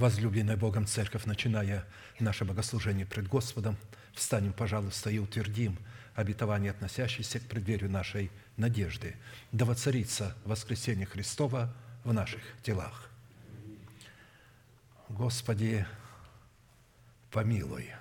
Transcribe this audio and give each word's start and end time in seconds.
возлюбленная 0.00 0.56
Богом 0.56 0.86
Церковь, 0.86 1.26
начиная 1.26 1.84
наше 2.18 2.46
богослужение 2.46 3.04
пред 3.04 3.28
Господом, 3.28 3.76
встанем, 4.14 4.54
пожалуйста, 4.54 5.10
и 5.10 5.18
утвердим 5.18 5.78
обетование, 6.14 6.70
относящееся 6.70 7.38
к 7.38 7.42
преддверию 7.42 7.90
нашей 7.90 8.30
надежды, 8.56 9.14
да 9.52 9.66
воцарится 9.66 10.34
воскресение 10.44 11.06
Христова 11.06 11.74
в 12.02 12.14
наших 12.14 12.40
телах. 12.62 13.10
Господи, 15.10 15.86
помилуй– 17.30 17.90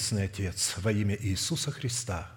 Небесный 0.00 0.24
Отец, 0.24 0.76
во 0.78 0.92
имя 0.92 1.14
Иисуса 1.20 1.70
Христа, 1.70 2.30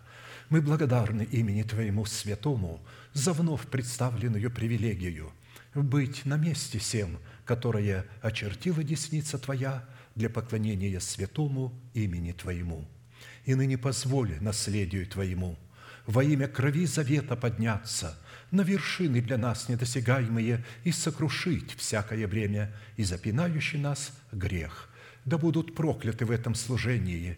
мы 0.49 0.61
благодарны 0.61 1.23
имени 1.23 1.63
Твоему 1.63 2.05
Святому 2.05 2.85
за 3.13 3.31
вновь 3.31 3.67
представленную 3.67 4.51
привилегию 4.51 5.31
быть 5.73 6.25
на 6.25 6.35
месте 6.35 6.77
всем, 6.77 7.19
которое 7.45 8.05
очертила 8.21 8.83
десница 8.83 9.37
Твоя 9.37 9.85
для 10.13 10.29
поклонения 10.29 10.99
святому 10.99 11.73
имени 11.93 12.33
Твоему. 12.33 12.85
И 13.45 13.55
ныне 13.55 13.77
позволь 13.77 14.35
наследию 14.41 15.07
Твоему 15.07 15.57
во 16.05 16.21
имя 16.21 16.49
крови 16.49 16.85
завета 16.85 17.37
подняться 17.37 18.19
на 18.51 18.63
вершины 18.63 19.21
для 19.21 19.37
нас 19.37 19.69
недосягаемые 19.69 20.65
и 20.83 20.91
сокрушить 20.91 21.73
всякое 21.77 22.27
бремя 22.27 22.73
и 22.97 23.05
запинающий 23.05 23.79
нас 23.79 24.11
грех. 24.33 24.89
Да 25.23 25.37
будут 25.37 25.73
прокляты 25.73 26.25
в 26.25 26.31
этом 26.31 26.53
служении, 26.53 27.37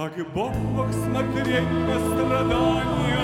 Как 0.00 0.32
Бог 0.32 0.54
мог 0.56 0.90
смотреть 0.92 1.70
на 1.70 1.98
страдания, 1.98 3.18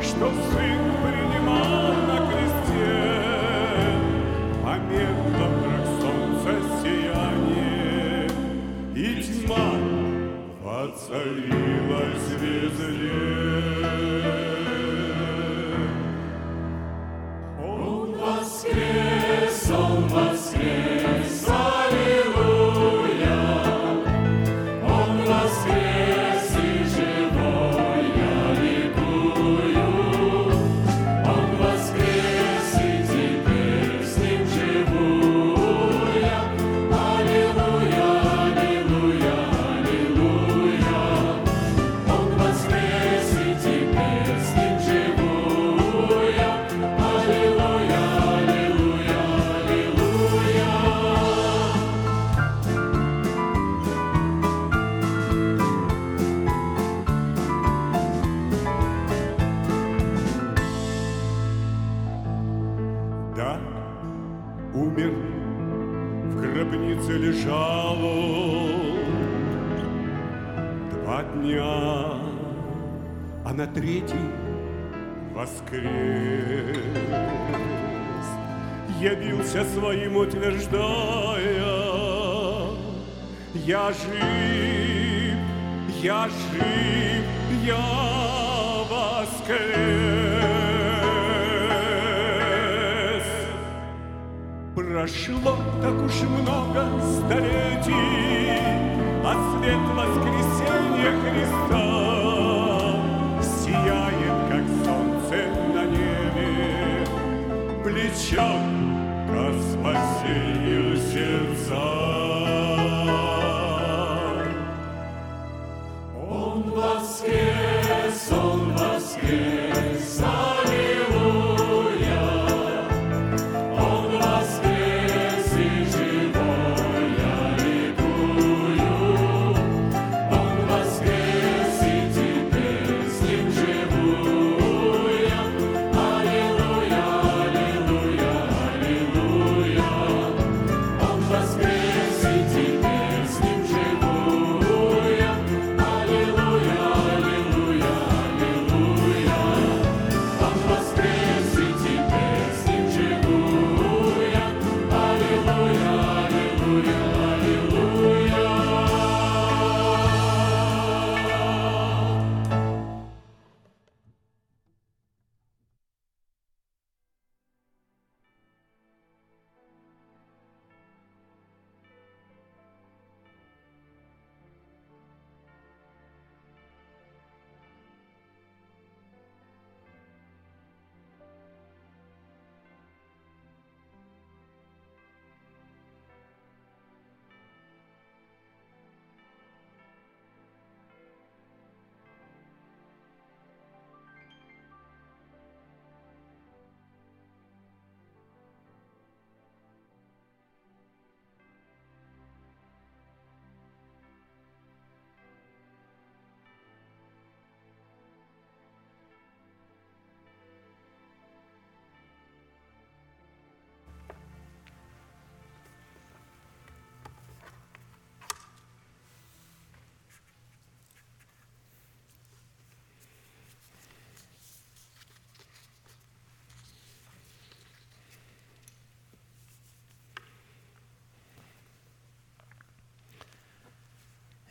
Что 0.00 0.30
Сын 0.30 0.80
принимал 1.02 1.92
на 2.06 2.18
кресте, 2.30 2.92
Помедло 4.64 5.46
враг 5.60 5.86
солнца 6.00 6.52
сияние, 6.82 8.30
И 8.94 8.98
тьма 9.22 9.68
воцарилась 10.62 12.28
везде. 12.40 13.76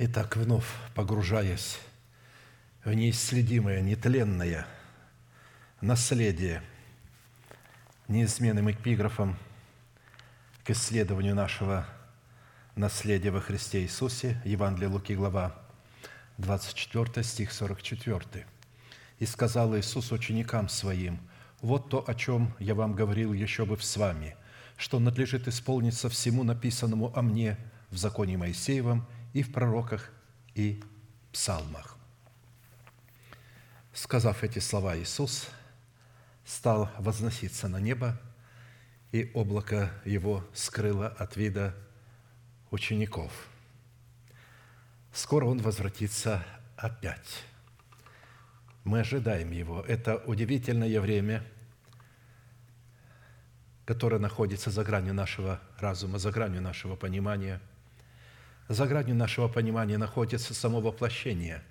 Итак, 0.07 0.35
вновь 0.37 0.67
погружаясь 0.93 1.79
в 2.83 2.93
неисследимое, 2.93 3.81
нетленное 3.81 4.67
наследие, 5.81 6.61
неизменным 8.07 8.69
эпиграфом 8.69 9.35
к 10.63 10.69
исследованию 10.69 11.33
нашего 11.33 11.87
наследия 12.75 13.31
во 13.31 13.41
Христе 13.41 13.81
Иисусе, 13.81 14.39
Евангелие 14.45 14.89
Луки, 14.89 15.15
глава 15.15 15.59
24, 16.37 17.23
стих 17.23 17.51
44. 17.51 18.45
«И 19.17 19.25
сказал 19.25 19.75
Иисус 19.75 20.11
ученикам 20.11 20.69
Своим, 20.69 21.19
«Вот 21.61 21.89
то, 21.89 22.07
о 22.07 22.13
чем 22.13 22.53
я 22.59 22.75
вам 22.75 22.93
говорил 22.93 23.33
еще 23.33 23.65
бы 23.65 23.75
с 23.79 23.97
вами, 23.97 24.35
что 24.77 24.99
надлежит 24.99 25.47
исполниться 25.47 26.09
всему 26.09 26.43
написанному 26.43 27.11
о 27.17 27.23
мне 27.23 27.57
в 27.89 27.97
законе 27.97 28.37
Моисеевом 28.37 29.07
и 29.35 29.43
в 29.43 29.51
пророках 29.51 30.09
и 30.55 30.81
псалмах». 31.31 31.97
Сказав 33.93 34.43
эти 34.43 34.59
слова, 34.59 34.97
Иисус 34.97 35.49
стал 36.45 36.89
возноситься 36.97 37.67
на 37.67 37.79
небо, 37.79 38.19
и 39.11 39.31
облако 39.33 39.91
его 40.05 40.43
скрыло 40.53 41.07
от 41.07 41.35
вида 41.35 41.75
учеников. 42.71 43.31
Скоро 45.13 45.45
он 45.45 45.59
возвратится 45.59 46.45
опять. 46.77 47.43
Мы 48.85 49.01
ожидаем 49.01 49.51
Его. 49.51 49.81
Это 49.81 50.17
удивительное 50.17 51.01
время, 51.01 51.43
которое 53.85 54.19
находится 54.19 54.71
за 54.71 54.83
гранью 54.83 55.13
нашего 55.13 55.59
разума, 55.77 56.19
за 56.19 56.31
гранью 56.31 56.61
нашего 56.61 56.95
понимания. 56.95 57.59
За 58.67 58.87
гранью 58.87 59.15
нашего 59.15 59.47
понимания 59.47 59.97
находится 59.97 60.55
само 60.55 60.81
воплощение. 60.81 61.63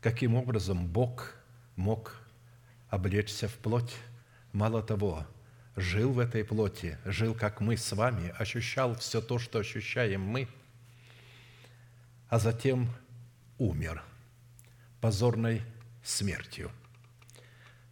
Каким 0.00 0.36
образом 0.36 0.86
Бог 0.86 1.34
мог 1.74 2.16
облечься 2.88 3.48
в 3.48 3.54
плоть? 3.54 3.94
Мало 4.52 4.84
того, 4.84 5.26
жил 5.74 6.12
в 6.12 6.20
этой 6.20 6.44
плоти, 6.44 6.96
жил, 7.04 7.34
как 7.34 7.60
мы 7.60 7.76
с 7.76 7.92
вами, 7.92 8.32
ощущал 8.38 8.94
все 8.94 9.20
то, 9.20 9.38
что 9.40 9.58
ощущаем 9.58 10.20
мы, 10.22 10.48
а 12.28 12.38
затем 12.38 12.88
умер 13.58 14.02
позорной 15.00 15.62
смертью 16.04 16.70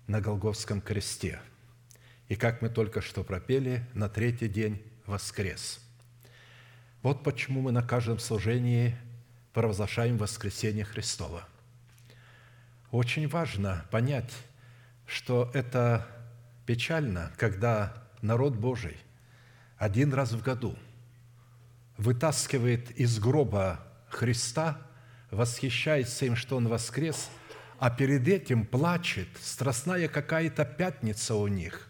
на 0.07 0.21
Голговском 0.21 0.81
кресте. 0.81 1.41
И 2.29 2.37
как 2.37 2.63
мы 2.63 2.69
только 2.69 3.01
что 3.01 3.25
пропели, 3.25 3.85
на 3.93 4.09
третий 4.09 4.49
день 4.49 4.81
воскрес. 5.05 5.84
Вот 7.05 7.23
почему 7.23 7.61
мы 7.61 7.71
на 7.71 7.83
каждом 7.83 8.19
служении 8.19 8.97
провозглашаем 9.53 10.17
воскресение 10.17 10.87
Христова. 10.87 11.47
Очень 12.91 13.29
важно 13.29 13.85
понять, 13.91 14.33
что 15.05 15.51
это 15.53 16.07
печально, 16.65 17.31
когда 17.37 17.93
народ 18.23 18.57
Божий 18.57 18.97
один 19.77 20.15
раз 20.15 20.33
в 20.33 20.43
году 20.43 20.79
вытаскивает 21.99 22.91
из 22.93 23.19
гроба 23.19 23.87
Христа, 24.09 24.81
восхищается 25.31 26.25
им, 26.25 26.37
что 26.37 26.57
Он 26.57 26.69
воскрес, 26.69 27.29
а 27.79 27.91
перед 27.91 28.27
этим 28.29 28.65
плачет, 28.65 29.29
страстная 29.43 30.09
какая-то 30.09 30.65
пятница 30.65 31.35
у 31.35 31.49
них, 31.49 31.87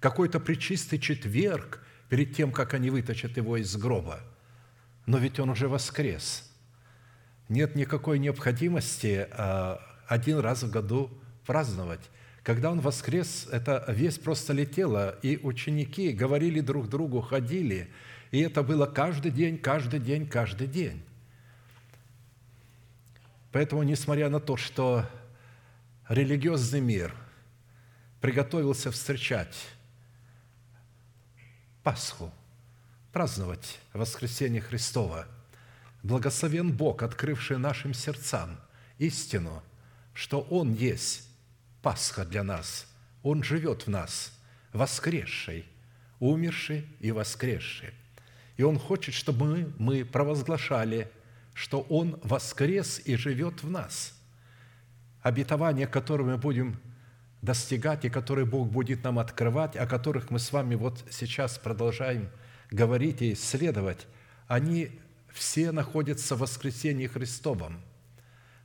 какой-то 0.00 0.40
причистый 0.40 0.98
четверг 0.98 1.84
перед 2.08 2.34
тем, 2.34 2.50
как 2.50 2.72
они 2.72 2.88
вытащат 2.88 3.36
Его 3.36 3.58
из 3.58 3.76
гроба. 3.76 4.22
Но 5.06 5.18
ведь 5.18 5.38
Он 5.38 5.50
уже 5.50 5.68
воскрес. 5.68 6.50
Нет 7.48 7.74
никакой 7.74 8.18
необходимости 8.18 9.28
а, 9.30 9.80
один 10.06 10.38
раз 10.38 10.62
в 10.62 10.70
году 10.70 11.10
праздновать. 11.46 12.00
Когда 12.42 12.70
Он 12.70 12.80
воскрес, 12.80 13.48
эта 13.50 13.84
весть 13.88 14.22
просто 14.22 14.52
летела, 14.52 15.18
и 15.22 15.38
ученики 15.42 16.12
говорили 16.12 16.60
друг 16.60 16.88
другу, 16.88 17.20
ходили, 17.20 17.90
и 18.30 18.40
это 18.40 18.62
было 18.62 18.86
каждый 18.86 19.30
день, 19.30 19.58
каждый 19.58 20.00
день, 20.00 20.26
каждый 20.26 20.66
день. 20.66 21.02
Поэтому, 23.52 23.82
несмотря 23.82 24.28
на 24.28 24.40
то, 24.40 24.56
что 24.56 25.06
религиозный 26.08 26.80
мир 26.80 27.14
приготовился 28.20 28.90
встречать 28.90 29.54
Пасху, 31.82 32.32
праздновать 33.14 33.78
воскресение 33.92 34.60
Христова, 34.60 35.28
благословен 36.02 36.72
Бог, 36.72 37.04
открывший 37.04 37.58
нашим 37.58 37.94
сердцам 37.94 38.58
истину, 38.98 39.62
что 40.14 40.40
Он 40.40 40.74
есть 40.74 41.28
Пасха 41.80 42.24
для 42.24 42.42
нас. 42.42 42.92
Он 43.22 43.44
живет 43.44 43.86
в 43.86 43.88
нас, 43.88 44.36
воскресший, 44.72 45.64
умерший 46.18 46.88
и 46.98 47.12
воскресший. 47.12 47.94
И 48.56 48.64
Он 48.64 48.80
хочет, 48.80 49.14
чтобы 49.14 49.46
мы, 49.46 49.72
мы 49.78 50.04
провозглашали, 50.04 51.08
что 51.54 51.82
Он 51.82 52.18
воскрес 52.24 53.00
и 53.04 53.14
живет 53.14 53.62
в 53.62 53.70
нас. 53.70 54.12
Обетования, 55.22 55.86
которые 55.86 56.26
мы 56.26 56.36
будем 56.36 56.80
достигать 57.42 58.04
и 58.04 58.10
которые 58.10 58.44
Бог 58.44 58.68
будет 58.72 59.04
нам 59.04 59.20
открывать, 59.20 59.76
о 59.76 59.86
которых 59.86 60.32
мы 60.32 60.40
с 60.40 60.50
вами 60.50 60.74
вот 60.74 61.04
сейчас 61.12 61.58
продолжаем 61.58 62.28
говорить 62.74 63.22
и 63.22 63.32
исследовать, 63.32 64.06
они 64.46 64.90
все 65.32 65.72
находятся 65.72 66.36
в 66.36 66.40
воскресении 66.40 67.06
Христовом. 67.06 67.80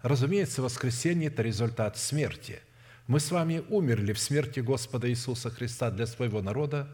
Разумеется, 0.01 0.61
воскресение– 0.61 1.27
это 1.29 1.41
результат 1.41 1.97
смерти– 1.97 2.59
мы 3.09 3.19
с 3.19 3.31
вами 3.31 3.63
умерли 3.69 4.13
в 4.13 4.19
смерти 4.19 4.59
Господа 4.59 5.09
Иисуса 5.09 5.49
Христа 5.49 5.89
для 5.89 6.05
своего 6.05 6.43
народа, 6.43 6.87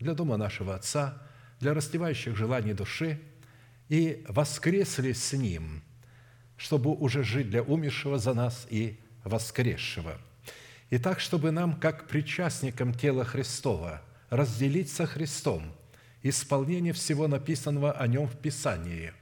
для 0.00 0.14
дома 0.14 0.36
нашего 0.36 0.74
Отца, 0.74 1.22
для 1.60 1.74
растевающих 1.74 2.36
желаний 2.36 2.72
души, 2.72 3.20
и 3.88 4.24
воскресли 4.26 5.12
с 5.12 5.32
Ним, 5.32 5.84
чтобы 6.56 6.90
уже 6.90 7.22
жить 7.22 7.50
для 7.50 7.62
умершего 7.62 8.18
за 8.18 8.34
нас 8.34 8.66
и 8.68 8.98
воскресшего. 9.22 10.18
И 10.90 10.98
так, 10.98 11.20
чтобы 11.20 11.52
нам, 11.52 11.78
как 11.78 12.08
причастникам 12.08 12.92
тела 12.92 13.24
Христова, 13.24 14.02
разделить 14.28 14.90
со 14.90 15.06
Христом 15.06 15.72
исполнение 16.22 16.92
всего 16.92 17.28
написанного 17.28 17.92
о 17.92 18.06
Нем 18.06 18.26
в 18.26 18.36
Писании. 18.36 19.12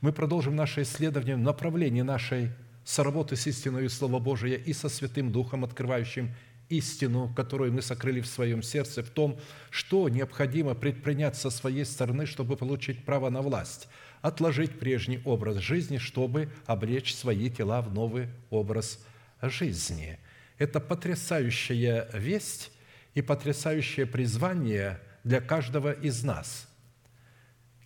Мы 0.00 0.12
продолжим 0.12 0.56
наше 0.56 0.82
исследование 0.82 1.36
в 1.36 1.40
направлении 1.40 2.02
нашей 2.02 2.50
соработы 2.84 3.36
с 3.36 3.46
истиной 3.46 3.88
Слова 3.88 4.18
Божия 4.18 4.56
и 4.56 4.72
со 4.72 4.88
Святым 4.88 5.32
Духом, 5.32 5.64
открывающим 5.64 6.34
истину, 6.68 7.32
которую 7.34 7.72
мы 7.72 7.82
сокрыли 7.82 8.20
в 8.20 8.26
своем 8.26 8.62
сердце, 8.62 9.02
в 9.02 9.10
том, 9.10 9.38
что 9.70 10.08
необходимо 10.08 10.74
предпринять 10.74 11.36
со 11.36 11.50
своей 11.50 11.84
стороны, 11.84 12.26
чтобы 12.26 12.56
получить 12.56 13.04
право 13.04 13.30
на 13.30 13.40
власть, 13.40 13.88
отложить 14.20 14.78
прежний 14.78 15.20
образ 15.24 15.58
жизни, 15.58 15.98
чтобы 15.98 16.50
облечь 16.66 17.14
свои 17.14 17.50
тела 17.50 17.82
в 17.82 17.92
новый 17.94 18.28
образ 18.50 19.04
жизни. 19.40 20.18
Это 20.58 20.80
потрясающая 20.80 22.08
весть 22.12 22.72
и 23.14 23.22
потрясающее 23.22 24.06
призвание 24.06 25.00
для 25.26 25.40
каждого 25.40 25.90
из 25.90 26.22
нас. 26.22 26.68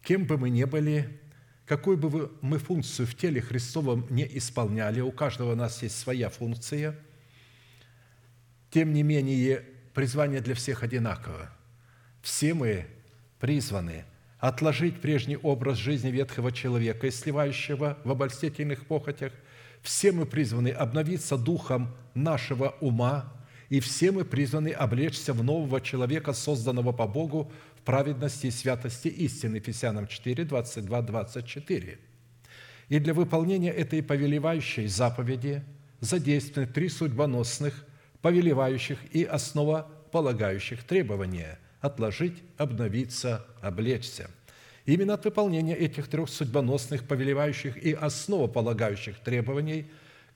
Кем 0.02 0.26
бы 0.26 0.36
мы 0.36 0.50
ни 0.50 0.64
были, 0.64 1.18
какую 1.64 1.96
бы 1.96 2.30
мы 2.42 2.58
функцию 2.58 3.06
в 3.06 3.14
теле 3.14 3.40
Христовом 3.40 4.06
не 4.10 4.28
исполняли, 4.36 5.00
у 5.00 5.10
каждого 5.10 5.52
у 5.52 5.56
нас 5.56 5.82
есть 5.82 5.98
своя 5.98 6.28
функция, 6.28 6.94
тем 8.70 8.92
не 8.92 9.02
менее 9.02 9.64
призвание 9.94 10.42
для 10.42 10.54
всех 10.54 10.82
одинаково. 10.82 11.50
Все 12.20 12.52
мы 12.52 12.86
призваны 13.38 14.04
отложить 14.38 15.00
прежний 15.00 15.38
образ 15.38 15.78
жизни 15.78 16.10
ветхого 16.10 16.52
человека 16.52 17.06
и 17.06 17.10
сливающего 17.10 17.96
в 18.04 18.10
обольстительных 18.10 18.84
похотях. 18.84 19.32
Все 19.80 20.12
мы 20.12 20.26
призваны 20.26 20.68
обновиться 20.68 21.38
духом 21.38 21.96
нашего 22.12 22.76
ума, 22.82 23.32
и 23.70 23.78
все 23.78 24.10
мы 24.10 24.24
призваны 24.24 24.72
облечься 24.72 25.32
в 25.32 25.42
нового 25.44 25.80
человека, 25.80 26.32
созданного 26.32 26.92
по 26.92 27.06
Богу 27.06 27.50
в 27.76 27.82
праведности 27.82 28.48
и 28.48 28.50
святости 28.50 29.06
истины. 29.06 29.56
Ефесянам 29.56 30.08
4, 30.08 30.44
22, 30.44 31.02
24. 31.02 31.98
И 32.88 32.98
для 32.98 33.14
выполнения 33.14 33.70
этой 33.70 34.02
повелевающей 34.02 34.88
заповеди 34.88 35.62
задействованы 36.00 36.70
три 36.70 36.88
судьбоносных, 36.88 37.86
повелевающих 38.20 38.98
и 39.12 39.22
основополагающих 39.22 40.82
требования– 40.82 41.58
отложить, 41.80 42.42
обновиться, 42.58 43.46
облечься. 43.62 44.30
Именно 44.84 45.14
от 45.14 45.24
выполнения 45.24 45.76
этих 45.76 46.08
трех 46.08 46.28
судьбоносных, 46.28 47.06
повелевающих 47.06 47.76
и 47.76 47.92
основополагающих 47.92 49.20
требований 49.20 49.86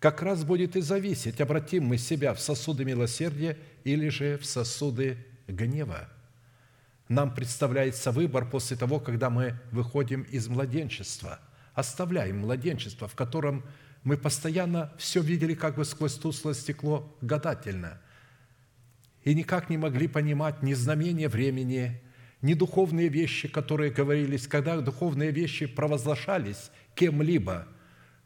как 0.05 0.23
раз 0.23 0.45
будет 0.45 0.77
и 0.77 0.83
зависеть, 0.83 1.41
обратим 1.41 1.85
мы 1.85 1.97
себя 1.97 2.35
в 2.35 2.41
сосуды 2.41 2.85
милосердия 2.85 3.57
или 3.85 4.11
же 4.11 4.37
в 4.37 4.45
сосуды 4.45 5.17
гнева– 5.49 6.09
нам 7.09 7.35
представляется 7.35 8.13
выбор 8.13 8.49
после 8.49 8.77
того, 8.77 8.99
когда 8.99 9.29
мы 9.29 9.59
выходим 9.71 10.23
из 10.23 10.49
младенчества, 10.49 11.39
оставляем 11.75 12.39
младенчество, 12.39 13.09
в 13.09 13.15
котором 13.15 13.65
мы 14.03 14.17
постоянно 14.17 14.93
все 14.99 15.21
видели 15.21 15.55
как 15.55 15.77
бы 15.77 15.85
сквозь 15.85 16.15
тусклое 16.15 16.55
стекло 16.55 17.15
гадательно. 17.21 18.01
И 19.23 19.35
никак 19.35 19.69
не 19.69 19.77
могли 19.77 20.09
понимать 20.09 20.63
ни 20.63 20.73
знамения 20.73 21.29
времени, 21.29 22.01
ни 22.43 22.55
духовные 22.55 23.09
вещи, 23.09 23.49
которые 23.49 23.91
говорились, 23.91 24.47
когда 24.47 24.81
духовные 24.81 25.31
вещи 25.31 25.67
провозглашались 25.67 26.71
кем-либо, 26.95 27.69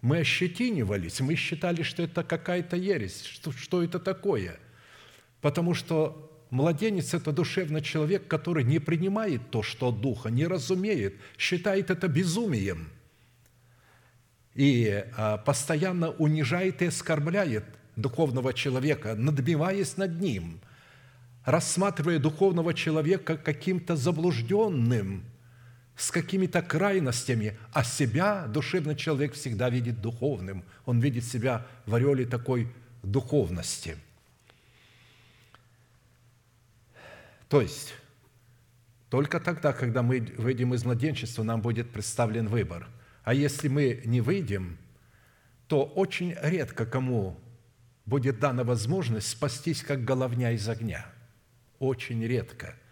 мы 0.00 0.18
ощетинивались, 0.18 1.20
мы 1.20 1.34
считали, 1.34 1.82
что 1.82 2.02
это 2.02 2.22
какая-то 2.22 2.76
ересь, 2.76 3.24
что, 3.24 3.52
что 3.52 3.82
это 3.82 3.98
такое. 3.98 4.58
Потому 5.40 5.74
что 5.74 6.24
Младенец– 6.50 7.12
это 7.14 7.32
душевный 7.32 7.82
человек, 7.82 8.26
который 8.26 8.64
не 8.64 8.78
принимает 8.78 9.50
то, 9.50 9.62
что 9.62 9.88
от 9.88 10.00
Духа, 10.00 10.30
не 10.30 10.46
разумеет, 10.46 11.14
считает 11.36 11.90
это 11.90 12.08
безумием 12.08 12.88
и 14.54 15.04
а, 15.16 15.36
постоянно 15.36 16.10
унижает 16.10 16.82
и 16.82 16.86
оскорбляет 16.86 17.64
духовного 17.94 18.52
человека, 18.52 19.14
надбиваясь 19.14 19.96
над 19.96 20.20
ним, 20.20 20.60
рассматривая 21.44 22.18
духовного 22.18 22.74
человека 22.74 23.36
каким-то 23.36 23.94
заблужденным, 23.94 25.22
с 25.98 26.12
какими-то 26.12 26.62
крайностями, 26.62 27.58
а 27.72 27.82
себя 27.82 28.46
душевный 28.46 28.94
человек 28.94 29.34
всегда 29.34 29.68
видит 29.68 30.00
духовным. 30.00 30.62
Он 30.86 31.00
видит 31.00 31.24
себя 31.24 31.66
в 31.86 31.94
ореоле 31.94 32.24
такой 32.24 32.72
духовности. 33.02 33.96
То 37.48 37.60
есть, 37.60 37.94
только 39.10 39.40
тогда, 39.40 39.72
когда 39.72 40.02
мы 40.02 40.20
выйдем 40.38 40.72
из 40.72 40.84
младенчества, 40.84 41.42
нам 41.42 41.60
будет 41.60 41.90
представлен 41.90 42.46
выбор. 42.46 42.86
А 43.24 43.34
если 43.34 43.66
мы 43.66 44.00
не 44.04 44.20
выйдем, 44.20 44.78
то 45.66 45.82
очень 45.82 46.36
редко 46.40 46.86
кому 46.86 47.36
будет 48.06 48.38
дана 48.38 48.62
возможность 48.62 49.28
спастись, 49.28 49.82
как 49.82 50.04
головня 50.04 50.52
из 50.52 50.68
огня. 50.68 51.06
Очень 51.80 52.24
редко– 52.24 52.76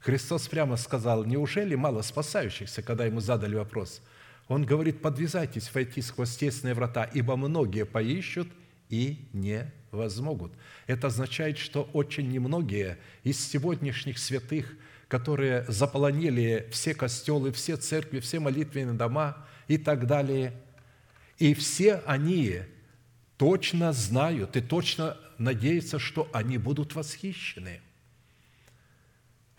Христос 0.00 0.48
прямо 0.48 0.76
сказал, 0.76 1.24
неужели 1.24 1.74
мало 1.74 2.00
спасающихся, 2.02 2.82
когда 2.82 3.04
ему 3.04 3.20
задали 3.20 3.54
вопрос? 3.54 4.00
Он 4.48 4.64
говорит, 4.64 5.02
подвязайтесь 5.02 5.72
войти 5.72 6.00
сквозь 6.00 6.36
тесные 6.36 6.74
врата, 6.74 7.04
ибо 7.04 7.36
многие 7.36 7.84
поищут 7.84 8.48
и 8.88 9.28
не 9.32 9.70
возмогут. 9.92 10.52
Это 10.86 11.08
означает, 11.08 11.58
что 11.58 11.82
очень 11.92 12.30
немногие 12.30 12.98
из 13.24 13.46
сегодняшних 13.46 14.18
святых, 14.18 14.74
которые 15.06 15.64
заполонили 15.68 16.68
все 16.72 16.94
костелы, 16.94 17.52
все 17.52 17.76
церкви, 17.76 18.20
все 18.20 18.40
молитвенные 18.40 18.96
дома 18.96 19.46
и 19.68 19.76
так 19.76 20.06
далее, 20.06 20.54
и 21.38 21.52
все 21.54 21.96
они 22.06 22.60
точно 23.36 23.92
знают 23.92 24.56
и 24.56 24.60
точно 24.60 25.16
надеются, 25.38 25.98
что 25.98 26.28
они 26.32 26.56
будут 26.56 26.94
восхищены– 26.94 27.82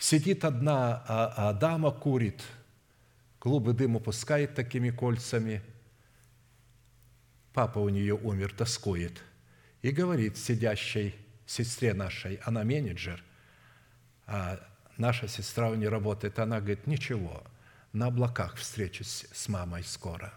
Сидит 0.01 0.45
одна 0.45 1.03
а, 1.07 1.33
а 1.37 1.53
дама, 1.53 1.91
курит, 1.91 2.41
клубы 3.37 3.73
дыма 3.73 3.99
пускает 3.99 4.55
такими 4.55 4.89
кольцами. 4.89 5.61
Папа 7.53 7.77
у 7.77 7.87
нее 7.87 8.15
умер, 8.15 8.51
тоскует. 8.57 9.21
И 9.83 9.91
говорит 9.91 10.39
сидящей 10.39 11.15
сестре 11.45 11.93
нашей, 11.93 12.37
она 12.43 12.63
менеджер, 12.63 13.23
а 14.25 14.59
наша 14.97 15.27
сестра 15.27 15.69
у 15.69 15.75
нее 15.75 15.89
работает, 15.89 16.39
она 16.39 16.57
говорит, 16.57 16.87
ничего, 16.87 17.43
на 17.93 18.07
облаках 18.07 18.55
встречусь 18.55 19.27
с 19.31 19.47
мамой 19.49 19.83
скоро. 19.83 20.33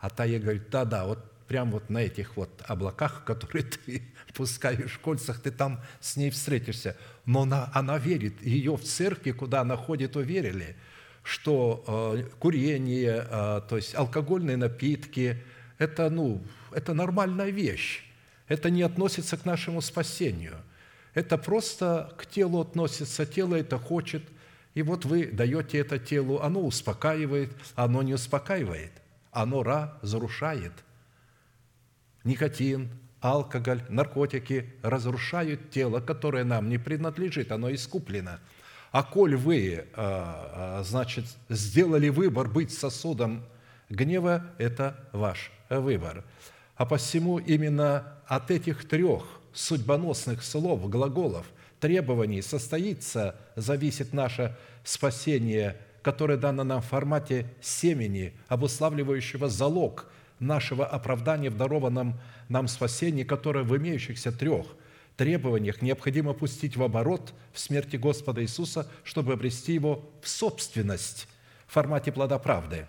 А 0.00 0.10
та 0.10 0.24
ей 0.24 0.38
говорит, 0.38 0.68
да-да, 0.68 1.06
вот 1.06 1.46
прямо 1.46 1.72
вот 1.72 1.88
на 1.88 1.98
этих 1.98 2.36
вот 2.36 2.62
облаках, 2.66 3.24
которые 3.26 3.64
ты 3.64 4.02
пускаешь 4.34 4.92
в 4.92 5.00
кольцах, 5.00 5.40
ты 5.40 5.50
там 5.50 5.82
с 6.00 6.16
ней 6.16 6.30
встретишься. 6.30 6.96
Но 7.26 7.42
она, 7.42 7.70
она 7.72 7.98
верит, 7.98 8.42
ее 8.42 8.76
в 8.76 8.84
церкви, 8.84 9.32
куда 9.32 9.62
она 9.62 9.76
ходит, 9.76 10.16
уверили, 10.16 10.76
что 11.22 11.84
э, 11.86 12.24
курение, 12.38 13.26
э, 13.28 13.60
то 13.68 13.76
есть 13.76 13.94
алкогольные 13.94 14.56
напитки, 14.56 15.42
это, 15.78 16.10
ну, 16.10 16.42
это 16.70 16.92
нормальная 16.94 17.50
вещь. 17.50 18.02
Это 18.46 18.68
не 18.68 18.82
относится 18.82 19.36
к 19.36 19.44
нашему 19.46 19.80
спасению. 19.80 20.56
Это 21.14 21.38
просто 21.38 22.12
к 22.18 22.26
телу 22.26 22.60
относится, 22.60 23.24
тело 23.24 23.54
это 23.54 23.78
хочет, 23.78 24.22
и 24.74 24.82
вот 24.82 25.04
вы 25.04 25.26
даете 25.26 25.78
это 25.78 25.98
телу, 25.98 26.40
оно 26.40 26.60
успокаивает, 26.60 27.52
оно 27.74 28.02
не 28.02 28.14
успокаивает, 28.14 28.92
оно 29.30 29.62
разрушает– 29.62 30.72
никотин, 32.24 32.88
алкоголь, 33.24 33.82
наркотики 33.88 34.70
разрушают 34.82 35.70
тело, 35.70 36.00
которое 36.00 36.44
нам 36.44 36.68
не 36.68 36.76
принадлежит, 36.76 37.52
оно 37.52 37.74
искуплено. 37.74 38.38
А 38.92 39.02
коль 39.02 39.34
вы, 39.34 39.86
а, 39.94 40.80
а, 40.80 40.82
значит, 40.84 41.24
сделали 41.48 42.10
выбор 42.10 42.48
быть 42.48 42.72
сосудом 42.72 43.44
гнева, 43.88 44.44
это 44.58 45.08
ваш 45.12 45.50
выбор. 45.70 46.22
А 46.76 46.84
посему 46.84 47.38
именно 47.38 48.18
от 48.26 48.50
этих 48.50 48.86
трех 48.86 49.24
судьбоносных 49.54 50.44
слов, 50.44 50.88
глаголов, 50.90 51.46
требований 51.80 52.42
состоится, 52.42 53.36
зависит 53.56 54.12
наше 54.12 54.54
спасение, 54.84 55.78
которое 56.02 56.36
дано 56.36 56.62
нам 56.62 56.82
в 56.82 56.86
формате 56.86 57.46
семени, 57.62 58.34
обуславливающего 58.48 59.48
залог– 59.48 60.10
нашего 60.38 60.86
оправдания 60.86 61.50
в 61.50 61.56
дарованном 61.56 62.14
нам 62.48 62.68
спасении, 62.68 63.24
которое 63.24 63.64
в 63.64 63.76
имеющихся 63.76 64.32
трех 64.32 64.66
требованиях 65.16 65.82
необходимо 65.82 66.32
пустить 66.32 66.76
в 66.76 66.82
оборот 66.82 67.32
в 67.52 67.58
смерти 67.58 67.96
Господа 67.96 68.42
Иисуса, 68.42 68.88
чтобы 69.04 69.32
обрести 69.32 69.74
его 69.74 70.10
в 70.22 70.28
собственность 70.28 71.28
в 71.66 71.72
формате 71.72 72.12
плода 72.12 72.38
правды. 72.38 72.86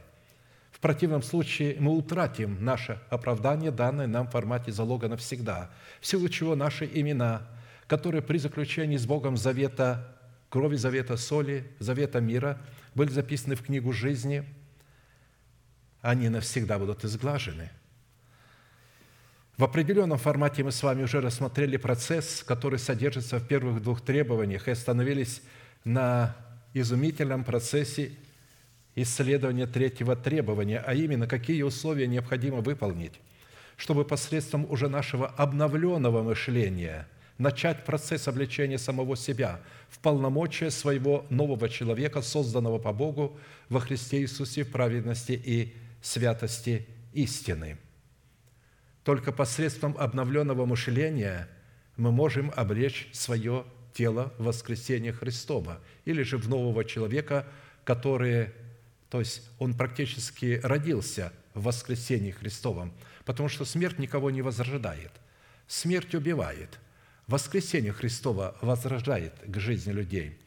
В 0.71 0.79
противном 0.79 1.23
случае 1.23 1.77
мы 1.79 1.91
утратим 1.91 2.63
наше 2.63 2.99
оправдание, 3.09 3.71
данное 3.71 4.07
нам 4.07 4.27
в 4.27 4.31
формате 4.31 4.71
залога 4.71 5.07
навсегда, 5.07 5.71
в 6.01 6.05
силу 6.05 6.27
чего 6.29 6.55
наши 6.55 6.89
имена, 6.91 7.47
которые 7.87 8.21
при 8.21 8.37
заключении 8.37 8.97
с 8.97 9.05
Богом 9.05 9.37
завета, 9.37 10.17
крови 10.49 10.75
завета 10.75 11.17
соли, 11.17 11.71
завета 11.79 12.19
мира, 12.19 12.61
были 12.93 13.09
записаны 13.09 13.55
в 13.55 13.63
книгу 13.63 13.93
жизни– 13.93 14.43
они 16.05 16.29
навсегда 16.29 16.77
будут 16.77 17.03
изглажены. 17.03 17.71
В 19.57 19.63
определенном 19.63 20.17
формате 20.17 20.63
мы 20.63 20.73
с 20.73 20.83
вами 20.83 21.03
уже 21.03 21.21
рассмотрели 21.21 21.77
процесс, 21.77 22.43
который 22.45 22.77
содержится 22.77 23.39
в 23.39 23.47
первых 23.47 23.81
двух 23.81 24.01
требованиях, 24.01 24.67
и 24.67 24.71
остановились 24.71 25.41
на 25.85 26.35
изумительном 26.73 27.45
процессе 27.45 28.11
исследования 28.95 29.65
третьего 29.65 30.17
требования, 30.17 30.83
а 30.85 30.93
именно, 30.93 31.25
какие 31.25 31.61
условия 31.61 32.05
необходимо 32.05 32.57
выполнить, 32.57 33.13
чтобы 33.77 34.03
посредством 34.03 34.69
уже 34.69 34.89
нашего 34.89 35.27
обновленного 35.27 36.21
мышления 36.21 37.07
начать 37.37 37.85
процесс 37.85 38.27
обличения 38.27 38.77
самого 38.77 39.15
себя 39.15 39.61
в 39.89 39.99
полномочия 39.99 40.69
своего 40.69 41.25
нового 41.29 41.69
человека, 41.69 42.21
созданного 42.21 42.77
по 42.77 42.91
Богу 42.91 43.37
во 43.69 43.79
Христе 43.79 44.19
Иисусе 44.19 44.63
в 44.63 44.71
праведности 44.71 45.31
и 45.31 45.73
святости 46.01 46.85
истины. 47.13 47.77
Только 49.05 49.31
посредством 49.31 49.95
обновленного 49.99 50.65
мышления 50.65 51.47
мы 51.95 52.11
можем 52.11 52.51
обречь 52.55 53.07
свое 53.13 53.63
тело 53.93 54.33
в 54.39 54.45
воскресение 54.45 55.13
Христова 55.13 55.79
или 56.05 56.23
же 56.23 56.37
в 56.37 56.49
нового 56.49 56.83
человека, 56.83 57.47
который, 57.83 58.49
то 59.11 59.19
есть 59.19 59.43
он 59.59 59.75
практически 59.75 60.59
родился 60.63 61.31
в 61.53 61.65
воскресении 61.65 62.31
Христовом, 62.31 62.93
потому 63.25 63.47
что 63.47 63.63
смерть 63.63 63.99
никого 63.99 64.31
не 64.31 64.41
возрождает. 64.41 65.11
Смерть 65.67 66.15
убивает. 66.15 66.79
Воскресение 67.27 67.93
Христова 67.93 68.57
возрождает 68.61 69.33
к 69.45 69.59
жизни 69.59 69.91
людей– 69.91 70.39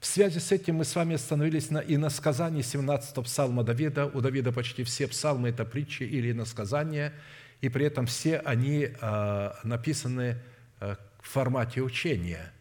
в 0.00 0.06
связи 0.06 0.38
с 0.38 0.52
этим 0.52 0.76
мы 0.76 0.84
с 0.84 0.94
вами 0.94 1.16
остановились 1.16 1.70
на 1.70 1.78
иносказании 1.78 2.62
17 2.62 3.24
псалма 3.24 3.64
Давида. 3.64 4.06
У 4.06 4.20
Давида 4.20 4.52
почти 4.52 4.84
все 4.84 5.08
псалмы– 5.08 5.48
это 5.50 5.64
притчи 5.64 6.04
или 6.04 6.30
иносказания, 6.30 7.12
и 7.60 7.68
при 7.68 7.86
этом 7.86 8.06
все 8.06 8.38
они 8.38 8.88
а, 9.00 9.58
написаны 9.64 10.36
а, 10.80 10.96
в 11.20 11.28
формате 11.28 11.80
учения. 11.82 12.52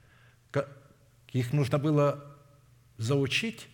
Их 1.34 1.54
нужно 1.54 1.78
было 1.78 2.24
заучить, 2.98 3.68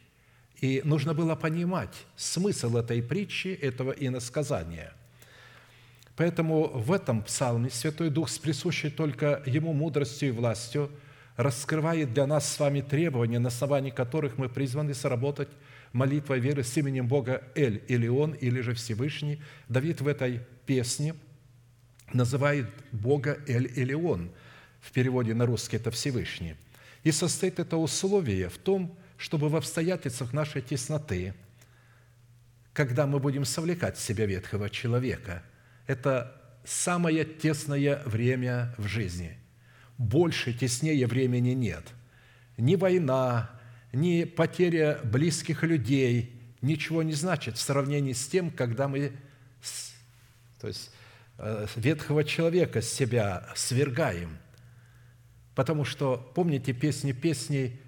и 0.60 0.82
нужно 0.84 1.14
было 1.14 1.36
понимать 1.36 2.06
смысл 2.16 2.78
этой 2.78 3.02
притчи, 3.02 3.50
этого 3.50 3.92
иносказания. 3.92 4.92
Поэтому 6.16 6.68
в 6.68 6.92
этом 6.92 7.22
псалме 7.24 7.70
Святой 7.70 8.10
Дух 8.10 8.30
с 8.30 8.38
присущей 8.38 8.90
только 8.90 9.42
Ему 9.46 9.74
мудростью 9.74 10.30
и 10.30 10.32
властью– 10.32 10.92
раскрывает 11.36 12.14
для 12.14 12.28
нас 12.28 12.52
с 12.52 12.60
вами 12.60 12.82
требования, 12.82 13.40
на 13.40 13.48
основании 13.48 13.90
которых 13.90 14.38
мы 14.38 14.50
призваны 14.50 14.94
сработать 14.94 15.50
молитвой 15.94 16.39
веры 16.39 16.64
с 16.64 16.76
именем 16.78 17.08
Бога 17.08 17.44
Эль 17.56 17.82
или 17.88 18.08
Он, 18.08 18.34
или 18.34 18.60
же 18.62 18.74
Всевышний. 18.74 19.41
Давид 19.70 20.02
в 20.02 20.08
этой 20.08 20.41
песне 20.66 21.16
называет 22.12 22.68
Бога 22.91 23.39
Эль 23.48 23.72
или 23.76 23.94
Он. 23.94 24.32
В 24.82 24.91
переводе 24.91 25.34
на 25.34 25.46
русский 25.46 25.78
это 25.78 25.91
Всевышний. 25.91 26.56
И 27.04 27.12
состоит 27.12 27.60
это 27.60 27.78
условие 27.78 28.50
в 28.50 28.58
том, 28.58 28.98
чтобы 29.18 29.48
в 29.50 29.56
обстоятельствах 29.56 30.34
нашей 30.34 30.62
тесноты, 30.62 31.34
когда 32.74 33.08
мы 33.08 33.20
будем 33.20 33.46
совлекать 33.46 33.98
в 33.98 34.02
себя 34.02 34.26
ветхого 34.26 34.70
человека, 34.70 35.44
это 35.88 36.41
самое 36.66 37.24
тесное 37.24 38.02
время 38.06 38.74
в 38.78 38.88
жизни– 38.88 39.38
больше, 39.98 40.54
теснее 40.54 41.08
времени 41.08 41.52
нет. 41.52 41.84
Ни 42.58 42.76
война, 42.76 43.50
ни 43.94 44.24
потеря 44.24 45.00
близких 45.04 45.64
людей 45.64 46.34
ничего 46.62 47.04
не 47.04 47.14
значит 47.14 47.58
в 47.58 47.62
сравнении 47.62 48.14
с 48.14 48.28
тем, 48.28 48.50
когда 48.50 48.88
мы, 48.88 49.14
то 50.60 50.68
есть 50.68 50.91
э, 51.38 51.68
ветхого 51.76 52.24
человека 52.24 52.82
с 52.82 52.89
себя 52.89 53.48
свергаем. 53.56 54.38
Потому 55.56 55.86
что, 55.86 56.18
помните, 56.34 56.74
песни 56.74 57.12
песней, 57.12 57.80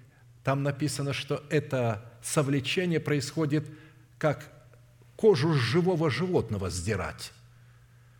там 0.44 0.62
написано, 0.62 1.12
что 1.12 1.42
это 1.50 2.12
совлечение 2.22 3.00
происходит 3.00 3.68
как 4.18 4.52
кожу 5.16 5.54
с 5.54 5.56
живого 5.56 6.08
животного 6.10 6.70
сдирать. 6.70 7.32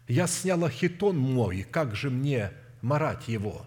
Я 0.08 0.26
сняла 0.26 0.68
хитон 0.68 1.16
мой, 1.16 1.62
как 1.62 1.94
же 1.94 2.10
мне 2.10 2.52
марать 2.80 3.28
его? 3.28 3.66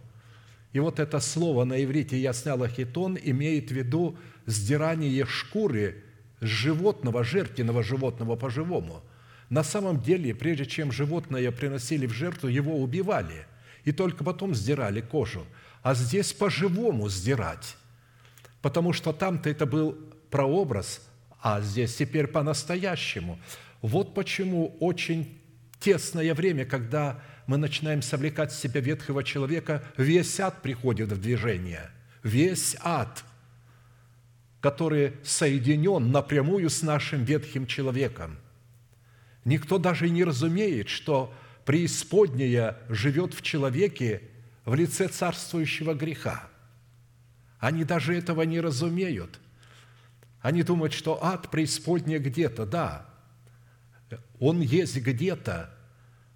И 0.72 0.80
вот 0.80 0.99
это 0.99 1.20
слово 1.20 1.63
на 1.63 1.84
иврите 1.84 2.17
«я 2.17 2.34
сняла 2.34 2.67
хитон» 2.67 3.17
имеет 3.22 3.70
в 3.70 3.74
виду 3.74 4.17
сдирание 4.45 5.26
шкуры 5.26 6.03
с 6.41 6.45
животного, 6.45 7.24
жертвенного 7.24 7.84
животного 7.84 8.36
по-живому. 8.36 9.01
На 9.49 9.63
самом 9.63 9.99
деле, 9.99 10.36
прежде 10.36 10.65
чем 10.65 10.91
животное 10.91 11.51
приносили 11.51 12.05
в 12.05 12.13
жертву, 12.13 12.47
его 12.47 12.80
убивали, 12.80 13.47
и 13.84 13.91
только 13.91 14.24
потом 14.24 14.53
сдирали 14.53 15.01
кожу. 15.01 15.45
А 15.82 15.95
здесь 15.95 16.34
по-живому 16.34 17.09
сдирать, 17.09 17.76
потому 18.61 18.93
что 18.93 19.11
там-то 19.11 19.49
это 19.49 19.65
был 19.65 19.97
прообраз, 20.30 21.01
а 21.41 21.61
здесь 21.61 21.95
теперь 21.95 22.28
по-настоящему. 22.28 23.39
Вот 23.82 24.13
почему 24.13 24.76
очень 24.80 25.39
тесное 25.80 26.36
время, 26.36 26.65
когда 26.65 27.24
мы 27.50 27.58
начинаем 27.58 28.04
совлекать 28.04 28.52
с 28.52 28.60
себя 28.60 28.80
ветхого 28.80 29.24
человека, 29.24 29.84
весь 29.97 30.39
ад 30.39 30.62
приходит 30.62 31.12
в 31.12 31.20
движение. 31.20 31.89
Весь 32.22 32.78
ад, 32.80 33.24
который 34.62 35.14
соединен 35.24 36.12
напрямую 36.12 36.70
с 36.70 36.84
нашим 36.84 37.24
ветхим 37.24 37.66
человеком. 37.66 38.38
Никто 39.45 39.80
даже 39.80 40.12
не 40.12 40.24
разумеет, 40.24 40.89
что 40.89 41.34
преисподняя 41.66 42.78
живет 42.88 43.34
в 43.34 43.41
человеке 43.41 44.22
в 44.64 44.76
лице 44.76 45.08
царствующего 45.08 45.95
греха. 45.95 46.47
Они 47.58 47.84
даже 47.84 48.16
этого 48.16 48.43
не 48.43 48.62
разумеют. 48.62 49.39
Они 50.41 50.62
думают, 50.62 50.93
что 50.93 51.18
ад 51.26 51.50
преисподняя 51.50 52.20
где-то, 52.20 52.68
да, 52.68 53.10
он 54.38 54.62
есть 54.62 54.97
где-то, 54.97 55.74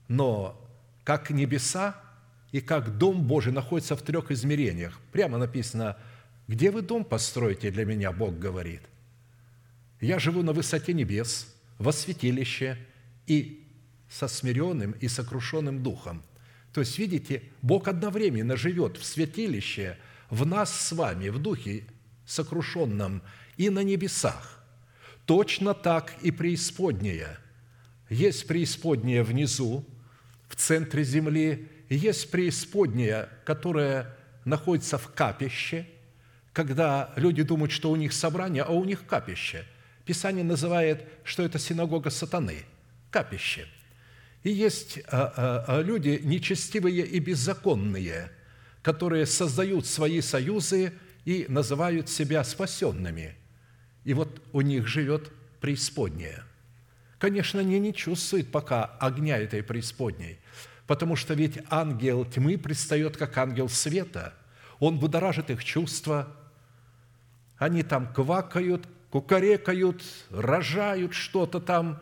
но 0.07 0.59
как 1.03 1.29
небеса 1.29 1.95
и 2.51 2.61
как 2.61 2.97
Дом 2.97 3.23
Божий 3.23 3.51
находится 3.51 3.95
в 3.95 4.01
трех 4.01 4.31
измерениях. 4.31 4.99
Прямо 5.11 5.37
написано, 5.37 5.97
где 6.47 6.71
вы 6.71 6.81
дом 6.81 7.03
построите 7.03 7.71
для 7.71 7.85
меня, 7.85 8.11
Бог 8.11 8.37
говорит. 8.37 8.81
Я 10.01 10.19
живу 10.19 10.43
на 10.43 10.53
высоте 10.53 10.93
небес, 10.93 11.53
во 11.79 11.91
святилище 11.91 12.77
и 13.25 13.65
со 14.09 14.27
смиренным 14.27 14.91
и 14.91 15.07
сокрушенным 15.07 15.81
духом. 15.81 16.21
То 16.73 16.81
есть, 16.81 16.97
видите, 16.99 17.43
Бог 17.61 17.87
одновременно 17.87 18.55
живет 18.55 18.97
в 18.97 19.05
святилище, 19.05 19.97
в 20.29 20.45
нас 20.45 20.73
с 20.73 20.91
вами, 20.91 21.29
в 21.29 21.39
духе 21.39 21.85
сокрушенном 22.25 23.21
и 23.57 23.69
на 23.69 23.83
небесах. 23.83 24.63
Точно 25.25 25.73
так 25.73 26.15
и 26.21 26.31
преисподняя– 26.31 27.39
есть 28.13 28.47
преисподняя 28.47 29.23
внизу, 29.23 29.85
в 30.53 30.55
центре 30.55 31.03
земли, 31.03 31.67
есть 31.89 32.29
преисподняя, 32.29 33.27
которая 33.43 34.15
находится 34.45 34.99
в 34.99 35.07
капище, 35.11 35.87
когда 36.53 37.11
люди 37.15 37.41
думают, 37.41 37.71
что 37.71 37.89
у 37.89 37.95
них 37.95 38.13
собрание, 38.13 38.61
а 38.61 38.71
у 38.71 38.85
них 38.85 39.07
капище. 39.07 39.65
Писание 40.05 40.43
называет, 40.43 41.07
что 41.23 41.41
это 41.41 41.57
синагога 41.57 42.11
сатаны, 42.11 42.65
капище. 43.09 43.65
И 44.43 44.51
есть 44.51 44.99
а, 45.07 45.33
а, 45.35 45.65
а, 45.79 45.81
люди 45.81 46.21
нечестивые 46.23 47.03
и 47.07 47.19
беззаконные, 47.19 48.29
которые 48.83 49.25
создают 49.25 49.87
свои 49.87 50.21
союзы 50.21 50.93
и 51.25 51.47
называют 51.49 52.09
себя 52.09 52.43
спасенными. 52.43 53.35
И 54.03 54.13
вот 54.13 54.39
у 54.51 54.61
них 54.61 54.85
живет 54.85 55.31
преисподняя– 55.59 56.43
конечно, 57.23 57.61
они 57.61 57.79
не 57.79 57.93
чувствуют 57.93 58.51
пока 58.51 58.83
огня 58.99 59.37
этой 59.37 59.63
преисподней, 59.63 60.39
потому 60.87 61.15
что 61.15 61.33
ведь 61.33 61.57
ангел 61.69 62.25
тьмы 62.25 62.57
предстает 62.57 63.15
как 63.15 63.37
ангел 63.37 63.69
света. 63.69 64.33
Он 64.79 64.99
будоражит 64.99 65.49
их 65.49 65.63
чувства, 65.63 66.27
они 67.57 67.81
там 67.81 68.13
квакают, 68.13 68.89
кукарекают, 69.09 70.03
рожают 70.31 71.13
что-то 71.13 71.61
там, 71.61 72.01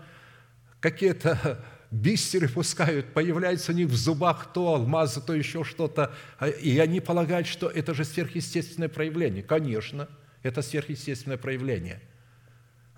какие-то 0.79 1.63
бисеры 1.91 2.49
пускают, 2.49 3.13
появляется 3.13 3.73
у 3.73 3.75
них 3.75 3.89
в 3.89 3.95
зубах 3.95 4.51
то 4.51 4.73
алмазы, 4.73 5.21
то 5.21 5.35
еще 5.35 5.63
что-то, 5.63 6.15
и 6.63 6.79
они 6.79 6.99
полагают, 6.99 7.45
что 7.45 7.69
это 7.69 7.93
же 7.93 8.05
сверхъестественное 8.05 8.89
проявление. 8.89 9.43
Конечно, 9.43 10.07
это 10.41 10.63
сверхъестественное 10.63 11.37
проявление– 11.37 12.01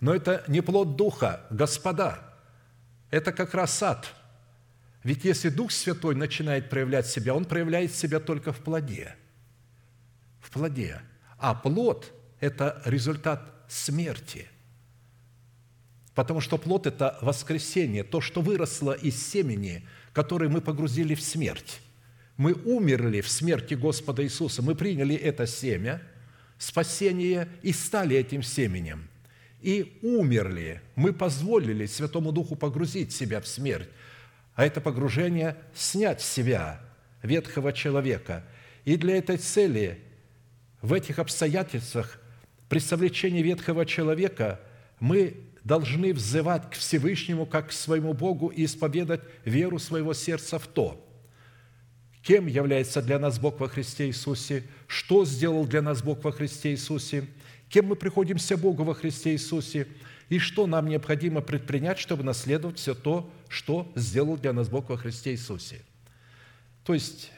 но 0.04 0.14
это 0.14 0.44
не 0.50 0.60
плод 0.60 0.98
Духа, 0.98 1.46
господа. 1.50 2.20
Это 3.10 3.32
как 3.32 3.54
раз 3.54 3.82
ад. 3.82 4.14
Ведь 5.02 5.24
если 5.24 5.48
Дух 5.48 5.72
Святой 5.72 6.14
начинает 6.14 6.70
проявлять 6.70 7.08
себя, 7.08 7.34
Он 7.34 7.46
проявляет 7.46 7.96
себя 7.96 8.20
только 8.20 8.52
в 8.52 8.58
плоде. 8.58 9.16
В 10.42 10.52
плоде. 10.52 11.00
А 11.38 11.56
плод– 11.56 12.12
это 12.42 12.82
результат 12.84 13.50
смерти. 13.70 14.50
Потому 16.16 16.42
что 16.42 16.58
плод– 16.58 16.86
это 16.88 17.18
воскресение, 17.22 18.04
то, 18.04 18.20
что 18.20 18.42
выросло 18.42 18.92
из 18.92 19.26
семени, 19.26 19.88
которое 20.12 20.50
мы 20.50 20.60
погрузили 20.60 21.16
в 21.16 21.22
смерть. 21.22 21.80
Мы 22.36 22.52
умерли 22.52 23.22
в 23.22 23.30
смерти 23.30 23.76
Господа 23.76 24.22
Иисуса, 24.22 24.62
мы 24.62 24.76
приняли 24.76 25.16
это 25.16 25.48
семя, 25.48 26.02
спасение 26.58 27.48
и 27.62 27.72
стали 27.72 28.18
этим 28.18 28.44
семенем– 28.44 29.08
и 29.64 29.98
умерли. 30.02 30.82
Мы 30.96 31.14
позволили 31.14 31.86
Святому 31.86 32.32
Духу 32.32 32.56
погрузить 32.56 33.14
себя 33.14 33.40
в 33.40 33.48
смерть, 33.48 33.90
а 34.56 34.66
это 34.66 34.82
погружение– 34.82 35.56
снять 35.74 36.22
с 36.22 36.30
себя 36.30 36.82
ветхого 37.24 37.72
человека. 37.72 38.44
И 38.84 38.98
для 38.98 39.18
этой 39.18 39.38
цели 39.38 40.02
в 40.82 40.92
этих 40.92 41.18
обстоятельствах 41.18 42.20
при 42.68 42.80
совлечении 42.80 43.42
ветхого 43.42 43.86
человека 43.86 44.60
мы 45.00 45.38
должны 45.64 46.14
взывать 46.14 46.70
к 46.70 46.74
Всевышнему 46.74 47.46
как 47.46 47.70
к 47.70 47.72
своему 47.72 48.14
Богу 48.14 48.50
и 48.50 48.66
исповедать 48.66 49.22
веру 49.46 49.80
своего 49.80 50.14
сердца 50.14 50.60
в 50.60 50.68
то, 50.68 51.00
кем 52.22 52.48
является 52.48 53.02
для 53.02 53.18
нас 53.18 53.40
Бог 53.40 53.62
во 53.62 53.70
Христе 53.70 54.08
Иисусе, 54.08 54.66
что 54.88 55.24
сделал 55.24 55.66
для 55.66 55.82
нас 55.82 56.04
Бог 56.04 56.22
во 56.22 56.34
Христе 56.34 56.72
Иисусе– 56.72 57.26
кем 57.74 57.88
мы 57.88 57.96
приходимся 57.96 58.56
Богу 58.56 58.84
во 58.84 58.94
Христе 58.94 59.32
Иисусе, 59.32 59.88
и 60.30 60.38
что 60.38 60.68
нам 60.68 60.88
необходимо 60.88 61.42
предпринять, 61.42 61.98
чтобы 61.98 62.24
наследовать 62.24 62.78
все 62.78 62.94
то, 62.94 63.28
что 63.50 63.92
сделал 63.96 64.38
для 64.38 64.54
нас 64.54 64.70
Бог 64.70 64.90
во 64.90 64.98
Христе 64.98 65.32
Иисусе. 65.32 65.82
То 66.84 66.94
есть 66.94 67.32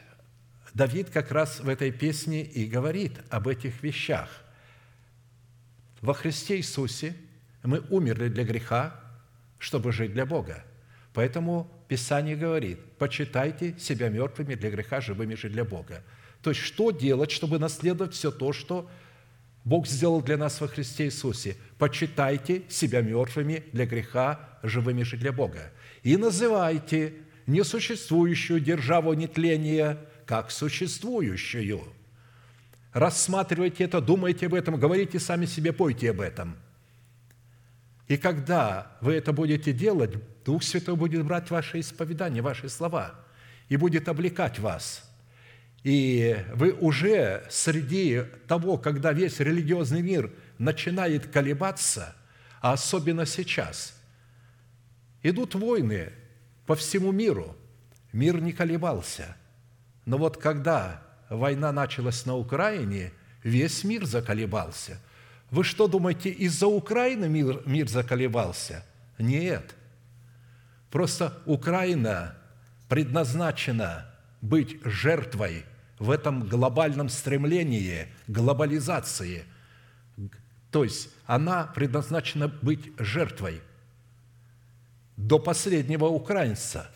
Давид 0.74 1.08
как 1.08 1.32
раз 1.32 1.60
в 1.60 1.68
этой 1.70 1.90
песне 1.90 2.42
и 2.42 2.66
говорит 2.66 3.12
об 3.30 3.48
этих 3.48 3.82
вещах. 3.82 4.28
Во 6.02 6.12
Христе 6.12 6.58
Иисусе 6.58 7.16
мы 7.62 7.80
умерли 7.88 8.28
для 8.28 8.44
греха, 8.44 9.00
чтобы 9.58 9.90
жить 9.90 10.12
для 10.12 10.26
Бога. 10.26 10.66
Поэтому 11.14 11.66
Писание 11.88 12.36
говорит, 12.36 12.78
почитайте 12.98 13.74
себя 13.78 14.10
мертвыми 14.10 14.54
для 14.54 14.70
греха, 14.70 15.00
живыми 15.00 15.34
же 15.34 15.48
для 15.48 15.64
Бога. 15.64 16.02
То 16.42 16.50
есть, 16.50 16.60
что 16.60 16.90
делать, 16.90 17.30
чтобы 17.30 17.58
наследовать 17.58 18.12
все 18.12 18.30
то, 18.30 18.52
что 18.52 18.90
Бог 19.66 19.88
сделал 19.88 20.22
для 20.22 20.36
нас 20.36 20.60
во 20.60 20.68
Христе 20.68 21.06
Иисусе. 21.06 21.56
Почитайте 21.76 22.62
себя 22.68 23.02
мертвыми 23.02 23.64
для 23.72 23.84
греха, 23.84 24.38
живыми 24.62 25.02
же 25.02 25.16
для 25.16 25.32
Бога. 25.32 25.72
И 26.04 26.16
называйте 26.16 27.14
несуществующую 27.48 28.60
державу 28.60 29.12
нетления 29.14 29.98
как 30.24 30.52
существующую. 30.52 31.82
Рассматривайте 32.92 33.82
это, 33.82 34.00
думайте 34.00 34.46
об 34.46 34.54
этом, 34.54 34.78
говорите 34.78 35.18
сами 35.18 35.46
себе, 35.46 35.72
пойте 35.72 36.10
об 36.10 36.20
этом. 36.20 36.56
И 38.06 38.16
когда 38.16 38.96
вы 39.00 39.14
это 39.14 39.32
будете 39.32 39.72
делать, 39.72 40.12
Дух 40.44 40.62
Святой 40.62 40.94
будет 40.94 41.24
брать 41.24 41.50
ваше 41.50 41.80
исповедание, 41.80 42.40
ваши 42.40 42.68
слова 42.68 43.16
и 43.68 43.76
будет 43.76 44.08
облекать 44.08 44.60
вас– 44.60 45.02
и 45.86 46.44
вы 46.52 46.72
уже 46.72 47.46
среди 47.48 48.24
того, 48.48 48.76
когда 48.76 49.12
весь 49.12 49.38
религиозный 49.38 50.02
мир 50.02 50.32
начинает 50.58 51.28
колебаться, 51.28 52.16
а 52.60 52.72
особенно 52.72 53.24
сейчас, 53.24 53.96
идут 55.22 55.54
войны 55.54 56.10
по 56.66 56.74
всему 56.74 57.12
миру. 57.12 57.56
Мир 58.12 58.40
не 58.40 58.52
колебался. 58.52 59.36
Но 60.06 60.18
вот 60.18 60.38
когда 60.38 61.04
война 61.30 61.70
началась 61.70 62.26
на 62.26 62.34
Украине, 62.34 63.12
весь 63.44 63.84
мир 63.84 64.06
заколебался. 64.06 65.00
Вы 65.52 65.62
что 65.62 65.86
думаете, 65.86 66.30
из-за 66.30 66.66
Украины 66.66 67.28
мир, 67.28 67.62
мир 67.64 67.88
заколебался? 67.88 68.84
Нет. 69.18 69.76
Просто 70.90 71.40
Украина 71.46 72.36
предназначена 72.88 74.12
быть 74.40 74.80
жертвой– 74.84 75.64
в 75.98 76.10
этом 76.10 76.46
глобальном 76.46 77.08
стремлении, 77.08 78.08
глобализации, 78.28 79.44
То 80.70 80.84
есть 80.84 81.08
она 81.24 81.64
предназначена 81.64 82.48
быть 82.48 82.92
жертвой 82.98 83.62
до 85.16 85.38
последнего 85.38 86.06
украинца. 86.06 86.90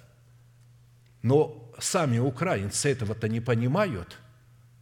Но 1.22 1.72
сами 1.78 2.18
украинцы 2.18 2.90
этого-то 2.90 3.28
не 3.28 3.40
понимают. 3.40 4.18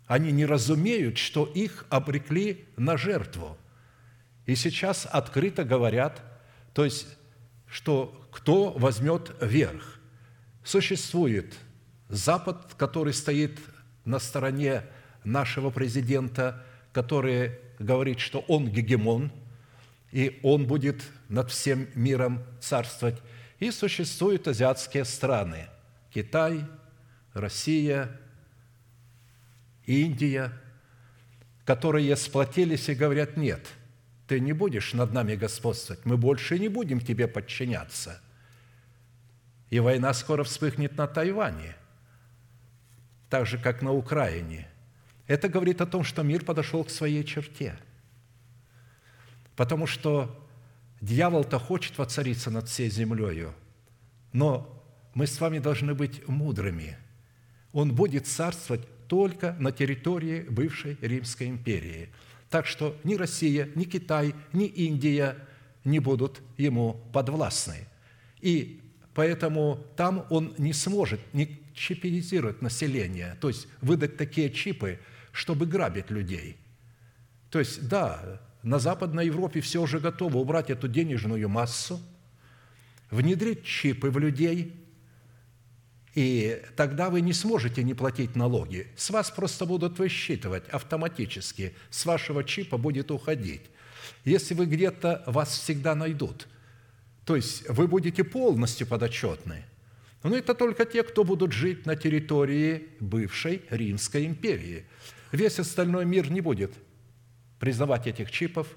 Они 0.06 0.32
не 0.32 0.46
разумеют, 0.46 1.18
что 1.18 1.44
их 1.44 1.86
обрекли 1.90 2.66
на 2.76 2.96
жертву. 2.96 3.56
И 4.46 4.56
сейчас 4.56 5.06
открыто 5.06 5.64
говорят, 5.64 6.22
то 6.72 6.84
есть, 6.84 7.06
что 7.68 8.26
кто 8.32 8.70
возьмет 8.70 9.30
верх. 9.40 10.00
Существует 10.64 11.54
Запад, 12.08 12.74
который 12.76 13.12
стоит 13.12 13.58
на 14.08 14.18
стороне 14.18 14.82
нашего 15.22 15.70
президента, 15.70 16.64
который 16.92 17.52
говорит, 17.78 18.18
что 18.18 18.40
он 18.48 18.68
гегемон, 18.68 19.30
и 20.10 20.40
он 20.42 20.66
будет 20.66 21.02
над 21.28 21.50
всем 21.50 21.86
миром 21.94 22.42
царствовать. 22.60 23.20
И 23.60 23.70
существуют 23.70 24.48
азиатские 24.48 25.04
страны– 25.04 25.68
Китай, 26.12 26.64
Россия, 27.34 28.18
Индия, 29.84 30.52
которые 31.66 32.16
сплотились 32.16 32.88
и 32.88 32.94
говорят, 32.94 33.36
нет, 33.36 33.66
ты 34.26 34.40
не 34.40 34.52
будешь 34.52 34.94
над 34.94 35.12
нами 35.12 35.34
господствовать, 35.34 36.04
мы 36.06 36.16
больше 36.16 36.58
не 36.58 36.68
будем 36.68 37.00
тебе 37.00 37.28
подчиняться. 37.28 38.20
И 39.68 39.80
война 39.80 40.14
скоро 40.14 40.44
вспыхнет 40.44 40.96
на 40.96 41.06
Тайване, 41.06 41.76
так 43.28 43.46
же, 43.46 43.58
как 43.58 43.82
на 43.82 43.92
Украине– 43.92 44.68
это 45.28 45.50
говорит 45.50 45.80
о 45.82 45.86
том, 45.86 46.02
что 46.02 46.22
мир 46.22 46.44
подошел 46.44 46.82
к 46.82 46.90
своей 46.90 47.22
черте. 47.22 47.78
Потому 49.54 49.86
что 49.86 50.34
дьявол-то 51.02 51.58
хочет 51.58 51.98
воцариться 51.98 52.50
над 52.50 52.68
всей 52.68 52.88
землею, 52.88 53.54
но 54.32 54.82
мы 55.14 55.26
с 55.26 55.38
вами 55.38 55.58
должны 55.58 55.94
быть 55.94 56.26
мудрыми. 56.26 56.96
Он 57.72 57.94
будет 57.94 58.26
царствовать 58.26 58.80
только 59.06 59.52
на 59.60 59.70
территории 59.70 60.40
бывшей 60.48 60.96
Римской 61.02 61.48
империи. 61.48 62.08
Так 62.48 62.66
что 62.66 62.96
ни 63.04 63.14
Россия, 63.14 63.68
ни 63.74 63.84
Китай, 63.84 64.34
ни 64.54 64.64
Индия 64.64 65.36
не 65.84 65.98
будут 65.98 66.40
ему 66.56 67.02
подвластны. 67.12 67.86
И 68.40 68.80
поэтому 69.12 69.84
там 69.96 70.26
он 70.30 70.54
не 70.56 70.72
сможет 70.72 71.20
чипизировать 71.78 72.62
население, 72.62 73.36
то 73.40 73.48
есть 73.48 73.68
выдать 73.80 74.16
такие 74.16 74.50
чипы– 74.50 74.98
чтобы 75.38 75.66
грабить 75.66 76.10
людей. 76.10 76.56
То 77.50 77.60
есть, 77.60 77.88
да, 77.88 78.40
на 78.64 78.80
Западной 78.80 79.26
Европе 79.26 79.60
все 79.60 79.80
уже 79.80 80.00
готово 80.00 80.38
убрать 80.38 80.68
эту 80.68 80.88
денежную 80.88 81.48
массу, 81.48 82.00
внедрить 83.10 83.64
чипы 83.64 84.10
в 84.10 84.18
людей, 84.18 84.74
и 86.16 86.60
тогда 86.76 87.08
вы 87.08 87.20
не 87.20 87.32
сможете 87.32 87.84
не 87.84 87.94
платить 87.94 88.34
налоги. 88.34 88.88
С 88.96 89.10
вас 89.10 89.30
просто 89.30 89.64
будут 89.64 90.00
высчитывать 90.00 90.68
автоматически, 90.70 91.76
с 91.90 92.04
вашего 92.04 92.42
чипа 92.42 92.76
будет 92.76 93.12
уходить. 93.12 93.62
Если 94.24 94.54
вы 94.54 94.66
где-то, 94.66 95.22
вас 95.26 95.56
всегда 95.56 95.94
найдут. 95.94 96.48
То 97.24 97.36
есть 97.36 97.68
вы 97.68 97.86
будете 97.86 98.24
полностью 98.24 98.88
подотчетны. 98.88 99.64
Но 100.22 100.36
это 100.36 100.54
только 100.54 100.84
те, 100.84 101.02
кто 101.02 101.24
будут 101.24 101.52
жить 101.52 101.86
на 101.86 101.96
территории 101.96 102.88
бывшей 103.00 103.62
Римской 103.70 104.26
империи– 104.26 104.84
Весь 105.32 105.58
остальной 105.58 106.04
мир 106.04 106.30
не 106.30 106.40
будет 106.40 106.72
признавать 107.58 108.06
этих 108.06 108.30
чипов, 108.30 108.68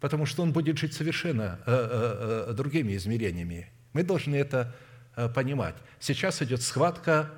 потому 0.00 0.26
что 0.26 0.42
он 0.42 0.52
будет 0.52 0.78
жить 0.78 0.94
совершенно 0.94 1.60
э, 1.66 2.46
э, 2.46 2.46
э, 2.50 2.52
другими 2.54 2.96
измерениями. 2.96 3.70
Мы 3.92 4.04
должны 4.04 4.36
это 4.36 4.74
понимать. 5.34 5.74
Сейчас 5.98 6.40
идет 6.42 6.62
схватка 6.62 7.30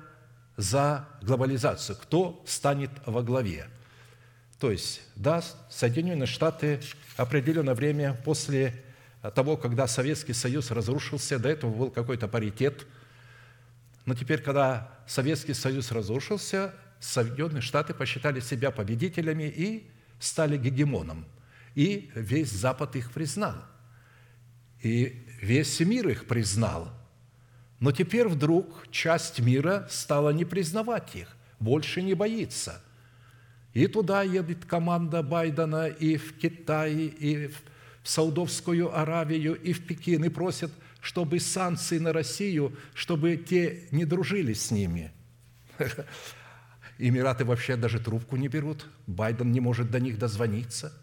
за 0.55 1.07
глобализацию. 1.23 1.97
Кто 1.99 2.43
станет 2.45 2.91
во 3.07 3.23
главе? 3.23 3.65
То 4.59 4.69
есть, 4.69 5.01
да, 5.15 5.43
Соединенные 5.71 6.27
Штаты 6.27 6.79
определенное 7.17 7.73
время 7.73 8.13
после 8.23 8.83
того, 9.29 9.57
когда 9.57 9.87
Советский 9.87 10.33
Союз 10.33 10.71
разрушился, 10.71 11.37
до 11.37 11.49
этого 11.49 11.71
был 11.71 11.91
какой-то 11.91 12.27
паритет, 12.27 12.87
но 14.05 14.15
теперь, 14.15 14.41
когда 14.41 14.89
Советский 15.05 15.53
Союз 15.53 15.91
разрушился, 15.91 16.73
Соединенные 16.99 17.61
Штаты 17.61 17.93
посчитали 17.93 18.39
себя 18.39 18.71
победителями 18.71 19.43
и 19.43 19.87
стали 20.19 20.57
гегемоном. 20.57 21.25
И 21.75 22.11
весь 22.15 22.51
Запад 22.51 22.95
их 22.95 23.11
признал. 23.11 23.55
И 24.81 25.23
весь 25.41 25.79
мир 25.79 26.09
их 26.09 26.27
признал. 26.27 26.91
Но 27.79 27.91
теперь 27.91 28.27
вдруг 28.27 28.87
часть 28.91 29.39
мира 29.39 29.87
стала 29.89 30.29
не 30.29 30.45
признавать 30.45 31.15
их, 31.15 31.35
больше 31.59 32.01
не 32.01 32.13
боится. 32.13 32.83
И 33.73 33.87
туда 33.87 34.21
едет 34.21 34.65
команда 34.65 35.23
Байдена, 35.23 35.87
и 35.87 36.17
в 36.17 36.37
Китай, 36.37 36.93
и 36.93 37.47
в 37.47 37.61
Саудовскую 38.03 38.97
Аравию, 38.97 39.55
и 39.55 39.73
в 39.73 39.85
Пекин, 39.85 40.23
и 40.23 40.29
просят, 40.29 40.71
чтобы 41.01 41.39
санкции 41.39 41.99
на 41.99 42.13
Россию, 42.13 42.75
чтобы 42.93 43.37
те 43.37 43.87
не 43.91 44.05
дружили 44.05 44.53
с 44.53 44.71
ними. 44.71 45.11
Эмираты 46.97 47.45
вообще 47.45 47.75
даже 47.75 47.99
трубку 47.99 48.35
не 48.35 48.47
берут. 48.47 48.87
Байден 49.07 49.51
не 49.51 49.59
может 49.59 49.89
до 49.89 49.99
них 49.99 50.19
дозвониться. 50.19 50.93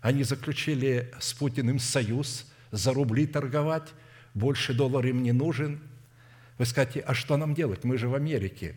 Они 0.00 0.24
заключили 0.24 1.12
с 1.20 1.34
Путиным 1.34 1.78
союз 1.78 2.50
за 2.70 2.94
рубли 2.94 3.26
торговать. 3.26 3.92
Больше 4.34 4.72
доллар 4.72 5.06
им 5.06 5.22
не 5.22 5.32
нужен. 5.32 5.80
Вы 6.58 6.64
скажете, 6.64 7.00
а 7.00 7.12
что 7.12 7.36
нам 7.36 7.54
делать? 7.54 7.84
Мы 7.84 7.98
же 7.98 8.08
в 8.08 8.14
Америке. 8.14 8.76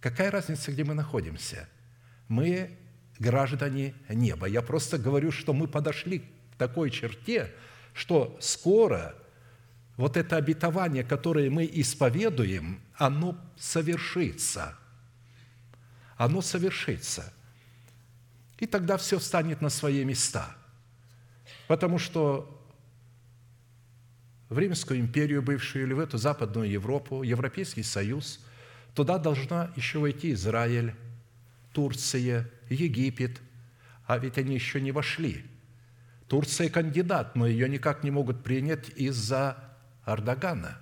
Какая 0.00 0.30
разница, 0.30 0.70
где 0.70 0.84
мы 0.84 0.94
находимся? 0.94 1.68
Мы 2.28 2.76
граждане 3.18 3.94
неба. 4.08 4.46
Я 4.46 4.62
просто 4.62 4.98
говорю, 4.98 5.30
что 5.30 5.52
мы 5.52 5.68
подошли 5.68 6.20
к 6.20 6.56
такой 6.58 6.90
черте, 6.90 7.52
что 7.92 8.36
скоро 8.40 9.14
вот 9.96 10.16
это 10.16 10.36
обетование, 10.36 11.04
которое 11.04 11.50
мы 11.50 11.68
исповедуем, 11.72 12.80
оно 12.96 13.38
совершится– 13.56 14.76
оно 16.16 16.40
совершится. 16.40 17.32
И 18.58 18.66
тогда 18.66 18.96
все 18.96 19.18
встанет 19.18 19.60
на 19.60 19.68
свои 19.68 20.04
места. 20.04 20.56
Потому 21.68 21.98
что 21.98 22.52
в 24.48 24.58
Римскую 24.58 25.00
империю 25.00 25.42
бывшую 25.42 25.84
или 25.84 25.92
в 25.92 25.98
эту 25.98 26.16
Западную 26.16 26.70
Европу, 26.70 27.22
Европейский 27.22 27.82
Союз, 27.82 28.40
туда 28.94 29.18
должна 29.18 29.72
еще 29.76 29.98
войти 29.98 30.32
Израиль, 30.32 30.94
Турция, 31.72 32.48
Египет, 32.68 33.40
а 34.06 34.18
ведь 34.18 34.38
они 34.38 34.54
еще 34.54 34.80
не 34.80 34.92
вошли. 34.92 35.44
Турция 36.28 36.68
кандидат, 36.68 37.36
но 37.36 37.46
ее 37.46 37.68
никак 37.68 38.02
не 38.02 38.10
могут 38.10 38.42
принять 38.42 38.88
из-за 38.96 39.56
Ардагана, 40.04 40.78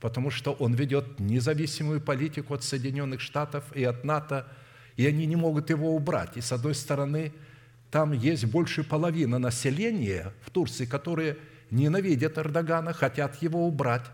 потому 0.00 0.30
что 0.30 0.52
он 0.52 0.74
ведет 0.74 1.20
независимую 1.20 2.00
политику 2.00 2.54
от 2.54 2.64
Соединенных 2.64 3.20
Штатов 3.20 3.64
и 3.74 3.84
от 3.84 4.04
НАТО– 4.04 4.46
и 5.00 5.06
они 5.06 5.24
не 5.24 5.34
могут 5.34 5.70
его 5.70 5.96
убрать. 5.96 6.36
И 6.36 6.42
с 6.42 6.52
одной 6.52 6.74
стороны, 6.74 7.32
там 7.90 8.12
есть 8.12 8.44
больше 8.44 8.84
половины 8.84 9.38
населения 9.38 10.34
в 10.44 10.50
Турции, 10.50 10.84
которые 10.84 11.38
ненавидят 11.70 12.36
Эрдогана, 12.36 12.92
хотят 12.92 13.42
его 13.42 13.66
убрать. 13.66 14.04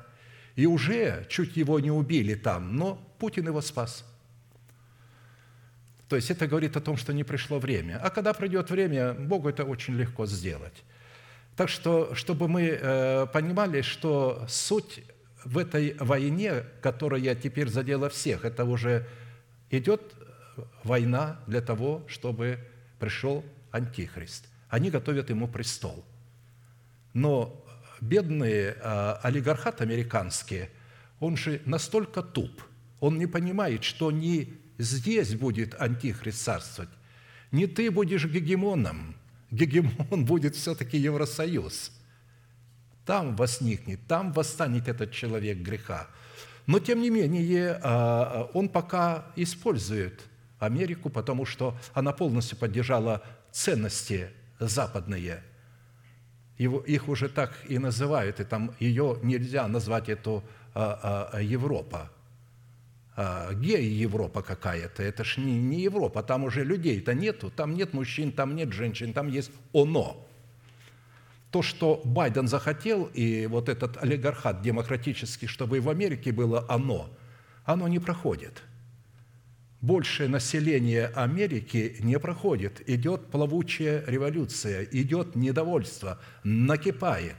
И 0.54 0.64
уже 0.64 1.26
чуть 1.28 1.56
его 1.56 1.80
не 1.80 1.90
убили 1.90 2.34
там, 2.34 2.76
но 2.76 2.94
Путин 3.18 3.48
его 3.48 3.60
спас. 3.62 4.04
То 6.08 6.16
есть 6.16 6.30
это 6.30 6.46
говорит 6.46 6.76
о 6.76 6.80
том, 6.80 6.96
что 6.96 7.12
не 7.12 7.24
пришло 7.24 7.58
время. 7.58 7.98
А 8.02 8.10
когда 8.10 8.32
придет 8.32 8.70
время, 8.70 9.12
Богу 9.14 9.48
это 9.48 9.64
очень 9.64 9.94
легко 9.96 10.26
сделать. 10.26 10.84
Так 11.56 11.68
что, 11.68 12.14
чтобы 12.14 12.48
мы 12.48 12.78
э, 12.80 13.26
понимали, 13.32 13.80
что 13.80 14.44
суть 14.48 15.00
в 15.44 15.58
этой 15.58 15.96
войне, 15.98 16.64
которая 16.82 17.34
теперь 17.34 17.68
задела 17.68 18.08
всех, 18.08 18.44
это 18.44 18.64
уже 18.64 19.06
идет 19.70 20.02
война 20.84 21.40
для 21.46 21.60
того, 21.60 22.02
чтобы 22.08 22.58
пришел 22.98 23.44
Антихрист. 23.70 24.46
Они 24.68 24.90
готовят 24.90 25.30
ему 25.30 25.48
престол. 25.48 26.04
Но 27.12 27.64
бедный 28.00 28.72
а, 28.82 29.20
олигархат 29.22 29.80
американский, 29.80 30.68
он 31.20 31.36
же 31.36 31.62
настолько 31.64 32.22
туп, 32.22 32.62
он 33.00 33.18
не 33.18 33.26
понимает, 33.26 33.84
что 33.84 34.10
не 34.10 34.54
здесь 34.78 35.34
будет 35.34 35.80
Антихрист 35.80 36.44
царствовать, 36.44 36.90
не 37.52 37.66
ты 37.66 37.90
будешь 37.90 38.26
гегемоном, 38.26 39.16
гегемон 39.50 40.24
будет 40.26 40.56
все-таки 40.56 40.98
Евросоюз. 40.98 41.92
Там 43.04 43.36
возникнет, 43.36 44.00
там 44.08 44.32
восстанет 44.32 44.88
этот 44.88 45.12
человек 45.12 45.58
греха. 45.58 46.08
Но, 46.66 46.80
тем 46.80 47.00
не 47.00 47.10
менее, 47.10 47.78
а, 47.82 48.50
он 48.52 48.68
пока 48.68 49.26
использует 49.36 50.24
Америку, 50.58 51.10
потому 51.10 51.46
что 51.46 51.76
она 51.94 52.12
полностью 52.12 52.58
поддержала 52.58 53.22
ценности 53.52 54.30
западные. 54.58 55.42
Его, 56.58 56.80
их 56.80 57.08
уже 57.08 57.28
так 57.28 57.52
и 57.68 57.78
называют, 57.78 58.40
и 58.40 58.44
там 58.44 58.74
ее 58.80 59.18
нельзя 59.22 59.68
назвать 59.68 60.08
эту 60.08 60.42
а, 60.74 61.30
а, 61.32 61.40
Европа. 61.40 62.10
А, 63.16 63.52
гей-Европа 63.54 64.42
какая-то, 64.42 65.02
это 65.02 65.24
ж 65.24 65.38
не, 65.38 65.58
не 65.58 65.80
Европа, 65.82 66.22
там 66.22 66.44
уже 66.44 66.64
людей-то 66.64 67.14
нету, 67.14 67.50
там 67.50 67.74
нет 67.74 67.94
мужчин, 67.94 68.30
там 68.30 68.54
нет 68.54 68.72
женщин, 68.72 69.12
там 69.12 69.28
есть 69.28 69.50
оно. 69.72 70.26
То, 71.50 71.62
что 71.62 72.02
Байден 72.04 72.46
захотел, 72.46 73.04
и 73.14 73.46
вот 73.46 73.68
этот 73.68 74.02
олигархат 74.02 74.60
демократический, 74.62 75.46
чтобы 75.46 75.78
и 75.78 75.80
в 75.80 75.88
Америке 75.88 76.30
было 76.30 76.66
оно, 76.68 77.08
оно 77.64 77.88
не 77.88 77.98
проходит– 77.98 78.62
большее 79.86 80.28
население 80.28 81.06
Америки 81.06 81.96
не 82.00 82.18
проходит. 82.18 82.88
Идет 82.88 83.30
плавучая 83.30 84.04
революция, 84.06 84.84
идет 84.84 85.36
недовольство, 85.36 86.18
накипает. 86.42 87.36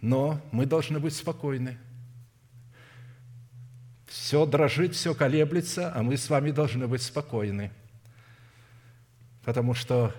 Но 0.00 0.40
мы 0.52 0.66
должны 0.66 1.00
быть 1.00 1.14
спокойны. 1.14 1.78
Все 4.06 4.46
дрожит, 4.46 4.94
все 4.94 5.14
колеблется, 5.14 5.92
а 5.92 6.02
мы 6.02 6.16
с 6.16 6.30
вами 6.30 6.50
должны 6.50 6.86
быть 6.86 7.02
спокойны. 7.02 7.72
Потому 9.44 9.74
что 9.74 10.14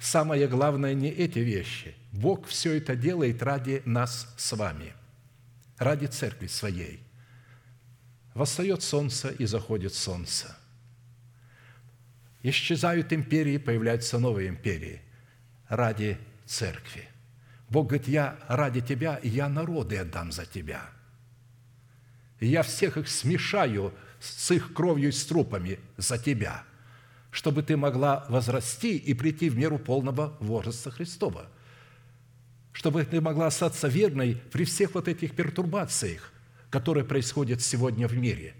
самое 0.00 0.48
главное 0.48 0.94
не 0.94 1.08
эти 1.08 1.38
вещи. 1.38 1.94
Бог 2.12 2.46
все 2.46 2.76
это 2.78 2.96
делает 2.96 3.42
ради 3.42 3.82
нас 3.84 4.34
с 4.36 4.52
вами, 4.52 4.94
ради 5.78 6.06
церкви 6.06 6.46
своей– 6.46 7.00
Восстает 8.34 8.82
солнце 8.82 9.28
и 9.28 9.44
заходит 9.44 9.94
солнце. 9.94 10.56
Исчезают 12.42 13.12
империи, 13.12 13.58
появляются 13.58 14.18
новые 14.18 14.48
империи 14.48 15.02
ради 15.68 16.18
церкви. 16.46 17.08
Бог 17.68 17.88
говорит, 17.88 18.08
я 18.08 18.38
ради 18.48 18.80
тебя, 18.80 19.20
я 19.22 19.48
народы 19.48 19.98
отдам 19.98 20.32
за 20.32 20.46
тебя. 20.46 20.88
Я 22.40 22.62
всех 22.62 22.96
их 22.96 23.08
смешаю 23.08 23.92
с 24.18 24.50
их 24.50 24.72
кровью 24.72 25.10
и 25.10 25.12
с 25.12 25.24
трупами 25.24 25.78
за 25.96 26.18
тебя, 26.18 26.64
чтобы 27.30 27.62
ты 27.62 27.76
могла 27.76 28.26
возрасти 28.28 28.96
и 28.96 29.14
прийти 29.14 29.50
в 29.50 29.56
меру 29.56 29.78
полного 29.78 30.36
возраста 30.40 30.90
Христова, 30.90 31.50
чтобы 32.72 33.04
ты 33.04 33.20
могла 33.20 33.48
остаться 33.48 33.88
верной 33.88 34.40
при 34.50 34.64
всех 34.64 34.94
вот 34.94 35.08
этих 35.08 35.34
пертурбациях– 35.36 36.32
которые 36.70 37.04
происходят 37.04 37.60
сегодня 37.60 38.08
в 38.08 38.16
мире. 38.16 38.54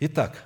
Итак, 0.00 0.44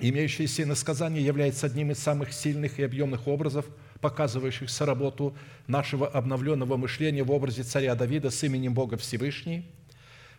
имеющееся 0.00 0.64
иносказание 0.64 1.24
является 1.24 1.66
одним 1.66 1.92
из 1.92 1.98
самых 1.98 2.32
сильных 2.32 2.78
и 2.78 2.82
объемных 2.82 3.28
образов, 3.28 3.64
показывающих 4.00 4.68
работу 4.80 5.36
нашего 5.66 6.08
обновленного 6.08 6.76
мышления 6.76 7.22
в 7.22 7.30
образе 7.30 7.62
царя 7.62 7.94
Давида 7.94 8.30
с 8.30 8.42
именем 8.42 8.74
Бога 8.74 8.96
Всевышний, 8.96 9.70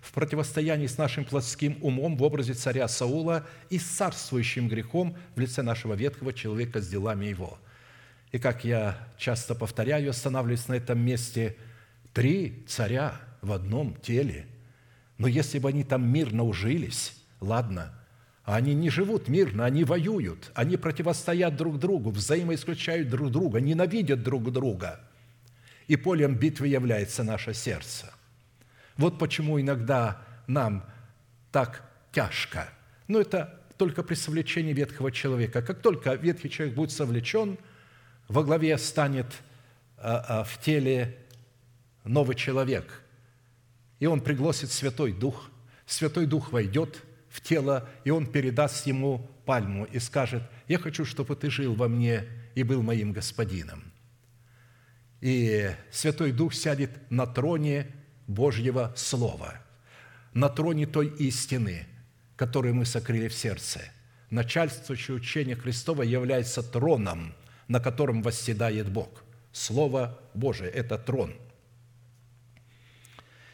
в 0.01 0.11
противостоянии 0.11 0.87
с 0.87 0.97
нашим 0.97 1.23
плотским 1.23 1.77
умом 1.81 2.17
в 2.17 2.23
образе 2.23 2.53
царя 2.53 2.87
Саула 2.87 3.45
и 3.69 3.79
с 3.79 3.83
царствующим 3.83 4.67
грехом 4.67 5.15
в 5.35 5.39
лице 5.39 5.61
нашего 5.61 5.93
ветхого 5.93 6.33
человека 6.33 6.81
с 6.81 6.87
делами 6.87 7.25
его. 7.25 7.57
И 8.31 8.39
как 8.39 8.65
я 8.65 8.97
часто 9.17 9.55
повторяю, 9.55 10.09
останавливаюсь 10.09 10.67
на 10.67 10.73
этом 10.73 10.99
месте, 10.99 11.55
три 12.13 12.65
царя 12.67 13.21
в 13.41 13.51
одном 13.51 13.95
теле– 13.95 14.47
но 15.21 15.27
если 15.27 15.59
бы 15.59 15.69
они 15.69 15.83
там 15.83 16.11
мирно 16.11 16.43
ужились, 16.43 17.13
ладно, 17.41 17.93
а 18.43 18.55
они 18.55 18.73
не 18.73 18.89
живут 18.89 19.27
мирно, 19.27 19.65
они 19.65 19.83
воюют, 19.83 20.49
они 20.55 20.77
противостоят 20.77 21.55
друг 21.55 21.77
другу, 21.77 22.09
взаимоисключают 22.09 23.07
друг 23.07 23.29
друга, 23.29 23.61
ненавидят 23.61 24.23
друг 24.23 24.51
друга. 24.51 24.99
И 25.87 25.95
полем 25.95 26.33
битвы 26.33 26.69
является 26.69 27.23
наше 27.23 27.53
сердце. 27.53 28.11
Вот 29.01 29.19
почему 29.19 29.59
иногда 29.59 30.21
нам 30.47 30.85
так 31.51 31.83
тяжко. 32.11 32.69
Но 33.07 33.19
это 33.19 33.59
только 33.77 34.03
при 34.03 34.15
совлечении 34.15 34.73
ветхого 34.73 35.11
человека. 35.11 35.61
Как 35.61 35.81
только 35.81 36.13
ветхий 36.13 36.49
человек 36.49 36.75
будет 36.75 36.91
совлечен, 36.91 37.57
во 38.29 38.43
главе 38.43 38.77
станет 38.77 39.27
а, 39.97 40.41
а, 40.41 40.43
в 40.43 40.57
теле 40.61 41.17
новый 42.05 42.35
человек– 42.35 43.01
и 44.01 44.07
он 44.07 44.19
пригласит 44.19 44.71
Святой 44.71 45.13
Дух. 45.13 45.49
Святой 45.85 46.25
Дух 46.25 46.51
войдет 46.51 47.03
в 47.29 47.39
тело, 47.39 47.87
и 48.03 48.09
он 48.09 48.25
передаст 48.25 48.87
ему 48.87 49.29
пальму 49.45 49.85
и 49.85 49.99
скажет, 49.99 50.41
«Я 50.67 50.79
хочу, 50.79 51.05
чтобы 51.05 51.35
ты 51.35 51.51
жил 51.51 51.75
во 51.75 51.87
мне 51.87 52.25
и 52.55 52.63
был 52.63 52.81
моим 52.81 53.13
господином». 53.13 53.83
И 55.21 55.69
Святой 55.91 56.31
Дух 56.31 56.55
сядет 56.55 56.89
на 57.11 57.27
троне 57.27 57.91
Божьего 58.33 58.93
Слова, 58.95 59.55
на 60.33 60.49
троне 60.49 60.85
той 60.85 61.07
истины, 61.07 61.85
которую 62.35 62.75
мы 62.75 62.85
сокрыли 62.85 63.27
в 63.27 63.33
сердце. 63.33 63.81
Начальствующее 64.29 65.15
учение 65.15 65.55
Христова 65.55 66.03
является 66.03 66.63
троном, 66.63 67.33
на 67.67 67.79
котором 67.79 68.21
восседает 68.21 68.89
Бог. 68.89 69.23
Слово 69.51 70.19
Божие– 70.33 70.69
это 70.71 70.97
трон– 70.97 71.35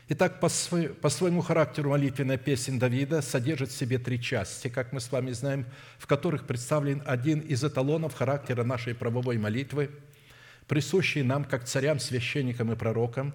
Итак, 0.10 0.40
по, 0.40 0.48
свой, 0.48 0.88
по 0.88 1.10
своему 1.10 1.42
характеру 1.42 1.90
молитвенная 1.90 2.38
песня 2.38 2.80
Давида 2.80 3.22
содержит 3.22 3.72
в 3.72 3.78
себе 3.78 4.00
три 4.00 4.22
части, 4.22 4.70
как 4.70 4.94
мы 4.94 5.02
с 5.02 5.12
вами 5.12 5.32
знаем, 5.32 5.66
в 5.98 6.08
которых 6.08 6.48
представлен 6.48 7.04
один 7.06 7.42
из 7.42 7.62
эталонов 7.66 8.14
характера 8.14 8.64
нашей 8.64 8.96
правовой 8.96 9.38
молитвы, 9.38 9.90
присущий 10.66 11.24
нам 11.24 11.44
как 11.44 11.66
царям, 11.66 12.00
священникам 12.00 12.72
и 12.72 12.78
пророкам. 12.78 13.34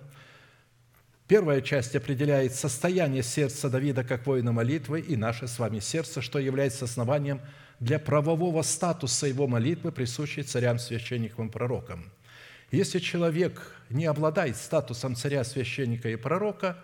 Первая 1.33 1.63
часть 1.63 1.97
определяет 1.97 2.55
состояние 2.55 3.23
сердца 3.23 3.71
Давида 3.71 4.05
как 4.05 4.27
воина 4.27 4.53
молитвы 4.53 5.01
и 5.01 5.17
наше 5.17 5.49
с 5.49 5.59
вами 5.59 5.79
сердце, 5.79 6.21
что 6.21 6.39
является 6.39 6.85
основанием 6.85 7.41
для 7.81 7.99
правового 7.99 8.61
статуса 8.61 9.27
его 9.27 9.47
молитвы, 9.47 9.93
присущей 9.93 10.43
царям, 10.43 10.79
священникам 10.79 11.49
и 11.49 11.51
пророкам– 11.51 12.05
если 12.71 12.99
человек 12.99 13.75
не 13.89 14.05
обладает 14.05 14.57
статусом 14.57 15.15
царя, 15.15 15.43
священника 15.45 16.11
и 16.11 16.17
пророка, 16.17 16.77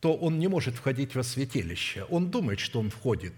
то 0.00 0.14
он 0.14 0.38
не 0.38 0.48
может 0.48 0.74
входить 0.74 1.14
во 1.14 1.22
святилище. 1.22 2.04
Он 2.10 2.30
думает, 2.30 2.58
что 2.58 2.80
он 2.80 2.90
входит, 2.90 3.32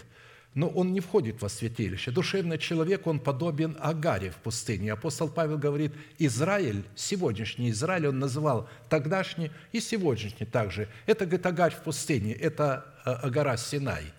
но 0.57 0.68
он 0.68 0.92
не 0.94 1.00
входит 1.00 1.42
во 1.42 1.50
святилище. 1.50 2.11
Душевный 2.11 2.59
человек, 2.59 3.07
он 3.07 3.20
подобен 3.20 3.76
Агаре 3.78 4.30
в 4.30 4.36
пустыне. 4.36 4.94
Апостол 4.94 5.28
Павел 5.28 5.59
говорит, 5.59 5.92
Израиль, 6.18 6.82
сегодняшний 6.96 7.70
Израиль, 7.70 8.09
он 8.09 8.18
называл 8.18 8.66
тогдашний 8.88 9.52
и 9.72 9.80
сегодняшний 9.80 10.46
также. 10.46 10.88
Это, 11.04 11.26
говорит, 11.26 11.44
Агарь 11.44 11.74
в 11.74 11.82
пустыне, 11.82 12.32
это 12.32 12.86
э, 13.04 13.28
гора 13.28 13.59
Синай. 13.59 14.12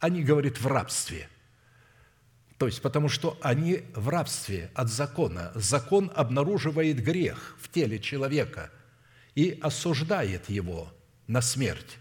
Они, 0.00 0.24
говорит, 0.24 0.58
в 0.58 0.66
рабстве– 0.66 1.28
то 2.58 2.64
есть, 2.64 2.80
потому 2.80 3.10
что 3.10 3.38
они 3.42 3.82
в 3.94 4.08
рабстве 4.08 4.70
от 4.74 4.88
закона. 4.88 5.52
Закон 5.54 6.10
обнаруживает 6.14 7.02
грех 7.02 7.54
в 7.60 7.68
теле 7.68 7.98
человека 7.98 8.70
и 9.34 9.58
осуждает 9.60 10.48
его 10.48 10.90
на 11.26 11.42
смерть. 11.42 11.98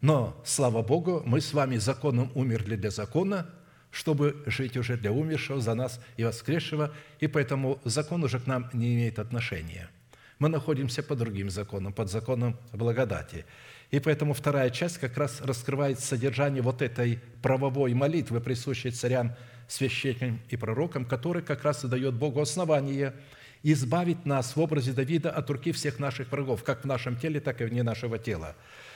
Но, 0.00 0.40
слава 0.44 0.82
Богу, 0.82 1.22
мы 1.26 1.40
с 1.40 1.52
вами 1.52 1.76
законом 1.76 2.30
умерли 2.34 2.76
для 2.76 2.90
закона, 2.90 3.50
чтобы 3.90 4.42
жить 4.46 4.76
уже 4.76 4.96
для 4.96 5.12
умершего 5.12 5.60
за 5.60 5.74
нас 5.74 6.00
и 6.16 6.24
воскресшего, 6.24 6.92
и 7.18 7.26
поэтому 7.26 7.80
закон 7.84 8.24
уже 8.24 8.38
к 8.38 8.46
нам 8.46 8.70
не 8.72 8.94
имеет 8.94 9.18
отношения. 9.18 9.90
Мы 10.38 10.48
находимся 10.48 11.02
под 11.02 11.18
другим 11.18 11.50
законом, 11.50 11.92
под 11.92 12.10
законом 12.10 12.56
благодати– 12.72 13.44
и 13.90 13.98
поэтому 13.98 14.34
вторая 14.34 14.70
часть 14.70 14.98
как 14.98 15.16
раз 15.18 15.40
раскрывает 15.40 15.98
содержание 15.98 16.62
вот 16.62 16.80
этой 16.80 17.18
правовой 17.42 17.92
молитвы, 17.94 18.40
присущей 18.40 18.92
царям, 18.92 19.34
священникам 19.66 20.40
и 20.48 20.56
пророкам, 20.56 21.04
который 21.04 21.42
как 21.42 21.64
раз 21.64 21.84
и 21.84 21.88
дает 21.88 22.14
Богу 22.14 22.40
основание 22.40 23.14
избавить 23.62 24.24
нас 24.24 24.54
в 24.54 24.60
образе 24.60 24.92
Давида 24.92 25.30
от 25.30 25.50
руки 25.50 25.72
всех 25.72 25.98
наших 25.98 26.30
врагов, 26.30 26.62
как 26.62 26.84
в 26.84 26.86
нашем 26.86 27.16
теле, 27.16 27.40
так 27.40 27.60
и 27.60 27.64
вне 27.64 27.82
нашего 27.82 28.18
тела. 28.18 28.54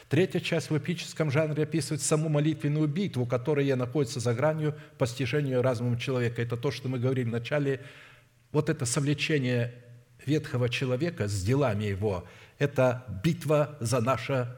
Третья 0.09 0.40
часть 0.40 0.70
в 0.70 0.78
эпическом 0.78 1.30
жанре 1.30 1.62
описывает 1.62 2.02
саму 2.02 2.28
молитвенную 2.28 2.88
битву, 2.88 3.26
которая 3.26 3.74
находится 3.76 4.20
за 4.20 4.34
гранью 4.34 4.74
постижения 4.98 5.61
разумом 5.61 5.98
человека. 5.98 6.42
Это 6.42 6.57
то, 6.57 6.70
что 6.70 6.88
мы 6.88 6.98
говорим 6.98 7.28
в 7.30 7.32
начале. 7.32 7.80
Вот 8.52 8.68
это 8.68 8.86
совлечение 8.86 9.74
ветхого 10.24 10.68
человека 10.68 11.28
с 11.28 11.42
делами 11.42 11.84
его– 11.84 12.26
это 12.59 13.05
битва 13.22 13.76
за 13.80 14.00
наше 14.00 14.57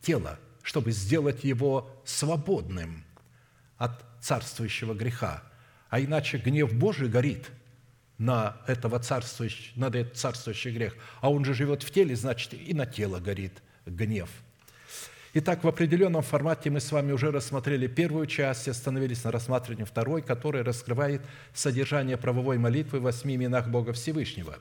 тело, 0.00 0.38
чтобы 0.62 0.92
сделать 0.92 1.44
его 1.44 1.90
свободным 2.04 3.04
от 3.76 4.04
царствующего 4.20 4.94
греха. 4.94 5.42
А 5.90 6.00
иначе 6.00 6.38
гнев 6.38 6.72
Божий 6.72 7.08
горит 7.08 7.50
на, 8.18 8.56
этого 8.66 8.98
царствующий, 8.98 9.72
на 9.76 9.86
этот 9.86 10.16
царствующий 10.16 10.72
грех. 10.72 10.96
А 11.20 11.30
он 11.30 11.44
же 11.44 11.54
живет 11.54 11.82
в 11.82 11.90
теле, 11.90 12.16
значит, 12.16 12.54
и 12.54 12.72
на 12.72 12.86
тело 12.86 13.20
горит 13.20 13.62
гнев. 13.86 14.30
Итак, 15.36 15.64
в 15.64 15.68
определенном 15.68 16.22
формате 16.22 16.70
мы 16.70 16.78
с 16.78 16.92
вами 16.92 17.10
уже 17.10 17.32
рассмотрели 17.32 17.88
первую 17.88 18.26
часть 18.26 18.68
и 18.68 18.70
остановились 18.70 19.24
на 19.24 19.32
рассматривании 19.32 19.82
второй, 19.82 20.22
которая 20.22 20.62
раскрывает 20.62 21.22
содержание 21.52 22.16
правовой 22.16 22.56
молитвы 22.56 23.00
в 23.00 23.02
восьми 23.02 23.34
именах 23.34 23.66
Бога 23.66 23.92
Всевышнего. 23.92 24.58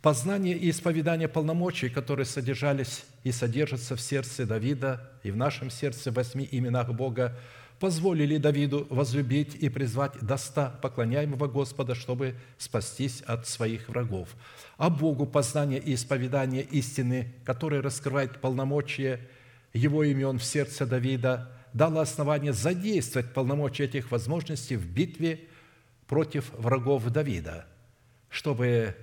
Познание 0.00 0.56
и 0.56 0.70
исповедание 0.70 1.28
полномочий, 1.28 1.90
которые 1.90 2.24
содержались 2.24 3.04
и 3.22 3.32
содержатся 3.32 3.96
в 3.96 4.00
сердце 4.00 4.46
Давида 4.46 5.12
и 5.22 5.30
в 5.30 5.36
нашем 5.36 5.68
сердце 5.68 6.10
в 6.10 6.14
восьми 6.14 6.48
именах 6.50 6.90
Бога, 6.94 7.36
позволили 7.82 8.36
Давиду 8.36 8.86
возлюбить 8.90 9.56
и 9.56 9.68
призвать 9.68 10.12
до 10.20 10.36
ста 10.36 10.70
поклоняемого 10.70 11.48
Господа, 11.48 11.96
чтобы 11.96 12.36
спастись 12.56 13.22
от 13.22 13.48
своих 13.48 13.88
врагов. 13.88 14.28
А 14.76 14.88
Богу 14.88 15.26
познание 15.26 15.80
и 15.80 15.94
исповедание 15.94 16.62
истины, 16.62 17.34
которое 17.44 17.82
раскрывает 17.82 18.40
полномочия 18.40 19.18
Его 19.72 20.04
имен 20.04 20.38
в 20.38 20.44
сердце 20.44 20.86
Давида, 20.86 21.50
дало 21.72 22.02
основание 22.02 22.52
задействовать 22.52 23.34
полномочия 23.34 23.86
этих 23.86 24.12
возможностей 24.12 24.76
в 24.76 24.86
битве 24.86 25.40
против 26.06 26.52
врагов 26.56 27.04
Давида, 27.10 27.66
чтобы 28.28 28.94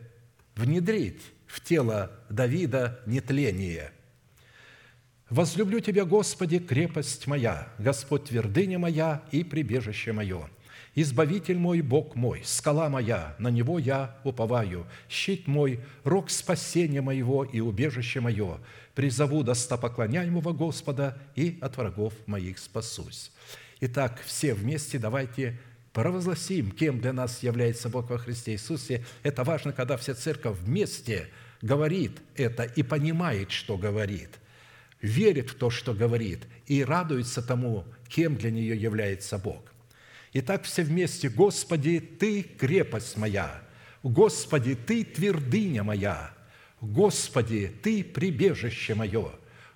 внедрить 0.56 1.22
в 1.48 1.60
тело 1.60 2.12
Давида 2.30 3.02
нетление– 3.06 3.92
Возлюблю 5.30 5.80
Тебя, 5.80 6.06
Господи, 6.06 6.58
крепость 6.58 7.28
моя, 7.28 7.68
Господь 7.78 8.26
твердыня 8.26 8.80
моя 8.80 9.22
и 9.32 9.44
прибежище 9.44 10.12
мое. 10.12 10.50
Избавитель 10.96 11.58
мой, 11.58 11.82
Бог 11.82 12.16
мой, 12.16 12.42
скала 12.44 12.90
моя, 12.90 13.36
на 13.38 13.50
Него 13.50 13.78
я 13.78 14.18
уповаю, 14.24 14.88
щит 15.08 15.46
мой, 15.46 15.82
рог 16.04 16.32
спасения 16.32 17.02
моего 17.02 17.44
и 17.44 17.60
убежище 17.60 18.22
мое. 18.22 18.58
Призову 18.96 19.44
достопоклоняемого 19.44 20.52
Господа 20.52 21.16
и 21.36 21.60
от 21.62 21.78
врагов 21.78 22.14
моих 22.26 22.58
спасусь». 22.58 23.32
Итак, 23.82 24.20
все 24.26 24.56
вместе 24.56 24.98
давайте 24.98 25.60
провозгласим, 25.94 26.72
кем 26.72 27.00
для 27.00 27.14
нас 27.14 27.44
является 27.44 27.88
Бог 27.88 28.10
во 28.10 28.18
Христе 28.18 28.54
Иисусе. 28.54 29.06
Это 29.22 29.44
важно, 29.44 29.74
когда 29.74 29.96
вся 29.96 30.16
церковь 30.16 30.58
вместе 30.58 31.30
говорит 31.62 32.20
это 32.36 32.64
и 32.64 32.82
понимает, 32.82 33.52
что 33.52 33.78
говорит– 33.78 34.32
верит 35.02 35.50
в 35.50 35.56
то, 35.56 35.70
что 35.70 35.94
говорит, 35.94 36.48
и 36.68 36.84
радуется 36.84 37.42
тому, 37.42 37.86
кем 38.08 38.36
для 38.36 38.52
нее 38.52 38.76
является 38.76 39.38
Бог. 39.38 39.74
Итак, 40.34 40.64
все 40.64 40.84
вместе, 40.84 41.30
Господи, 41.30 42.00
Ты 42.00 42.44
крепость 42.44 43.18
моя, 43.18 43.62
Господи, 44.04 44.76
Ты 44.76 45.04
твердыня 45.04 45.84
моя, 45.84 46.32
Господи, 46.82 47.72
Ты 47.82 48.04
прибежище 48.04 48.96
мое, 48.96 49.32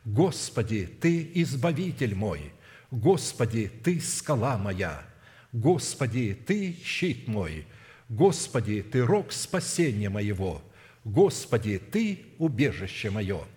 Господи, 0.05 0.85
Ты 0.85 1.31
избавитель 1.35 2.15
мой, 2.15 2.51
Господи, 2.91 3.71
Ты 3.83 3.99
скала 3.99 4.57
моя, 4.57 5.03
Господи, 5.51 6.37
Ты 6.45 6.77
щит 6.83 7.27
мой, 7.27 7.65
Господи, 8.09 8.83
Ты 8.83 9.03
рог 9.03 9.31
спасения 9.31 10.09
моего, 10.09 10.61
Господи, 11.03 11.79
Ты 11.79 12.19
убежище 12.37 13.09
мое– 13.09 13.41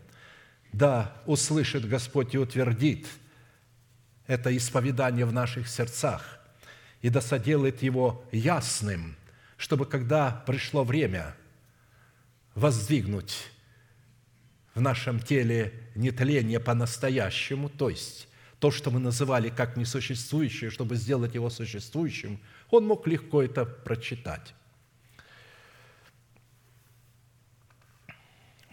да 0.77 1.23
услышит 1.25 1.89
Господь 1.89 2.35
и 2.35 2.39
утвердит 2.39 3.07
это 4.27 4.55
исповедание 4.55 5.25
в 5.25 5.33
наших 5.33 5.69
сердцах, 5.69 6.39
и 7.01 7.09
да 7.09 7.23
соделает 7.23 7.83
его 7.83 8.25
ясным, 8.31 9.17
чтобы 9.57 9.87
когда 9.87 10.31
пришло 10.47 10.85
время 10.85 11.35
воздвигнуть 12.55 13.47
в 14.75 14.81
нашем 14.83 15.19
теле 15.19 15.73
нетление 15.95 16.61
по-настоящему, 16.61 17.71
то 17.71 17.89
есть 17.89 18.29
то, 18.59 18.71
что 18.71 18.91
мы 18.91 19.01
называли 19.01 19.49
как 19.49 19.79
несуществующее, 19.79 20.69
чтобы 20.69 20.97
сделать 20.97 21.35
его 21.35 21.49
существующим, 21.49 22.39
он 22.71 22.87
мог 22.87 23.07
легко 23.07 23.43
это 23.43 23.65
прочитать. 23.65 24.55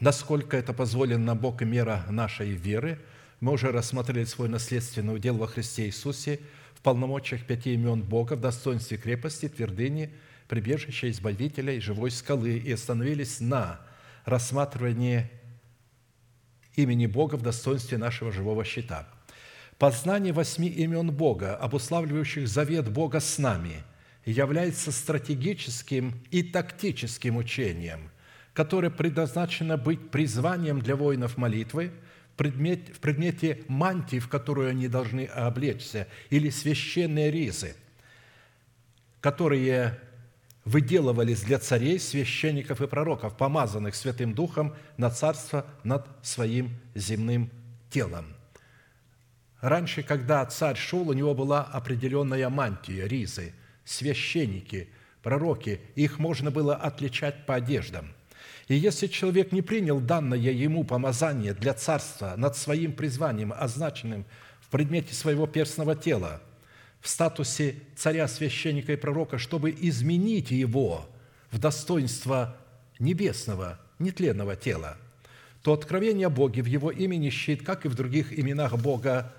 Насколько 0.03 0.57
это 0.57 0.73
позволено 0.73 1.33
Бог 1.33 1.61
и 1.61 1.65
мера 1.65 2.05
нашей 2.09 2.51
веры, 2.51 2.99
мы 3.39 3.53
уже 3.53 3.71
рассмотрели 3.71 4.25
свой 4.25 4.49
наследственный 4.49 5.15
удел 5.15 5.37
во 5.37 5.47
Христе 5.47 5.85
Иисусе 5.85 6.41
в 6.75 6.81
полномочиях 6.81 7.45
пяти 7.45 7.73
имен 7.73 8.01
Бога, 8.01 8.33
в 8.33 8.41
достоинстве 8.41 8.97
крепости, 8.97 9.47
твердыни, 9.47 10.13
прибежища, 10.49 11.09
избавителя 11.09 11.73
и 11.73 11.79
живой 11.79 12.11
скалы, 12.11 12.57
и 12.57 12.73
остановились 12.73 13.39
на 13.39 13.79
рассматривании 14.25 15.29
имени 16.75 17.05
Бога 17.05 17.35
в 17.35 17.41
достоинстве 17.41 17.97
нашего 17.97 18.33
живого 18.33 18.65
щита. 18.65 19.07
Познание 19.77 20.33
восьми 20.33 20.67
имен 20.67 21.11
Бога, 21.11 21.55
обуславливающих 21.55 22.49
завет 22.49 22.91
Бога 22.91 23.21
с 23.21 23.37
нами, 23.37 23.83
является 24.25 24.91
стратегическим 24.91 26.21
и 26.29 26.43
тактическим 26.43 27.37
учением– 27.37 28.09
которое 28.53 28.89
предназначено 28.89 29.77
быть 29.77 30.11
призванием 30.11 30.79
для 30.79 30.95
воинов 30.95 31.37
молитвы 31.37 31.91
в 32.33 32.37
предмете, 32.37 32.93
в 32.93 32.99
предмете 32.99 33.63
мантии, 33.67 34.19
в 34.19 34.29
которую 34.29 34.69
они 34.69 34.87
должны 34.87 35.25
облечься, 35.25 36.07
или 36.29 36.49
священные 36.49 37.31
ризы, 37.31 37.75
которые 39.21 39.99
выделывались 40.65 41.41
для 41.41 41.59
царей, 41.59 41.99
священников 41.99 42.81
и 42.81 42.87
пророков, 42.87 43.35
помазанных 43.35 43.95
Святым 43.95 44.33
Духом 44.33 44.75
на 44.97 45.09
царство 45.09 45.65
над 45.83 46.07
своим 46.21 46.71
земным 46.95 47.49
телом. 47.89 48.25
Раньше, 49.61 50.03
когда 50.03 50.45
царь 50.45 50.77
шел, 50.77 51.09
у 51.09 51.13
него 51.13 51.33
была 51.33 51.63
определенная 51.63 52.49
мантия, 52.49 53.07
ризы, 53.07 53.53
священники, 53.85 54.89
пророки. 55.21 55.81
Их 55.95 56.19
можно 56.19 56.51
было 56.51 56.75
отличать 56.75 57.45
по 57.45 57.55
одеждам– 57.55 58.13
и 58.67 58.75
если 58.75 59.07
человек 59.07 59.51
не 59.51 59.61
принял 59.61 59.99
данное 59.99 60.37
ему 60.37 60.83
помазание 60.83 61.53
для 61.53 61.73
царства 61.73 62.35
над 62.37 62.55
своим 62.55 62.93
призванием, 62.93 63.53
означенным 63.55 64.25
в 64.61 64.69
предмете 64.69 65.13
своего 65.13 65.47
перстного 65.47 65.95
тела, 65.95 66.41
в 67.01 67.09
статусе 67.09 67.75
царя, 67.97 68.27
священника 68.29 68.93
и 68.93 68.95
пророка, 68.95 69.37
чтобы 69.37 69.71
изменить 69.71 70.51
его 70.51 71.09
в 71.51 71.59
достоинство 71.59 72.55
небесного, 72.99 73.79
нетленного 73.99 74.55
тела, 74.55 74.97
то 75.61 75.73
откровение 75.73 76.27
о 76.27 76.29
Боге 76.29 76.61
в 76.61 76.65
Его 76.65 76.91
имени 76.91 77.29
щит, 77.29 77.65
как 77.65 77.85
и 77.85 77.89
в 77.89 77.95
других 77.95 78.37
именах 78.37 78.77
Бога, 78.77 79.33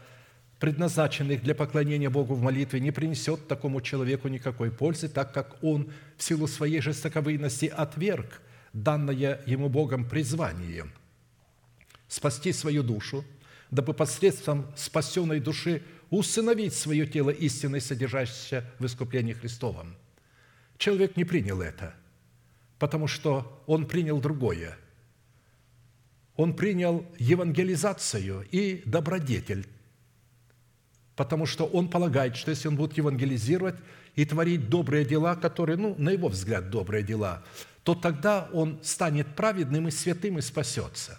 предназначенных 0.60 1.42
для 1.42 1.54
поклонения 1.54 2.10
Богу 2.10 2.34
в 2.34 2.42
молитве, 2.42 2.80
не 2.80 2.90
принесет 2.90 3.48
такому 3.48 3.80
человеку 3.80 4.28
никакой 4.28 4.70
пользы, 4.70 5.08
так 5.08 5.32
как 5.32 5.62
он 5.62 5.90
в 6.18 6.22
силу 6.22 6.46
своей 6.46 6.80
жестоковыйности 6.80 7.66
отверг 7.66 8.42
данное 8.74 9.40
ему 9.46 9.70
Богом 9.70 10.04
призвание– 10.04 10.86
спасти 12.08 12.52
свою 12.52 12.82
душу, 12.82 13.24
дабы 13.70 13.94
посредством 13.94 14.66
спасенной 14.76 15.40
души 15.40 15.82
усыновить 16.10 16.74
свое 16.74 17.06
тело 17.06 17.30
истиной, 17.30 17.80
содержащееся 17.80 18.70
в 18.78 18.86
искуплении 18.86 19.32
Христовом. 19.32 19.96
Человек 20.76 21.16
не 21.16 21.24
принял 21.24 21.60
это, 21.60 21.94
потому 22.78 23.06
что 23.06 23.62
он 23.66 23.86
принял 23.86 24.20
другое. 24.20 24.76
Он 26.36 26.54
принял 26.54 27.06
евангелизацию 27.18 28.46
и 28.50 28.82
добродетель, 28.86 29.66
потому 31.16 31.46
что 31.46 31.64
он 31.64 31.88
полагает, 31.88 32.36
что 32.36 32.50
если 32.50 32.68
он 32.68 32.76
будет 32.76 32.96
евангелизировать 32.96 33.76
и 34.16 34.24
творить 34.24 34.68
добрые 34.68 35.04
дела, 35.04 35.36
которые, 35.36 35.76
ну, 35.76 35.94
на 35.96 36.10
его 36.10 36.28
взгляд, 36.28 36.70
добрые 36.70 37.02
дела– 37.02 37.44
то 37.84 37.94
тогда 37.94 38.48
он 38.52 38.82
станет 38.82 39.36
праведным 39.36 39.88
и 39.88 39.90
святым 39.90 40.38
и 40.38 40.42
спасется. 40.42 41.18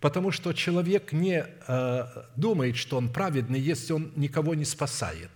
Потому 0.00 0.32
что 0.32 0.52
человек 0.54 1.12
не 1.12 1.44
э, 1.44 2.04
думает, 2.34 2.76
что 2.76 2.96
он 2.96 3.10
праведный, 3.10 3.60
если 3.60 3.92
он 3.92 4.10
никого 4.16 4.54
не 4.54 4.64
спасает. 4.64 5.30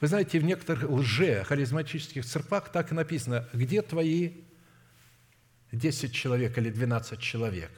Вы 0.00 0.06
знаете, 0.06 0.38
в 0.38 0.44
некоторых 0.44 0.88
лже-харизматических 0.88 2.24
церквах 2.24 2.70
так 2.70 2.92
и 2.92 2.94
написано, 2.94 3.48
где 3.52 3.82
твои 3.82 4.30
10 5.72 6.14
человек 6.14 6.56
или 6.56 6.70
12 6.70 7.18
человек? 7.18 7.70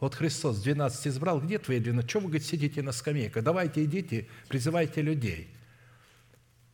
Вот 0.00 0.14
Христос 0.14 0.60
12 0.62 1.08
избрал, 1.08 1.40
где 1.40 1.58
твои 1.58 1.78
12? 1.78 2.10
Чего 2.10 2.22
вы, 2.22 2.28
говорит, 2.28 2.46
сидите 2.46 2.82
на 2.82 2.92
скамейках? 2.92 3.44
Давайте 3.44 3.84
идите, 3.84 4.28
призывайте 4.48 5.02
людей. 5.02 5.50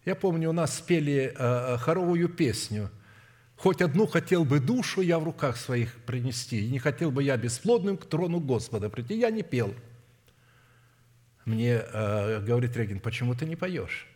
Я 0.05 0.15
помню, 0.15 0.51
у 0.51 0.53
нас 0.53 0.79
спели 0.79 1.35
э, 1.37 1.77
хоровую 1.79 2.29
песню– 2.29 2.89
Хоть 3.63 3.81
одну 3.81 4.09
хотел 4.09 4.45
бы 4.45 4.59
душу 4.59 5.03
я 5.03 5.21
в 5.21 5.25
руках 5.25 5.57
своих 5.57 5.95
принести, 6.05 6.67
и 6.67 6.69
не 6.69 6.81
хотел 6.81 7.13
бы 7.13 7.23
я 7.23 7.37
бесплодным 7.37 7.97
к 7.97 8.07
трону 8.07 8.41
Господа 8.41 8.91
прийти. 8.91 9.17
Я 9.17 9.31
не 9.31 9.45
пел. 9.45 9.73
Мне 11.45 11.75
э, 11.75 12.41
говорит 12.41 12.77
Регин, 12.77 12.99
почему 12.99 13.37
ты 13.37 13.47
не 13.47 13.55
поешь? 13.55 14.09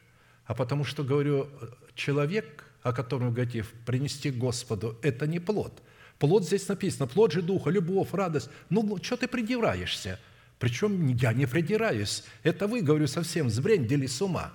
А 0.47 0.55
потому 0.55 0.83
что, 0.83 1.05
говорю, 1.05 1.49
человек, 1.95 2.65
о 2.83 2.93
котором 2.93 3.33
говорите, 3.33 3.65
принести 3.85 4.33
Господу, 4.33 4.99
это 5.01 5.29
не 5.29 5.39
плод. 5.39 5.81
Плод 6.19 6.45
здесь 6.45 6.67
написано, 6.67 7.07
плод 7.07 7.31
же 7.31 7.41
духа, 7.41 7.71
любовь, 7.71 8.13
радость. 8.15 8.51
Ну, 8.69 8.99
что 9.01 9.17
ты 9.17 9.29
придираешься? 9.29 10.19
Причем 10.59 11.15
я 11.15 11.33
не 11.33 11.47
придираюсь. 11.47 12.25
Это 12.43 12.67
вы, 12.67 12.83
говорю, 12.83 13.07
совсем 13.07 13.49
сбрендили 13.49 14.07
с 14.07 14.21
ума. 14.21 14.55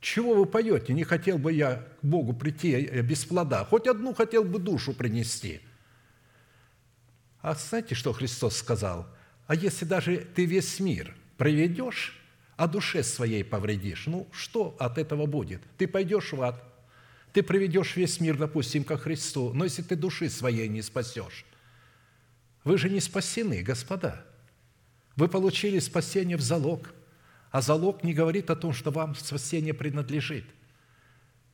Чего 0.00 0.34
вы 0.34 0.46
поете? 0.46 0.92
Не 0.92 1.04
хотел 1.04 1.38
бы 1.38 1.52
я 1.52 1.86
к 2.00 2.04
Богу 2.04 2.32
прийти 2.32 2.72
э, 2.72 3.02
без 3.02 3.24
плода. 3.24 3.64
Хоть 3.64 3.86
одну 3.86 4.14
хотел 4.14 4.44
бы 4.44 4.58
душу 4.58 4.92
принести. 4.92 5.60
А 7.40 7.54
знаете, 7.54 7.94
что 7.94 8.12
Христос 8.12 8.56
сказал? 8.56 9.08
А 9.46 9.54
если 9.54 9.84
даже 9.84 10.18
ты 10.18 10.44
весь 10.44 10.78
мир 10.78 11.16
проведешь, 11.36 12.20
а 12.56 12.68
душе 12.68 13.02
своей 13.02 13.44
повредишь, 13.44 14.06
ну 14.06 14.28
что 14.32 14.76
от 14.78 14.98
этого 14.98 15.26
будет? 15.26 15.62
Ты 15.78 15.86
пойдешь 15.88 16.32
в 16.32 16.42
ад, 16.42 16.62
ты 17.32 17.42
приведешь 17.42 17.96
весь 17.96 18.20
мир, 18.20 18.36
допустим, 18.36 18.84
ко 18.84 18.96
Христу, 18.96 19.52
но 19.52 19.64
если 19.64 19.82
ты 19.82 19.96
души 19.96 20.28
своей 20.28 20.68
не 20.68 20.82
спасешь, 20.82 21.44
вы 22.64 22.78
же 22.78 22.90
не 22.90 23.00
спасены, 23.00 23.62
господа. 23.62 24.24
Вы 25.16 25.28
получили 25.28 25.78
спасение 25.78 26.36
в 26.36 26.40
залог, 26.40 26.92
а 27.50 27.60
залог 27.60 28.04
не 28.04 28.14
говорит 28.14 28.50
о 28.50 28.56
том, 28.56 28.72
что 28.72 28.90
вам 28.90 29.14
спасение 29.14 29.74
принадлежит. 29.74 30.44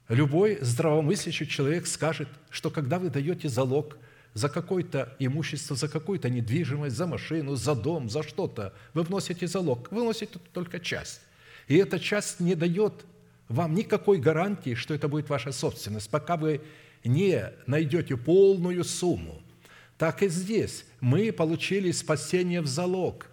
Любой 0.09 0.59
здравомыслящий 0.61 1.47
человек 1.47 1.87
скажет, 1.87 2.29
что 2.51 2.71
когда 2.71 2.99
вы 2.99 3.11
даете 3.11 3.49
залог 3.49 3.97
за 4.35 4.49
какое-то 4.49 5.15
имущество, 5.19 5.77
за 5.77 5.89
какую-то 5.89 6.29
недвижимость, 6.29 6.97
за 6.97 7.07
машину, 7.07 7.55
за 7.55 7.75
дом, 7.75 8.11
за 8.11 8.23
что-то, 8.23 8.75
вы 8.93 9.03
вносите 9.03 9.47
залог, 9.47 9.91
вы 9.91 10.03
вносите 10.03 10.39
только 10.53 10.81
часть. 10.81 11.21
И 11.69 11.77
эта 11.77 11.99
часть 11.99 12.41
не 12.41 12.55
дает 12.55 13.07
вам 13.49 13.75
никакой 13.75 14.19
гарантии, 14.19 14.75
что 14.75 14.95
это 14.95 15.09
будет 15.09 15.29
ваша 15.31 15.53
собственность, 15.53 16.11
пока 16.11 16.37
вы 16.37 16.61
не 17.05 17.53
найдете 17.67 18.17
полную 18.17 18.85
сумму. 18.85 19.43
Так 19.97 20.23
и 20.23 20.29
здесь. 20.29 20.85
Мы 21.01 21.33
получили 21.33 21.93
спасение 21.93 22.61
в 22.61 22.67
залог. 22.67 23.27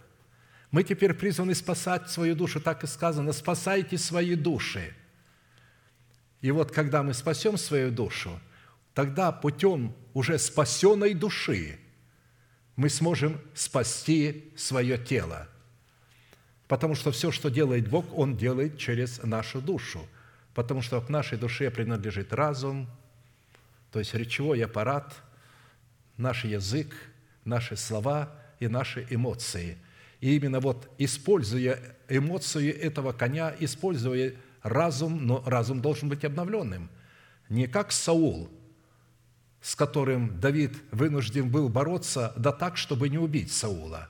Мы 0.71 0.83
теперь 0.83 1.13
призваны 1.13 1.53
спасать 1.53 2.09
свою 2.09 2.35
душу. 2.35 2.59
Так 2.61 2.83
и 2.83 2.87
сказано, 2.87 3.33
спасайте 3.33 3.97
свои 3.97 4.35
души. 4.35 4.93
И 6.41 6.49
вот 6.51 6.71
когда 6.71 7.03
мы 7.03 7.13
спасем 7.13 7.57
свою 7.57 7.91
душу, 7.91 8.39
тогда 8.93 9.31
путем 9.31 9.93
уже 10.13 10.39
спасенной 10.39 11.13
души 11.13 11.77
мы 12.75 12.89
сможем 12.89 13.39
спасти 13.53 14.51
свое 14.55 14.97
тело. 14.97 15.47
Потому 16.67 16.95
что 16.95 17.11
все, 17.11 17.31
что 17.31 17.49
делает 17.49 17.89
Бог, 17.89 18.05
Он 18.17 18.37
делает 18.37 18.77
через 18.77 19.21
нашу 19.23 19.61
душу. 19.61 20.07
Потому 20.53 20.81
что 20.81 20.99
к 21.01 21.09
нашей 21.09 21.37
душе 21.37 21.69
принадлежит 21.69 22.33
разум, 22.33 22.89
то 23.91 23.99
есть 23.99 24.13
речевой 24.13 24.63
аппарат– 24.63 25.13
наш 26.21 26.45
язык, 26.45 26.95
наши 27.43 27.75
слова 27.75 28.29
и 28.59 28.67
наши 28.67 29.05
эмоции. 29.09 29.77
И 30.21 30.35
именно 30.35 30.59
вот 30.59 30.89
используя 30.97 31.79
эмоции 32.07 32.69
этого 32.69 33.11
коня, 33.11 33.53
используя 33.59 34.35
разум, 34.61 35.25
но 35.25 35.43
разум 35.45 35.81
должен 35.81 36.09
быть 36.09 36.23
обновленным. 36.23 36.89
Не 37.49 37.67
как 37.67 37.91
Саул, 37.91 38.49
с 39.61 39.75
которым 39.75 40.39
Давид 40.39 40.77
вынужден 40.91 41.49
был 41.49 41.69
бороться, 41.69 42.33
да 42.37 42.51
так, 42.51 42.77
чтобы 42.77 43.09
не 43.09 43.17
убить 43.17 43.51
Саула. 43.51 44.09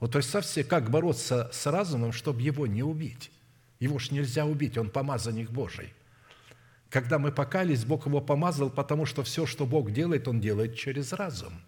Вот 0.00 0.12
представьте, 0.12 0.64
как 0.64 0.90
бороться 0.90 1.50
с 1.52 1.66
разумом, 1.66 2.12
чтобы 2.12 2.40
его 2.40 2.66
не 2.66 2.82
убить. 2.82 3.30
Его 3.78 3.98
ж 3.98 4.10
нельзя 4.10 4.46
убить, 4.46 4.78
он 4.78 4.88
помазанник 4.90 5.50
Божий. 5.50 5.92
Когда 6.88 7.18
мы 7.18 7.30
покались, 7.30 7.84
Бог 7.84 8.06
его 8.06 8.20
помазал, 8.20 8.70
потому 8.70 9.06
что 9.06 9.22
все, 9.22 9.46
что 9.46 9.64
Бог 9.64 9.92
делает, 9.92 10.26
Он 10.26 10.40
делает 10.40 10.76
через 10.76 11.12
разум. 11.12 11.60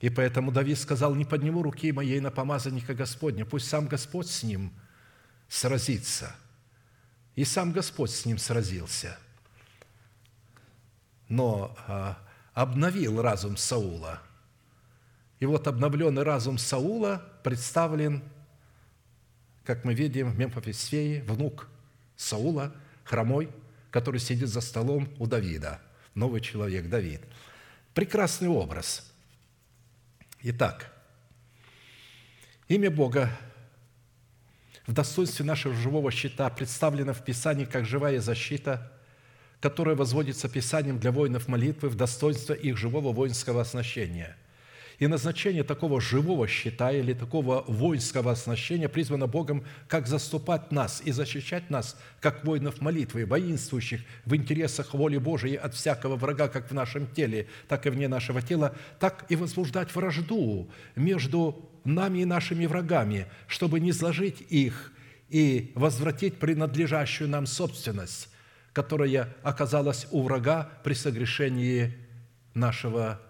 И 0.00 0.10
поэтому 0.10 0.52
Давид 0.52 0.78
сказал, 0.78 1.14
не 1.14 1.24
подниму 1.24 1.62
руки 1.62 1.90
моей 1.92 2.20
на 2.20 2.30
помазанника 2.30 2.94
Господня, 2.94 3.44
пусть 3.44 3.68
сам 3.68 3.86
Господь 3.86 4.28
с 4.28 4.42
ним 4.42 4.72
сразится. 5.48 6.34
И 7.34 7.44
сам 7.44 7.72
Господь 7.72 8.10
с 8.10 8.24
ним 8.24 8.38
сразился. 8.38 9.18
Но 11.28 11.76
а, 11.86 12.18
обновил 12.54 13.20
разум 13.20 13.56
Саула. 13.56 14.20
И 15.40 15.46
вот 15.46 15.66
обновленный 15.66 16.22
разум 16.22 16.58
Саула 16.58 17.22
представлен, 17.42 18.22
как 19.64 19.84
мы 19.84 19.94
видим 19.94 20.30
в 20.30 20.38
Мемфисфее, 20.38 21.22
внук 21.24 21.68
Саула– 22.16 22.74
хромой, 23.08 23.48
который 23.90 24.20
сидит 24.20 24.48
за 24.48 24.60
столом 24.60 25.08
у 25.18 25.26
Давида. 25.26 25.80
Новый 26.14 26.40
человек, 26.40 26.88
Давид. 26.88 27.22
Прекрасный 27.94 28.48
образ. 28.48 29.12
Итак, 30.42 30.92
имя 32.68 32.90
Бога 32.90 33.30
в 34.86 34.92
достоинстве 34.92 35.44
нашего 35.44 35.74
живого 35.74 36.10
щита 36.10 36.48
представлено 36.50 37.12
в 37.12 37.24
Писании 37.24 37.64
как 37.64 37.84
живая 37.84 38.20
защита, 38.20 38.92
которая 39.60 39.96
возводится 39.96 40.48
Писанием 40.48 40.98
для 40.98 41.12
воинов 41.12 41.48
молитвы 41.48 41.88
в 41.88 41.96
достоинство 41.96 42.52
их 42.54 42.76
живого 42.76 43.12
воинского 43.12 43.60
оснащения– 43.60 44.36
и 44.98 45.06
назначение 45.06 45.62
такого 45.62 46.00
живого 46.00 46.48
щита 46.48 46.90
или 46.90 47.12
такого 47.12 47.64
воинского 47.68 48.32
оснащения 48.32 48.88
призвано 48.88 49.26
Богом, 49.26 49.64
как 49.86 50.08
заступать 50.08 50.72
нас 50.72 51.00
и 51.04 51.12
защищать 51.12 51.70
нас, 51.70 51.96
как 52.20 52.44
воинов 52.44 52.80
молитвы, 52.80 53.24
воинствующих 53.24 54.00
в 54.24 54.34
интересах 54.34 54.94
воли 54.94 55.18
Божией 55.18 55.56
от 55.56 55.74
всякого 55.74 56.16
врага, 56.16 56.48
как 56.48 56.70
в 56.70 56.74
нашем 56.74 57.06
теле, 57.06 57.46
так 57.68 57.86
и 57.86 57.90
вне 57.90 58.08
нашего 58.08 58.42
тела, 58.42 58.74
так 58.98 59.24
и 59.28 59.36
возбуждать 59.36 59.94
вражду 59.94 60.68
между 60.96 61.70
нами 61.84 62.20
и 62.20 62.24
нашими 62.24 62.66
врагами, 62.66 63.26
чтобы 63.46 63.78
не 63.78 63.92
сложить 63.92 64.40
их 64.48 64.92
и 65.28 65.70
возвратить 65.76 66.38
принадлежащую 66.38 67.28
нам 67.28 67.46
собственность, 67.46 68.30
которая 68.72 69.36
оказалась 69.44 70.08
у 70.10 70.22
врага 70.22 70.68
при 70.82 70.94
согрешении 70.94 71.96
нашего 72.54 73.20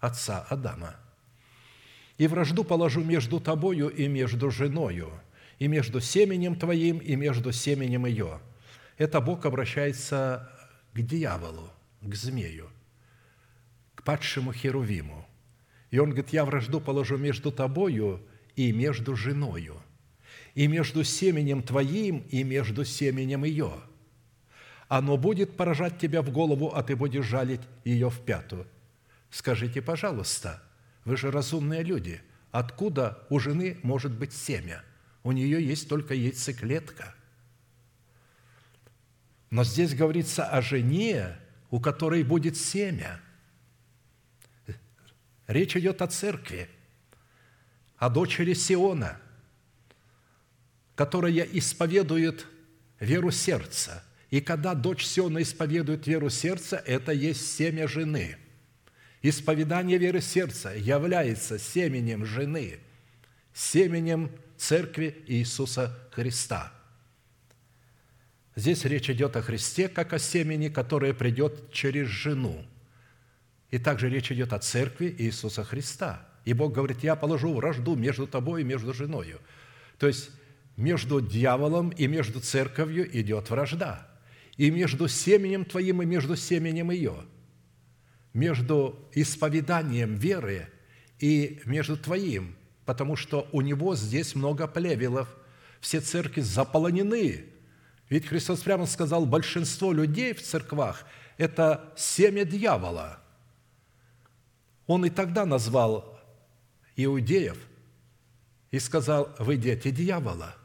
отца 0.00 0.46
Адама 0.48 0.96
и 2.20 2.26
вражду 2.26 2.64
положу 2.64 3.02
между 3.02 3.40
тобою 3.40 3.88
и 3.88 4.06
между 4.06 4.50
женою, 4.50 5.10
и 5.58 5.68
между 5.68 6.00
семенем 6.00 6.54
твоим, 6.54 6.98
и 6.98 7.16
между 7.16 7.50
семенем 7.50 8.04
ее». 8.04 8.40
Это 8.98 9.22
Бог 9.22 9.46
обращается 9.46 10.52
к 10.92 11.00
дьяволу, 11.00 11.70
к 12.02 12.14
змею, 12.14 12.68
к 13.94 14.02
падшему 14.02 14.52
Херувиму. 14.52 15.26
И 15.90 15.98
он 15.98 16.10
говорит, 16.10 16.28
«Я 16.28 16.44
вражду 16.44 16.78
положу 16.78 17.16
между 17.16 17.50
тобою 17.50 18.20
и 18.54 18.70
между 18.70 19.16
женою, 19.16 19.76
и 20.54 20.66
между 20.66 21.04
семенем 21.04 21.62
твоим, 21.62 22.18
и 22.28 22.44
между 22.44 22.84
семенем 22.84 23.44
ее. 23.44 23.72
Оно 24.88 25.16
будет 25.16 25.56
поражать 25.56 25.98
тебя 25.98 26.20
в 26.20 26.30
голову, 26.30 26.70
а 26.74 26.82
ты 26.82 26.96
будешь 26.96 27.24
жалить 27.24 27.62
ее 27.82 28.10
в 28.10 28.20
пятую». 28.20 28.66
Скажите, 29.30 29.80
пожалуйста– 29.80 30.62
вы 31.04 31.16
же 31.16 31.30
разумные 31.30 31.82
люди. 31.82 32.20
Откуда 32.50 33.24
у 33.30 33.38
жены 33.38 33.78
может 33.82 34.12
быть 34.12 34.32
семя? 34.32 34.84
У 35.22 35.32
нее 35.32 35.64
есть 35.64 35.88
только 35.88 36.14
яйцеклетка. 36.14 37.14
Но 39.50 39.64
здесь 39.64 39.94
говорится 39.94 40.44
о 40.44 40.62
жене, 40.62 41.36
у 41.70 41.80
которой 41.80 42.22
будет 42.22 42.56
семя. 42.56 43.20
Речь 45.46 45.76
идет 45.76 46.00
о 46.02 46.06
церкви, 46.06 46.68
о 47.96 48.08
дочери 48.08 48.54
Сиона, 48.54 49.20
которая 50.94 51.32
исповедует 51.32 52.46
веру 53.00 53.30
сердца. 53.30 54.04
И 54.30 54.40
когда 54.40 54.74
дочь 54.74 55.04
Сиона 55.04 55.42
исповедует 55.42 56.06
веру 56.06 56.30
сердца, 56.30 56.76
это 56.76 57.12
есть 57.12 57.56
семя 57.56 57.88
жены– 57.88 58.36
Исповедание 59.22 59.98
веры 59.98 60.22
сердца 60.22 60.72
является 60.74 61.58
семенем 61.58 62.24
жены, 62.24 62.78
семенем 63.52 64.30
Церкви 64.56 65.22
Иисуса 65.26 65.98
Христа. 66.12 66.72
Здесь 68.56 68.84
речь 68.86 69.10
идет 69.10 69.36
о 69.36 69.42
Христе, 69.42 69.88
как 69.88 70.14
о 70.14 70.18
семени, 70.18 70.68
которое 70.68 71.12
придет 71.12 71.70
через 71.70 72.08
жену. 72.08 72.64
И 73.70 73.78
также 73.78 74.08
речь 74.08 74.32
идет 74.32 74.54
о 74.54 74.58
Церкви 74.58 75.14
Иисуса 75.18 75.64
Христа. 75.64 76.26
И 76.46 76.54
Бог 76.54 76.72
говорит, 76.72 77.02
я 77.04 77.14
положу 77.14 77.52
вражду 77.52 77.96
между 77.96 78.26
тобой 78.26 78.62
и 78.62 78.64
между 78.64 78.94
женою. 78.94 79.38
То 79.98 80.06
есть 80.06 80.30
между 80.76 81.20
дьяволом 81.20 81.90
и 81.90 82.06
между 82.06 82.40
церковью 82.40 83.06
идет 83.18 83.50
вражда. 83.50 84.08
И 84.56 84.70
между 84.70 85.08
семенем 85.08 85.66
твоим 85.66 86.00
и 86.02 86.06
между 86.06 86.36
семенем 86.36 86.90
ее– 86.90 87.24
между 88.32 89.08
исповеданием 89.12 90.16
веры 90.16 90.68
и 91.18 91.60
между 91.64 91.96
твоим, 91.96 92.56
потому 92.84 93.16
что 93.16 93.48
у 93.52 93.60
него 93.60 93.96
здесь 93.96 94.34
много 94.34 94.66
плевелов. 94.66 95.28
Все 95.80 96.00
церкви 96.00 96.42
заполонены. 96.42 97.46
Ведь 98.08 98.26
Христос 98.26 98.60
прямо 98.60 98.86
сказал, 98.86 99.24
большинство 99.24 99.92
людей 99.92 100.34
в 100.34 100.42
церквах– 100.42 101.04
это 101.38 101.92
семя 101.96 102.44
дьявола. 102.44 103.18
Он 104.86 105.06
и 105.06 105.10
тогда 105.10 105.46
назвал 105.46 106.20
иудеев 106.96 107.56
и 108.70 108.78
сказал, 108.78 109.34
вы 109.38 109.56
дети 109.56 109.90
дьявола. 109.90 110.56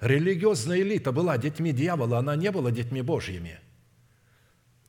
Религиозная 0.00 0.80
элита 0.80 1.12
была 1.12 1.38
детьми 1.38 1.72
дьявола, 1.72 2.18
она 2.18 2.36
не 2.36 2.50
была 2.50 2.70
детьми 2.70 3.02
Божьими. 3.02 3.60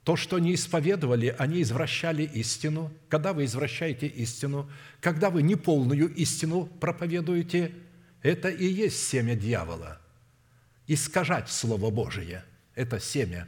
То, 0.03 0.15
что 0.15 0.37
они 0.37 0.55
исповедовали, 0.55 1.35
они 1.37 1.61
извращали 1.61 2.23
истину. 2.23 2.91
Когда 3.09 3.33
вы 3.33 3.45
извращаете 3.45 4.07
истину, 4.07 4.69
когда 5.01 5.29
вы 5.29 5.41
неполную 5.41 6.13
истину 6.15 6.65
проповедуете, 6.79 7.73
это 8.21 8.49
и 8.49 8.65
есть 8.65 9.07
семя 9.07 9.35
дьявола. 9.35 9.99
Искажать 10.87 11.49
Слово 11.49 11.91
Божие– 11.91 12.43
это 12.75 12.99
семя. 12.99 13.47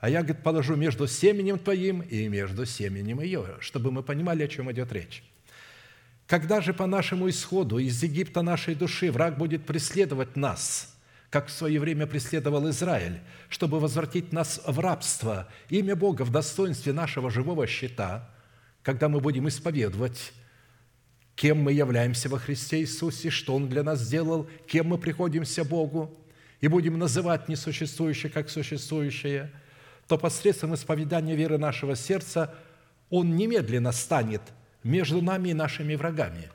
А 0.00 0.10
я, 0.10 0.22
говорит, 0.22 0.42
положу 0.42 0.74
между 0.76 1.06
семенем 1.06 1.58
твоим 1.58 2.00
и 2.02 2.28
между 2.28 2.66
семенем 2.66 3.20
ее, 3.20 3.56
чтобы 3.60 3.92
мы 3.92 4.02
понимали, 4.02 4.42
о 4.42 4.48
чем 4.48 4.70
идет 4.70 4.92
речь. 4.92 5.22
Когда 6.26 6.60
же 6.60 6.74
по 6.74 6.86
нашему 6.86 7.28
исходу 7.28 7.78
из 7.78 8.02
Египта 8.02 8.42
нашей 8.42 8.74
души 8.74 9.12
враг 9.12 9.38
будет 9.38 9.64
преследовать 9.64 10.34
нас, 10.34 10.91
как 11.32 11.48
в 11.48 11.50
свое 11.50 11.80
время 11.80 12.06
преследовал 12.06 12.70
Израиль, 12.70 13.18
чтобы 13.48 13.80
возвратить 13.80 14.32
нас 14.32 14.60
в 14.64 14.78
рабство, 14.78 15.48
имя 15.70 15.96
Бога 15.96 16.22
в 16.22 16.30
достоинстве 16.30 16.92
нашего 16.92 17.30
живого 17.30 17.66
щита, 17.66 18.30
когда 18.82 19.08
мы 19.08 19.18
будем 19.18 19.48
исповедовать, 19.48 20.32
кем 21.34 21.58
мы 21.62 21.72
являемся 21.72 22.28
во 22.28 22.38
Христе 22.38 22.82
Иисусе, 22.82 23.30
что 23.30 23.56
Он 23.56 23.68
для 23.68 23.82
нас 23.82 24.00
сделал, 24.00 24.46
кем 24.68 24.88
мы 24.88 24.98
приходимся 24.98 25.64
Богу, 25.64 26.16
и 26.60 26.68
будем 26.68 26.98
называть 26.98 27.48
несуществующее 27.48 28.30
как 28.30 28.48
существующее, 28.48 29.50
то 30.06 30.18
посредством 30.18 30.74
исповедания 30.74 31.34
веры 31.34 31.58
нашего 31.58 31.96
сердца 31.96 32.54
Он 33.10 33.34
немедленно 33.34 33.90
станет– 33.90 34.42
между 34.84 35.22
нами 35.22 35.50
и 35.50 35.54
нашими 35.54 35.94
врагами, 35.94 36.50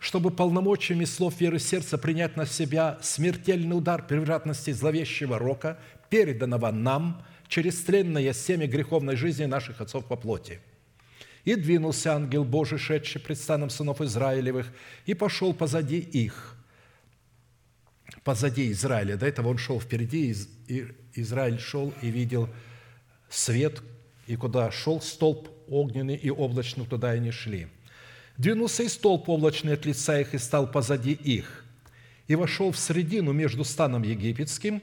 чтобы 0.00 0.30
полномочиями 0.30 1.04
слов 1.04 1.40
веры 1.40 1.58
сердца 1.58 1.98
принять 1.98 2.34
на 2.34 2.46
себя 2.46 2.98
смертельный 3.02 3.76
удар 3.76 4.04
превратности 4.04 4.72
зловещего 4.72 5.38
рока, 5.38 5.78
переданного 6.08 6.70
нам 6.70 7.22
через 7.48 7.82
тленное 7.82 8.32
семя 8.32 8.66
греховной 8.66 9.14
жизни 9.14 9.44
наших 9.44 9.82
отцов 9.82 10.06
по 10.06 10.16
плоти. 10.16 10.60
И 11.44 11.54
двинулся 11.54 12.14
ангел 12.14 12.44
Божий, 12.44 12.78
шедший 12.78 13.20
пред 13.20 13.38
станом 13.38 13.68
сынов 13.68 14.00
Израилевых, 14.00 14.72
и 15.04 15.12
пошел 15.12 15.52
позади 15.52 15.98
их, 15.98 16.56
позади 18.24 18.72
Израиля. 18.72 19.16
До 19.16 19.26
этого 19.26 19.48
он 19.48 19.58
шел 19.58 19.80
впереди, 19.80 20.34
и 20.66 20.88
Израиль 21.14 21.60
шел 21.60 21.92
и 22.00 22.08
видел 22.08 22.48
свет, 23.28 23.82
и 24.26 24.36
куда 24.36 24.70
шел 24.70 25.02
столб 25.02 25.50
огненный 25.68 26.16
и 26.16 26.30
облачный, 26.30 26.86
туда 26.86 27.14
и 27.14 27.20
не 27.20 27.32
шли. 27.32 27.68
Двинулся 28.40 28.84
и 28.84 28.88
столб 28.88 29.28
облачный 29.28 29.74
от 29.74 29.84
лица 29.84 30.18
их 30.18 30.32
и 30.32 30.38
стал 30.38 30.66
позади 30.66 31.12
их, 31.12 31.62
и 32.26 32.34
вошел 32.36 32.72
в 32.72 32.78
средину 32.78 33.34
между 33.34 33.64
станом 33.64 34.02
египетским 34.02 34.80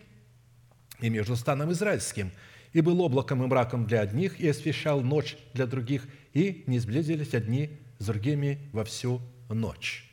и 0.99 1.09
между 1.09 1.35
станом 1.35 1.71
израильским, 1.71 2.31
и 2.73 2.81
был 2.81 3.01
облаком 3.01 3.43
и 3.43 3.47
мраком 3.47 3.87
для 3.87 4.01
одних, 4.01 4.39
и 4.39 4.47
освещал 4.47 5.01
ночь 5.01 5.37
для 5.55 5.65
других, 5.65 6.07
и 6.33 6.65
не 6.67 6.77
сблизились 6.77 7.33
одни 7.33 7.71
с 7.97 8.05
другими 8.05 8.59
во 8.73 8.83
всю 8.83 9.21
ночь». 9.49 10.07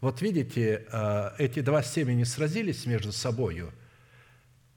Вот 0.00 0.22
видите, 0.22 0.86
э, 0.92 1.30
эти 1.38 1.62
два 1.62 1.82
семени 1.82 2.22
сразились 2.22 2.86
между 2.86 3.10
собою, 3.10 3.72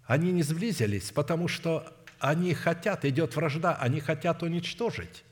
они 0.06 0.32
не 0.32 0.42
сблизились, 0.42 1.12
потому 1.12 1.48
что 1.48 1.86
они 2.18 2.56
хотят, 2.56 3.06
идет 3.06 3.36
вражда, 3.36 3.76
они 3.76 4.00
хотят 4.00 4.42
уничтожить, 4.42 5.24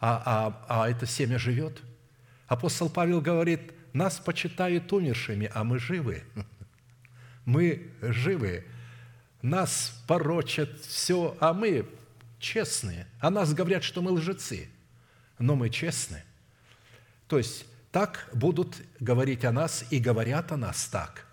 а, 0.00 0.22
а, 0.68 0.82
а 0.82 0.90
это 0.90 1.06
семя 1.06 1.38
живет. 1.38 1.82
Апостол 2.46 2.88
Павел 2.88 3.20
говорит, 3.20 3.72
нас 3.92 4.18
почитают 4.18 4.92
умершими, 4.92 5.50
а 5.54 5.64
мы 5.64 5.78
живы. 5.78 6.24
Мы 7.46 7.90
живы. 8.00 8.64
Нас 9.42 10.02
порочат 10.06 10.80
все, 10.80 11.36
а 11.40 11.54
мы 11.54 11.88
честные. 12.38 13.06
А 13.18 13.30
нас 13.30 13.54
говорят, 13.54 13.82
что 13.82 14.02
мы 14.02 14.12
лжецы, 14.12 14.68
но 15.38 15.56
мы 15.56 15.70
честны. 15.70 16.22
То 17.26 17.38
есть 17.38 17.64
так 17.90 18.28
будут 18.34 18.76
говорить 19.00 19.44
о 19.46 19.52
нас 19.52 19.86
и 19.90 19.98
говорят 19.98 20.52
о 20.52 20.58
нас 20.58 20.84
так. 20.86 21.26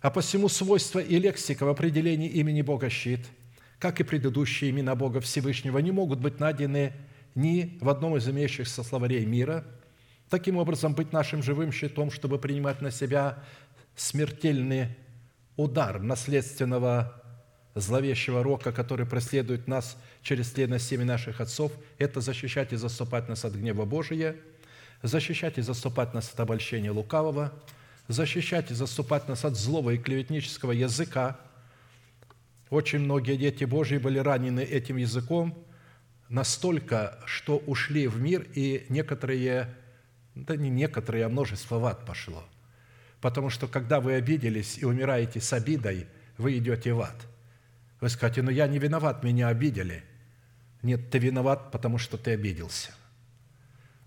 А 0.00 0.10
посему 0.10 0.48
свойства 0.48 0.98
и 0.98 1.18
лексика 1.18 1.64
в 1.64 1.68
определении 1.68 2.28
имени 2.28 2.62
Бога 2.62 2.90
щит– 2.90 3.24
как 3.78 4.00
и 4.00 4.04
предыдущие 4.04 4.70
имена 4.70 4.94
Бога 4.94 5.20
Всевышнего, 5.20 5.78
не 5.78 5.92
могут 5.92 6.18
быть 6.18 6.40
найдены 6.40 6.92
ни 7.38 7.78
в 7.80 7.88
одном 7.88 8.16
из 8.16 8.28
имеющихся 8.28 8.82
словарей 8.82 9.24
мира, 9.24 9.64
таким 10.28 10.56
образом 10.56 10.94
быть 10.94 11.12
нашим 11.12 11.40
живым 11.40 11.70
щитом, 11.70 12.10
чтобы 12.10 12.40
принимать 12.40 12.82
на 12.82 12.90
себя 12.90 13.38
смертельный 13.94 14.88
удар 15.56 16.00
наследственного 16.02 17.22
зловещего 17.76 18.42
рока, 18.42 18.72
который 18.72 19.06
преследует 19.06 19.68
нас 19.68 19.96
через 20.20 20.50
тлено 20.50 20.78
семя 20.78 21.04
наших 21.04 21.40
отцов, 21.40 21.70
это 21.98 22.20
защищать 22.20 22.72
и 22.72 22.76
заступать 22.76 23.28
нас 23.28 23.44
от 23.44 23.54
гнева 23.54 23.84
Божия, 23.84 24.34
защищать 25.02 25.58
и 25.58 25.62
заступать 25.62 26.14
нас 26.14 26.32
от 26.32 26.40
обольщения 26.40 26.90
лукавого, 26.90 27.52
защищать 28.08 28.72
и 28.72 28.74
заступать 28.74 29.28
нас 29.28 29.44
от 29.44 29.56
злого 29.56 29.90
и 29.90 29.98
клеветнического 29.98 30.72
языка, 30.72 31.38
очень 32.68 32.98
многие 32.98 33.36
дети 33.36 33.62
Божьи 33.62 33.98
были 33.98 34.18
ранены 34.18 34.60
этим 34.60 34.96
языком 34.96 35.67
настолько, 36.28 37.18
что 37.26 37.58
ушли 37.58 38.06
в 38.06 38.20
мир, 38.20 38.46
и 38.54 38.86
некоторые, 38.88 39.74
да 40.34 40.56
не 40.56 40.70
некоторые, 40.70 41.24
а 41.24 41.28
множество 41.28 41.78
в 41.78 41.86
ад 41.86 42.04
пошло. 42.04 42.44
Потому 43.20 43.50
что, 43.50 43.66
когда 43.66 44.00
вы 44.00 44.14
обиделись 44.14 44.78
и 44.78 44.84
умираете 44.84 45.40
с 45.40 45.52
обидой, 45.52 46.06
вы 46.36 46.58
идете 46.58 46.92
в 46.92 47.00
ад. 47.00 47.16
Вы 48.00 48.08
скажете, 48.08 48.42
ну 48.42 48.50
я 48.50 48.68
не 48.68 48.78
виноват, 48.78 49.24
меня 49.24 49.48
обидели. 49.48 50.04
Нет, 50.82 51.10
ты 51.10 51.18
виноват, 51.18 51.72
потому 51.72 51.98
что 51.98 52.16
ты 52.16 52.32
обиделся. 52.32 52.92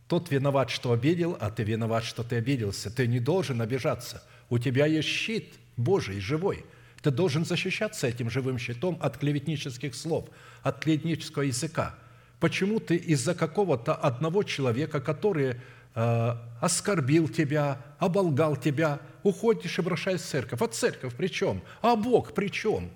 Тот 0.07 0.31
виноват, 0.31 0.69
что 0.69 0.93
обидел, 0.93 1.38
а 1.39 1.52
ты 1.52 1.64
виноват, 1.64 2.03
что 2.03 2.23
ты 2.23 2.38
обиделся. 2.38 2.89
Ты 2.89 3.07
не 3.07 3.19
должен 3.19 3.61
обижаться. 3.61 4.23
У 4.49 4.60
тебя 4.60 4.85
есть 4.85 5.07
щит 5.07 5.56
Божий, 5.76 6.19
живой– 6.19 6.65
ты 7.02 7.10
должен 7.10 7.45
защищаться 7.45 8.07
этим 8.07 8.30
живым 8.30 8.57
щитом 8.57 8.98
от 9.02 9.18
клеветнических 9.18 9.95
слов, 9.95 10.30
от 10.61 10.80
клеветнического 10.80 11.43
языка. 11.43 11.95
Почему 12.41 12.81
ты 12.81 12.97
из-за 12.97 13.34
какого-то 13.34 13.95
одного 13.95 14.43
человека, 14.43 14.99
который 14.99 15.55
э, 15.95 16.35
оскорбил 16.59 17.30
тебя, 17.30 17.81
оболгал 17.99 18.57
тебя, 18.57 18.99
уходишь 19.23 19.80
и 19.80 19.81
бросаешь 19.81 20.19
церковь? 20.19 20.61
А 20.61 20.68
церковь 20.68 21.15
при 21.15 21.27
чем? 21.27 21.61
А 21.81 21.95
Бог 21.95 22.34
при 22.34 22.49
чем? 22.49 22.89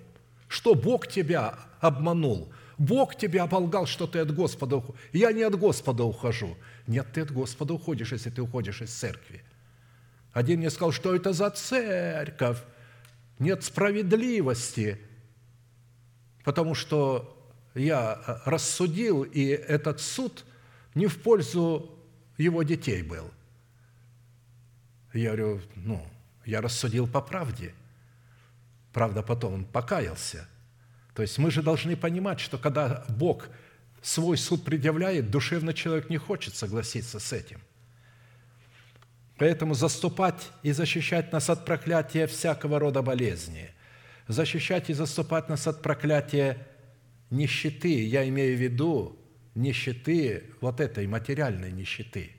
Что 0.48 0.74
Бог 0.74 1.06
тебя 1.06 1.58
обманул? 1.80 2.52
Бог 2.76 3.16
тебя 3.16 3.44
оболгал, 3.44 3.86
что 3.86 4.06
ты 4.06 4.18
от 4.18 4.34
Господа 4.34 4.76
уходишь. 4.76 5.00
Я 5.14 5.32
не 5.32 5.44
от 5.44 5.58
Господа 5.58 6.04
ухожу. 6.04 6.58
Нет, 6.86 7.06
ты 7.14 7.22
от 7.22 7.30
Господа 7.30 7.72
уходишь, 7.72 8.12
если 8.12 8.28
ты 8.28 8.42
уходишь 8.42 8.82
из 8.82 8.90
церкви. 8.90 9.42
Один 10.34 10.58
мне 10.58 10.68
сказал, 10.68 10.92
что 10.92 11.14
это 11.14 11.32
за 11.32 11.48
церковь? 11.48 12.58
нет 13.38 13.64
справедливости, 13.64 14.98
потому 16.44 16.74
что 16.74 17.35
я 17.76 18.40
рассудил, 18.44 19.22
и 19.22 19.44
этот 19.44 20.00
суд 20.00 20.44
не 20.94 21.06
в 21.06 21.20
пользу 21.22 21.90
его 22.36 22.62
детей 22.62 23.02
был. 23.02 23.30
Я 25.12 25.36
говорю, 25.36 25.60
ну, 25.76 26.04
я 26.44 26.60
рассудил 26.60 27.06
по 27.06 27.20
правде. 27.20 27.74
Правда, 28.92 29.22
потом 29.22 29.54
он 29.54 29.64
покаялся. 29.64 30.48
То 31.14 31.22
есть 31.22 31.38
мы 31.38 31.50
же 31.50 31.62
должны 31.62 31.96
понимать, 31.96 32.40
что 32.40 32.58
когда 32.58 33.04
Бог 33.08 33.48
свой 34.02 34.36
суд 34.36 34.64
предъявляет, 34.64 35.30
душевно 35.30 35.72
человек 35.72 36.10
не 36.10 36.18
хочет 36.18 36.54
согласиться 36.54 37.18
с 37.20 37.32
этим– 37.32 37.60
Поэтому 39.38 39.74
заступать 39.74 40.50
и 40.62 40.72
защищать 40.72 41.32
нас 41.32 41.50
от 41.50 41.64
проклятия 41.64 42.26
всякого 42.26 42.78
рода 42.78 43.02
болезни, 43.02 43.70
защищать 44.28 44.88
и 44.88 44.94
заступать 44.94 45.48
нас 45.48 45.66
от 45.66 45.82
проклятия 45.82 46.66
нищеты, 47.30 48.04
я 48.06 48.28
имею 48.28 48.56
в 48.56 48.60
виду 48.60 49.18
нищеты, 49.54 50.44
вот 50.60 50.80
этой 50.80 51.06
материальной 51.06 51.72
нищеты. 51.72 52.32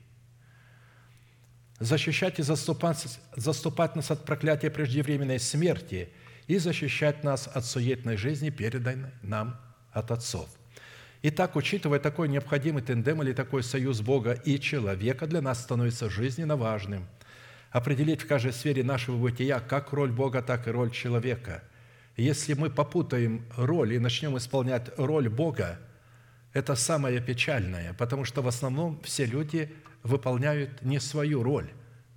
Защищать 1.80 2.38
и 2.38 2.42
заступать, 2.42 3.18
заступать 3.36 3.96
нас 3.96 4.10
от 4.10 4.24
проклятия 4.24 4.70
преждевременной 4.70 5.38
смерти 5.38 6.08
и 6.46 6.58
защищать 6.58 7.22
нас 7.22 7.46
от 7.46 7.64
суетной 7.64 8.16
жизни, 8.16 8.50
переданной 8.50 9.10
нам 9.22 9.60
от 9.92 10.10
отцов. 10.10 10.48
Итак, 11.22 11.56
учитывая 11.56 11.98
такой 11.98 12.28
необходимый 12.28 12.82
тендем 12.82 13.22
или 13.22 13.32
такой 13.32 13.62
союз 13.62 14.00
Бога 14.00 14.32
и 14.32 14.58
человека, 14.58 15.26
для 15.26 15.42
нас 15.42 15.60
становится 15.60 16.08
жизненно 16.08 16.56
важным 16.56 17.06
определить 17.70 18.22
в 18.22 18.26
каждой 18.26 18.52
сфере 18.52 18.82
нашего 18.82 19.16
бытия 19.16 19.60
как 19.60 19.92
роль 19.92 20.10
Бога, 20.10 20.42
так 20.42 20.66
и 20.68 20.70
роль 20.70 20.90
человека. 20.90 21.62
Если 22.18 22.54
мы 22.54 22.68
попутаем 22.68 23.44
роль 23.56 23.94
и 23.94 23.98
начнем 24.00 24.36
исполнять 24.36 24.90
роль 24.98 25.28
Бога, 25.28 25.78
это 26.52 26.74
самое 26.74 27.20
печальное, 27.20 27.94
потому 27.94 28.24
что 28.24 28.42
в 28.42 28.48
основном 28.48 29.00
все 29.02 29.24
люди 29.24 29.72
выполняют 30.02 30.82
не 30.82 30.98
свою 30.98 31.44
роль, 31.44 31.70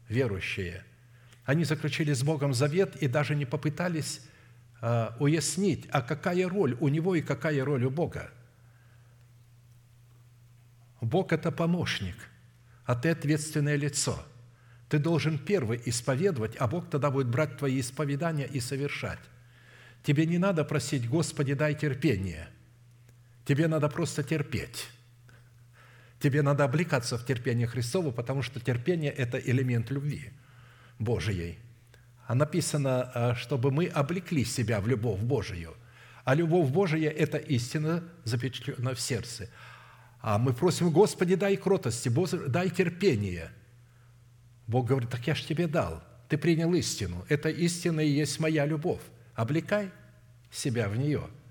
верующие. 0.10 0.84
Они 1.46 1.66
заключили 1.66 2.14
с 2.14 2.24
Богом 2.24 2.52
завет 2.56 2.96
и 2.96 3.08
даже 3.08 3.36
не 3.36 3.46
попытались 3.46 4.22
а, 4.82 5.16
уяснить, 5.20 5.88
а 5.92 6.02
какая 6.02 6.50
роль 6.50 6.76
у 6.80 6.88
него 6.88 7.14
и 7.14 7.22
какая 7.22 7.64
роль 7.64 7.84
у 7.84 7.92
Бога. 7.92 8.32
Бог– 11.00 11.32
это 11.34 11.52
помощник, 11.52 12.16
а 12.86 12.96
ты 12.96 13.10
ответственное 13.10 13.76
лицо. 13.76 14.18
Ты 14.90 14.98
должен 14.98 15.38
первый 15.38 15.80
исповедовать, 15.86 16.56
а 16.58 16.68
Бог 16.68 16.90
тогда 16.90 17.12
будет 17.12 17.28
брать 17.28 17.58
твои 17.58 17.80
исповедания 17.80 18.48
и 18.48 18.60
совершать. 18.60 19.20
Тебе 20.04 20.26
не 20.26 20.38
надо 20.38 20.64
просить, 20.64 21.08
Господи, 21.08 21.54
дай 21.54 21.76
терпение. 21.76 22.50
Тебе 23.46 23.68
надо 23.68 23.90
просто 23.90 24.24
терпеть. 24.24 24.88
Тебе 26.20 26.42
надо 26.42 26.64
облекаться 26.64 27.18
в 27.18 27.26
терпение 27.26 27.68
Христово, 27.68 28.12
потому 28.12 28.42
что 28.44 28.60
терпение– 28.60 29.12
это 29.18 29.38
элемент 29.40 29.90
любви 29.90 30.32
Божией. 31.00 31.58
А 32.28 32.36
написано, 32.36 33.12
а, 33.14 33.36
чтобы 33.36 33.72
мы 33.72 33.88
облекли 33.88 34.46
себя 34.46 34.80
в 34.80 34.88
любовь 34.88 35.20
Божию. 35.20 35.74
А 36.24 36.36
любовь 36.36 36.70
Божия– 36.70 37.10
это 37.18 37.38
истина, 37.38 38.04
запечатлена 38.24 38.94
в 38.94 39.02
сердце. 39.02 39.50
А 40.22 40.38
мы 40.38 40.54
просим, 40.54 40.92
Господи, 40.92 41.36
дай 41.36 41.58
кротости, 41.58 42.10
дай 42.48 42.70
терпение. 42.70 43.52
Бог 44.68 44.88
говорит, 44.88 45.10
так 45.10 45.26
я 45.26 45.34
ж 45.34 45.42
тебе 45.42 45.68
дал. 45.68 46.04
Ты 46.30 46.38
принял 46.38 46.74
истину. 46.76 47.26
Это 47.28 47.50
истина 47.50 48.00
и 48.00 48.08
есть 48.08 48.40
моя 48.40 48.66
любовь. 48.66 49.02
Облекай 49.36 49.92
себя 50.52 50.88
в 50.90 50.98
нее– 50.98 51.28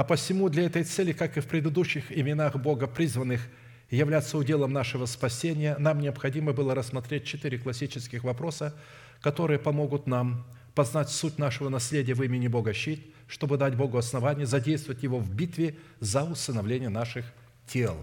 а 0.00 0.04
посему 0.04 0.48
для 0.48 0.64
этой 0.64 0.82
цели, 0.84 1.12
как 1.12 1.36
и 1.36 1.40
в 1.40 1.46
предыдущих 1.46 2.10
именах 2.10 2.56
Бога, 2.56 2.86
призванных 2.86 3.42
являться 3.90 4.38
уделом 4.38 4.72
нашего 4.72 5.04
спасения, 5.04 5.76
нам 5.78 6.00
необходимо 6.00 6.54
было 6.54 6.74
рассмотреть 6.74 7.26
четыре 7.26 7.58
классических 7.58 8.24
вопроса, 8.24 8.74
которые 9.20 9.58
помогут 9.58 10.06
нам 10.06 10.46
познать 10.74 11.10
суть 11.10 11.36
нашего 11.36 11.68
наследия 11.68 12.14
в 12.14 12.22
имени 12.22 12.48
Бога 12.48 12.72
щит, 12.72 13.14
чтобы 13.28 13.58
дать 13.58 13.76
Богу 13.76 13.98
основание 13.98 14.46
задействовать 14.46 15.02
его 15.02 15.18
в 15.18 15.34
битве 15.34 15.76
за 15.98 16.24
усыновление 16.24 16.88
наших 16.88 17.26
тел. 17.66 17.94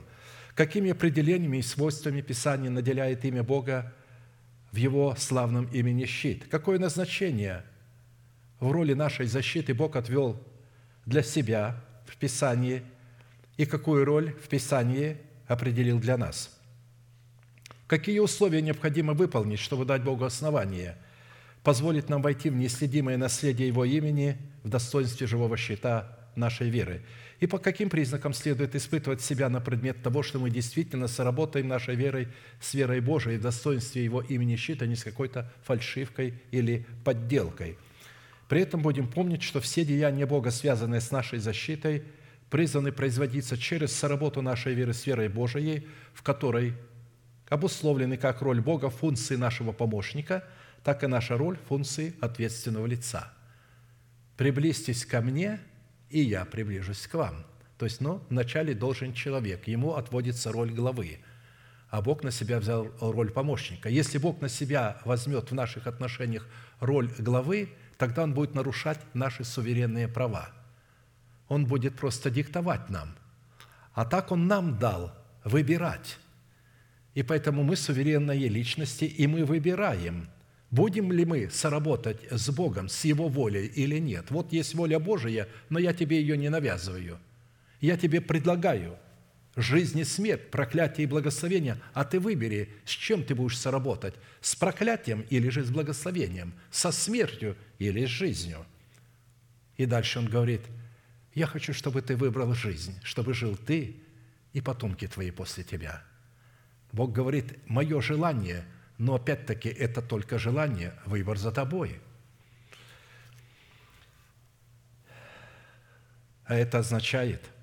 Какими 0.54 0.92
определениями 0.92 1.58
и 1.58 1.62
свойствами 1.64 2.22
Писание 2.22 2.70
наделяет 2.70 3.26
имя 3.26 3.42
Бога 3.42 3.92
в 4.72 4.76
Его 4.76 5.16
славном 5.18 5.66
имени 5.74 6.06
щит? 6.06 6.46
Какое 6.52 6.78
назначение 6.78 7.64
в 8.60 8.72
роли 8.72 8.94
нашей 8.94 9.28
защиты 9.28 9.74
Бог 9.74 9.96
отвел 9.96 10.42
для 11.06 11.24
себя 11.24 11.82
в 12.06 12.18
Писании 12.18 12.84
и 13.58 13.66
какую 13.66 14.06
роль 14.06 14.34
в 14.44 14.48
Писании 14.48 15.18
определил 15.48 16.00
для 16.00 16.18
нас. 16.18 16.54
Какие 17.88 18.20
условия 18.20 18.62
необходимо 18.62 19.14
выполнить, 19.14 19.60
чтобы 19.60 19.86
дать 19.86 20.04
Богу 20.04 20.26
основание, 20.26 20.98
позволить 21.64 22.10
нам 22.10 22.22
войти 22.22 22.50
в 22.50 22.56
неследимое 22.56 23.18
наследие 23.18 23.68
Его 23.68 23.86
имени 23.86 24.38
в 24.64 24.70
достоинстве 24.70 25.28
живого 25.28 25.56
щита 25.56 26.18
нашей 26.36 26.70
веры? 26.70 27.04
И 27.40 27.46
по 27.46 27.60
каким 27.60 27.90
признакам 27.90 28.34
следует 28.34 28.76
испытывать 28.76 29.22
себя 29.22 29.48
на 29.48 29.62
предмет 29.62 30.02
того, 30.02 30.24
что 30.24 30.40
мы 30.40 30.50
действительно 30.50 31.08
сработаем 31.08 31.68
нашей 31.68 31.96
верой 31.96 32.28
с 32.60 32.74
верой 32.74 33.00
Божией 33.00 33.38
в 33.38 33.42
достоинстве 33.42 34.04
Его 34.04 34.22
имени 34.22 34.56
щита, 34.56 34.86
не 34.86 34.96
с 34.96 35.04
какой-то 35.04 35.54
фальшивкой 35.64 36.34
или 36.52 36.86
подделкой– 37.04 37.78
при 38.48 38.62
этом 38.62 38.82
будем 38.82 39.08
помнить, 39.08 39.44
что 39.44 39.60
все 39.60 39.84
деяния 39.84 40.26
Бога, 40.26 40.52
связанные 40.52 41.02
с 41.02 41.12
нашей 41.12 41.40
защитой, 41.40 42.04
призваны 42.50 42.92
производиться 42.92 43.58
через 43.58 43.92
соработу 43.92 44.42
нашей 44.42 44.74
веры 44.74 44.94
с 44.94 45.06
верой 45.06 45.28
Божией, 45.28 45.88
в 46.14 46.24
которой 46.24 46.74
обусловлены 47.50 48.18
как 48.18 48.42
роль 48.42 48.62
Бога 48.62 48.90
функции 48.90 49.36
нашего 49.36 49.74
помощника, 49.74 50.46
так 50.84 51.04
и 51.04 51.08
наша 51.08 51.38
роль 51.38 51.58
функции 51.68 52.16
ответственного 52.22 52.86
лица. 52.86 53.34
«Приблизьтесь 54.38 55.06
ко 55.06 55.20
мне, 55.22 55.60
и 56.10 56.22
я 56.22 56.46
приближусь 56.46 57.08
к 57.08 57.16
вам». 57.16 57.46
То 57.78 57.86
есть, 57.86 58.02
ну, 58.02 58.24
вначале 58.30 58.74
должен 58.74 59.14
человек, 59.14 59.68
ему 59.68 59.96
отводится 59.96 60.52
роль 60.52 60.72
главы, 60.72 61.20
а 61.90 62.02
Бог 62.02 62.24
на 62.24 62.32
себя 62.32 62.60
взял 62.60 62.90
роль 63.00 63.30
помощника. 63.30 63.90
Если 63.90 64.18
Бог 64.18 64.42
на 64.42 64.50
себя 64.50 65.00
возьмет 65.06 65.52
в 65.52 65.54
наших 65.54 65.86
отношениях 65.86 66.48
роль 66.80 67.12
главы– 67.20 67.70
тогда 67.98 68.24
он 68.24 68.34
будет 68.34 68.56
нарушать 68.56 69.00
наши 69.14 69.44
суверенные 69.44 70.08
права. 70.08 70.50
Он 71.48 71.66
будет 71.66 71.96
просто 71.96 72.30
диктовать 72.30 72.90
нам. 72.90 73.16
А 73.94 74.06
так 74.06 74.32
он 74.32 74.48
нам 74.48 74.78
дал 74.78 75.14
выбирать. 75.44 76.18
И 77.14 77.24
поэтому 77.24 77.64
мы 77.64 77.76
суверенные 77.76 78.48
личности, 78.48 79.06
и 79.06 79.26
мы 79.26 79.44
выбираем, 79.46 80.30
будем 80.70 81.12
ли 81.12 81.26
мы 81.26 81.50
соработать 81.50 82.20
с 82.30 82.50
Богом, 82.50 82.90
с 82.90 83.06
Его 83.06 83.28
волей 83.28 83.66
или 83.66 83.98
нет. 83.98 84.30
Вот 84.30 84.54
есть 84.54 84.76
воля 84.76 85.00
Божия, 85.00 85.48
но 85.70 85.80
я 85.80 85.94
тебе 85.94 86.20
ее 86.22 86.38
не 86.38 86.50
навязываю. 86.50 87.18
Я 87.82 87.98
тебе 87.98 88.22
предлагаю– 88.22 88.98
жизнь 89.58 89.98
и 89.98 90.04
смерть, 90.04 90.52
проклятие 90.52 91.06
и 91.06 91.10
благословение, 91.10 91.82
а 91.94 92.06
ты 92.06 92.20
выбери, 92.20 92.70
с 92.86 92.92
чем 92.92 93.24
ты 93.24 93.34
будешь 93.34 93.58
соработать, 93.58 94.14
с 94.40 94.56
проклятием 94.56 95.22
или 95.32 95.50
же 95.50 95.64
с 95.64 95.72
благословением, 95.72 96.54
со 96.70 96.92
смертью 96.92 97.58
или 97.80 98.06
с 98.06 98.10
жизнью. 98.10 98.66
И 99.76 99.88
дальше 99.88 100.20
он 100.20 100.28
говорит, 100.28 100.62
я 101.34 101.48
хочу, 101.48 101.74
чтобы 101.74 102.04
ты 102.04 102.16
выбрал 102.16 102.54
жизнь, 102.54 103.00
чтобы 103.04 103.34
жил 103.34 103.58
ты 103.58 103.98
и 104.54 104.62
потомки 104.62 105.08
твои 105.08 105.32
после 105.32 105.64
тебя. 105.64 106.04
Бог 106.92 107.12
говорит, 107.12 107.58
мое 107.68 108.00
желание, 108.00 108.64
но 109.00 109.16
опять-таки 109.16 109.70
это 109.70 110.04
только 110.04 110.38
желание, 110.38 110.94
выбор 111.06 111.38
за 111.38 111.52
тобой. 111.52 112.00
А 116.46 116.56
это 116.56 116.78
означает– 116.78 117.42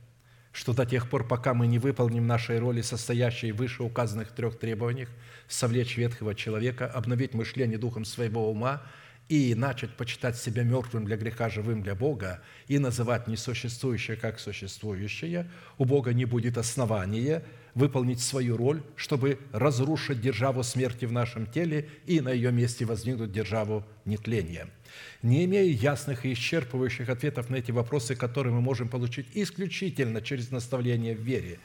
что 0.55 0.73
до 0.73 0.87
тех 0.87 1.11
пор, 1.11 1.27
пока 1.27 1.53
мы 1.53 1.67
не 1.67 1.81
выполним 1.81 2.29
нашей 2.29 2.61
роли, 2.61 2.81
состоящей 2.81 3.51
в 3.51 3.57
вышеуказанных 3.57 4.31
трех 4.31 4.57
требованиях, 4.57 5.09
совлечь 5.49 5.97
ветхого 5.97 6.33
человека, 6.37 6.87
обновить 6.87 7.35
мышление 7.35 7.77
духом 7.77 8.05
своего 8.05 8.49
ума 8.49 8.81
и 9.29 9.55
начать 9.55 9.91
почитать 9.97 10.37
себя 10.37 10.63
мертвым 10.63 11.05
для 11.05 11.17
греха, 11.17 11.49
живым 11.49 11.83
для 11.83 11.95
Бога, 11.95 12.43
и 12.69 12.79
называть 12.79 13.27
несуществующее 13.27 14.17
как 14.17 14.39
существующее, 14.39 15.51
у 15.79 15.85
Бога 15.85 16.13
не 16.13 16.25
будет 16.25 16.59
основания 16.59 17.43
выполнить 17.75 18.21
свою 18.21 18.57
роль, 18.57 18.83
чтобы 18.95 19.39
разрушить 19.53 20.21
державу 20.21 20.63
смерти 20.63 21.07
в 21.07 21.13
нашем 21.13 21.47
теле 21.47 21.89
и 22.07 22.21
на 22.21 22.31
ее 22.31 22.53
месте 22.53 22.85
возникнуть 22.85 23.33
державу 23.33 23.85
нетления– 24.05 24.69
не 25.23 25.45
имея 25.45 25.65
ясных 25.65 26.27
и 26.27 26.33
исчерпывающих 26.33 27.09
ответов 27.09 27.51
на 27.51 27.57
эти 27.57 27.71
вопросы, 27.71 28.15
которые 28.15 28.53
мы 28.53 28.61
можем 28.61 28.89
получить 28.89 29.27
исключительно 29.35 30.21
через 30.21 30.51
наставление 30.51 31.17
в 31.17 31.21
вере, 31.21 31.59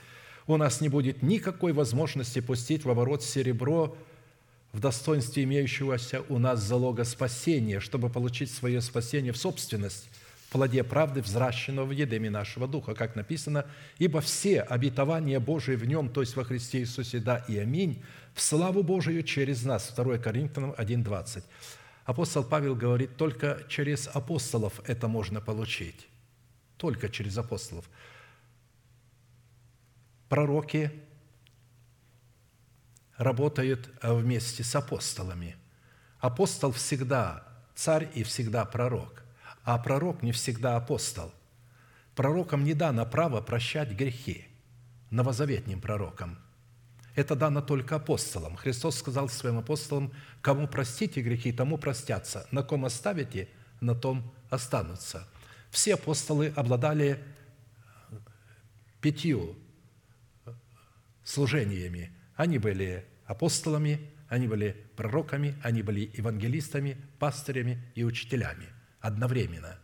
у 0.48 0.58
нас 0.58 0.82
не 0.82 0.90
будет 0.90 1.22
никакой 1.22 1.74
возможности 1.74 2.40
пустить 2.40 2.86
в 2.86 2.90
оборот 2.90 3.24
серебро 3.24 3.96
в 4.72 4.80
достоинстве 4.80 5.44
имеющегося 5.44 6.22
у 6.30 6.38
нас 6.38 6.60
залога 6.60 7.04
спасения, 7.04 7.80
чтобы 7.80 8.10
получить 8.10 8.52
свое 8.52 8.82
спасение 8.82 9.34
в 9.34 9.38
собственность, 9.38 10.10
в 10.48 10.52
плоде 10.52 10.84
правды, 10.84 11.22
взращенного 11.22 11.88
в 11.88 11.92
едеме 11.92 12.30
нашего 12.30 12.68
духа, 12.68 12.94
как 12.94 13.16
написано, 13.16 13.66
«Ибо 13.98 14.22
все 14.22 14.62
обетования 14.62 15.40
Божии 15.40 15.76
в 15.76 15.86
нем, 15.86 16.10
то 16.10 16.22
есть 16.22 16.36
во 16.36 16.44
Христе 16.44 16.80
Иисусе, 16.80 17.20
да 17.20 17.38
и 17.48 17.58
аминь, 17.58 18.04
в 18.34 18.42
славу 18.42 18.84
Божию 18.84 19.24
через 19.24 19.64
нас». 19.64 19.92
2 19.96 20.18
Коринфянам 20.18 20.72
1,20. 20.72 21.44
Апостол 22.06 22.44
Павел 22.44 22.76
говорит, 22.76 23.18
только 23.18 23.62
через 23.70 24.08
апостолов 24.08 24.82
это 24.88 25.08
можно 25.08 25.42
получить. 25.42 26.08
Только 26.78 27.10
через 27.10 27.38
апостолов. 27.38 27.90
Пророки 30.30 30.92
работают 33.20 33.92
вместе 34.02 34.64
с 34.64 34.76
апостолами. 34.76 35.56
Апостол 36.18 36.72
всегда 36.72 37.44
царь 37.76 38.10
и 38.16 38.24
всегда 38.24 38.66
пророк, 38.66 39.24
а 39.64 39.78
пророк 39.78 40.24
не 40.24 40.32
всегда 40.32 40.76
апостол. 40.76 41.32
Пророкам 42.16 42.64
не 42.64 42.74
дано 42.74 43.06
право 43.06 43.42
прощать 43.42 43.92
грехи, 43.92 44.48
новозаветним 45.12 45.80
пророкам– 45.80 46.40
это 47.20 47.36
дано 47.36 47.62
только 47.62 47.98
апостолам. 47.98 48.56
Христос 48.56 48.98
сказал 48.98 49.28
своим 49.28 49.58
апостолам, 49.58 50.14
кому 50.42 50.70
простите 50.70 51.22
грехи, 51.22 51.52
тому 51.52 51.78
простятся. 51.78 52.48
На 52.50 52.64
ком 52.64 52.86
оставите, 52.86 53.50
на 53.82 53.94
том 53.94 54.34
останутся. 54.50 55.28
Все 55.70 55.96
апостолы 55.96 56.54
обладали 56.56 57.22
пятью 59.02 59.58
служениями. 61.26 62.16
Они 62.40 62.58
были 62.58 63.06
апостолами, 63.26 64.00
они 64.30 64.48
были 64.48 64.86
пророками, 64.96 65.56
они 65.62 65.82
были 65.82 66.10
евангелистами, 66.16 66.96
пастырями 67.20 67.84
и 67.96 68.06
учителями 68.06 68.68
одновременно. 69.02 69.78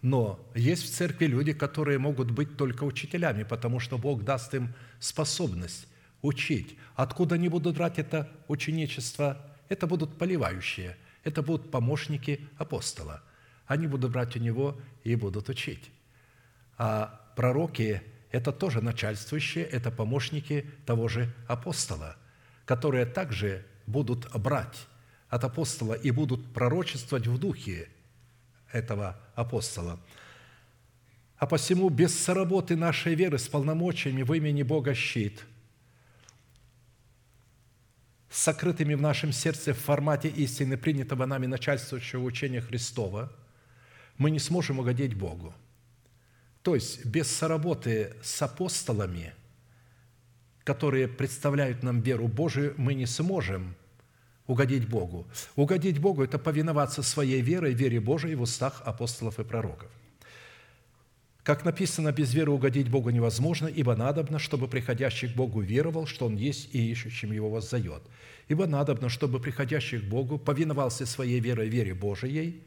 Но 0.00 0.38
есть 0.54 0.84
в 0.84 0.94
церкви 0.94 1.26
люди, 1.26 1.52
которые 1.54 1.98
могут 1.98 2.30
быть 2.30 2.56
только 2.56 2.84
учителями, 2.84 3.42
потому 3.42 3.80
что 3.80 3.98
Бог 3.98 4.22
даст 4.22 4.54
им 4.54 4.74
способность 5.00 5.88
учить. 6.22 6.78
Откуда 6.94 7.34
они 7.34 7.48
будут 7.48 7.76
брать 7.76 7.98
это 7.98 8.30
ученичество? 8.46 9.44
Это 9.68 9.88
будут 9.88 10.18
поливающие, 10.18 10.96
это 11.24 11.42
будут 11.42 11.72
помощники 11.72 12.46
апостола. 12.58 13.24
Они 13.66 13.88
будут 13.88 14.12
брать 14.12 14.36
у 14.36 14.38
него 14.38 14.80
и 15.02 15.16
будут 15.16 15.48
учить. 15.48 15.90
А 16.76 17.32
пророки– 17.34 18.02
это 18.30 18.52
тоже 18.52 18.80
начальствующие, 18.80 19.64
это 19.64 19.90
помощники 19.90 20.66
того 20.84 21.08
же 21.08 21.32
апостола, 21.46 22.16
которые 22.64 23.06
также 23.06 23.64
будут 23.86 24.30
брать 24.36 24.86
от 25.28 25.44
апостола 25.44 25.94
и 25.94 26.10
будут 26.10 26.52
пророчествовать 26.52 27.26
в 27.26 27.38
духе 27.38 27.88
этого 28.72 29.18
апостола. 29.34 29.98
А 31.38 31.46
посему 31.46 31.88
без 31.88 32.18
соработы 32.18 32.76
нашей 32.76 33.14
веры 33.14 33.38
с 33.38 33.48
полномочиями 33.48 34.22
в 34.22 34.32
имени 34.34 34.62
Бога 34.62 34.94
щит, 34.94 35.44
с 38.28 38.42
сокрытыми 38.42 38.94
в 38.94 39.00
нашем 39.00 39.32
сердце 39.32 39.72
в 39.72 39.78
формате 39.78 40.28
истины, 40.28 40.76
принятого 40.76 41.24
нами 41.24 41.46
начальствующего 41.46 42.22
учения 42.24 42.60
Христова, 42.60 43.32
мы 44.18 44.30
не 44.30 44.38
сможем 44.38 44.80
угодить 44.80 45.14
Богу. 45.14 45.54
То 46.68 46.74
есть 46.74 47.06
без 47.06 47.34
соработы 47.34 48.12
с 48.22 48.42
апостолами, 48.42 49.32
которые 50.64 51.08
представляют 51.08 51.82
нам 51.82 52.02
веру 52.02 52.28
Божию, 52.28 52.74
мы 52.76 52.92
не 52.92 53.06
сможем 53.06 53.74
угодить 54.46 54.86
Богу. 54.86 55.26
Угодить 55.56 55.98
Богу– 55.98 56.22
это 56.24 56.38
повиноваться 56.38 57.02
своей 57.02 57.40
верой, 57.40 57.72
вере 57.72 58.00
Божией 58.00 58.34
в 58.34 58.42
устах 58.42 58.82
апостолов 58.84 59.38
и 59.40 59.44
пророков. 59.44 59.90
Как 61.42 61.64
написано, 61.64 62.12
без 62.12 62.34
веры 62.34 62.50
угодить 62.50 62.90
Богу 62.90 63.08
невозможно, 63.08 63.68
ибо 63.68 63.96
надобно, 63.96 64.38
чтобы 64.38 64.68
приходящий 64.68 65.32
к 65.32 65.34
Богу 65.34 65.62
веровал, 65.62 66.04
что 66.04 66.26
Он 66.26 66.36
есть 66.36 66.74
и 66.74 66.90
ищущим 66.90 67.32
Его 67.32 67.48
воздает. 67.48 68.02
Ибо 68.48 68.66
надобно, 68.66 69.08
чтобы 69.08 69.40
приходящий 69.40 70.00
к 70.00 70.04
Богу 70.04 70.36
повиновался 70.36 71.06
своей 71.06 71.40
верой 71.40 71.70
вере 71.70 71.94
Божией, 71.94 72.62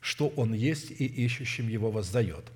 что 0.00 0.28
Он 0.36 0.52
есть 0.52 0.90
и 0.90 1.06
ищущим 1.06 1.66
Его 1.66 1.90
воздает. 1.90 2.52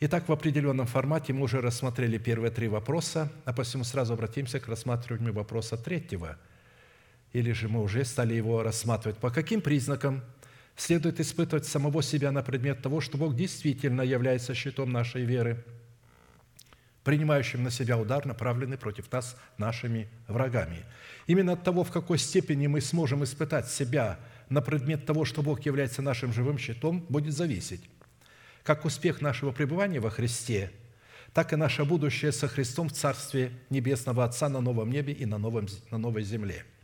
Итак, 0.00 0.28
в 0.28 0.32
определенном 0.32 0.86
формате 0.86 1.32
мы 1.32 1.42
уже 1.42 1.60
рассмотрели 1.60 2.18
первые 2.18 2.50
три 2.50 2.68
вопроса, 2.68 3.30
а 3.44 3.52
посему 3.52 3.84
сразу 3.84 4.14
обратимся 4.14 4.58
к 4.58 4.66
рассматриванию 4.66 5.32
вопроса 5.32 5.76
третьего. 5.76 6.38
Или 7.32 7.52
же 7.52 7.68
мы 7.68 7.82
уже 7.82 8.04
стали 8.04 8.34
его 8.34 8.62
рассматривать. 8.62 9.18
По 9.18 9.30
каким 9.30 9.60
признакам– 9.60 10.22
следует 10.80 11.20
испытывать 11.20 11.66
самого 11.66 12.02
себя 12.02 12.32
на 12.32 12.42
предмет 12.42 12.82
того, 12.82 13.00
что 13.00 13.18
Бог 13.18 13.36
действительно 13.36 14.02
является 14.02 14.54
щитом 14.54 14.90
нашей 14.90 15.24
веры, 15.24 15.62
принимающим 17.04 17.62
на 17.62 17.70
себя 17.70 17.98
удар, 17.98 18.24
направленный 18.24 18.78
против 18.78 19.10
нас 19.12 19.36
нашими 19.58 20.08
врагами. 20.26 20.84
Именно 21.26 21.52
от 21.52 21.64
того, 21.64 21.84
в 21.84 21.90
какой 21.90 22.18
степени 22.18 22.66
мы 22.66 22.80
сможем 22.80 23.24
испытать 23.24 23.70
себя 23.70 24.18
на 24.48 24.62
предмет 24.62 25.06
того, 25.06 25.24
что 25.24 25.42
Бог 25.42 25.64
является 25.66 26.02
нашим 26.02 26.32
живым 26.32 26.58
щитом, 26.58 27.04
будет 27.08 27.34
зависеть 27.34 27.82
как 28.62 28.84
успех 28.84 29.20
нашего 29.20 29.52
пребывания 29.52 30.00
во 30.00 30.10
Христе, 30.10 30.70
так 31.32 31.52
и 31.52 31.56
наше 31.56 31.84
будущее 31.84 32.32
со 32.32 32.48
Христом 32.48 32.88
в 32.88 32.92
Царстве 32.92 33.52
Небесного 33.70 34.24
Отца 34.24 34.48
на 34.48 34.60
новом 34.60 34.90
небе 34.90 35.12
и 35.12 35.26
на, 35.26 35.38
новом, 35.38 35.66
на 35.90 35.98
новой 35.98 36.22
земле– 36.22 36.64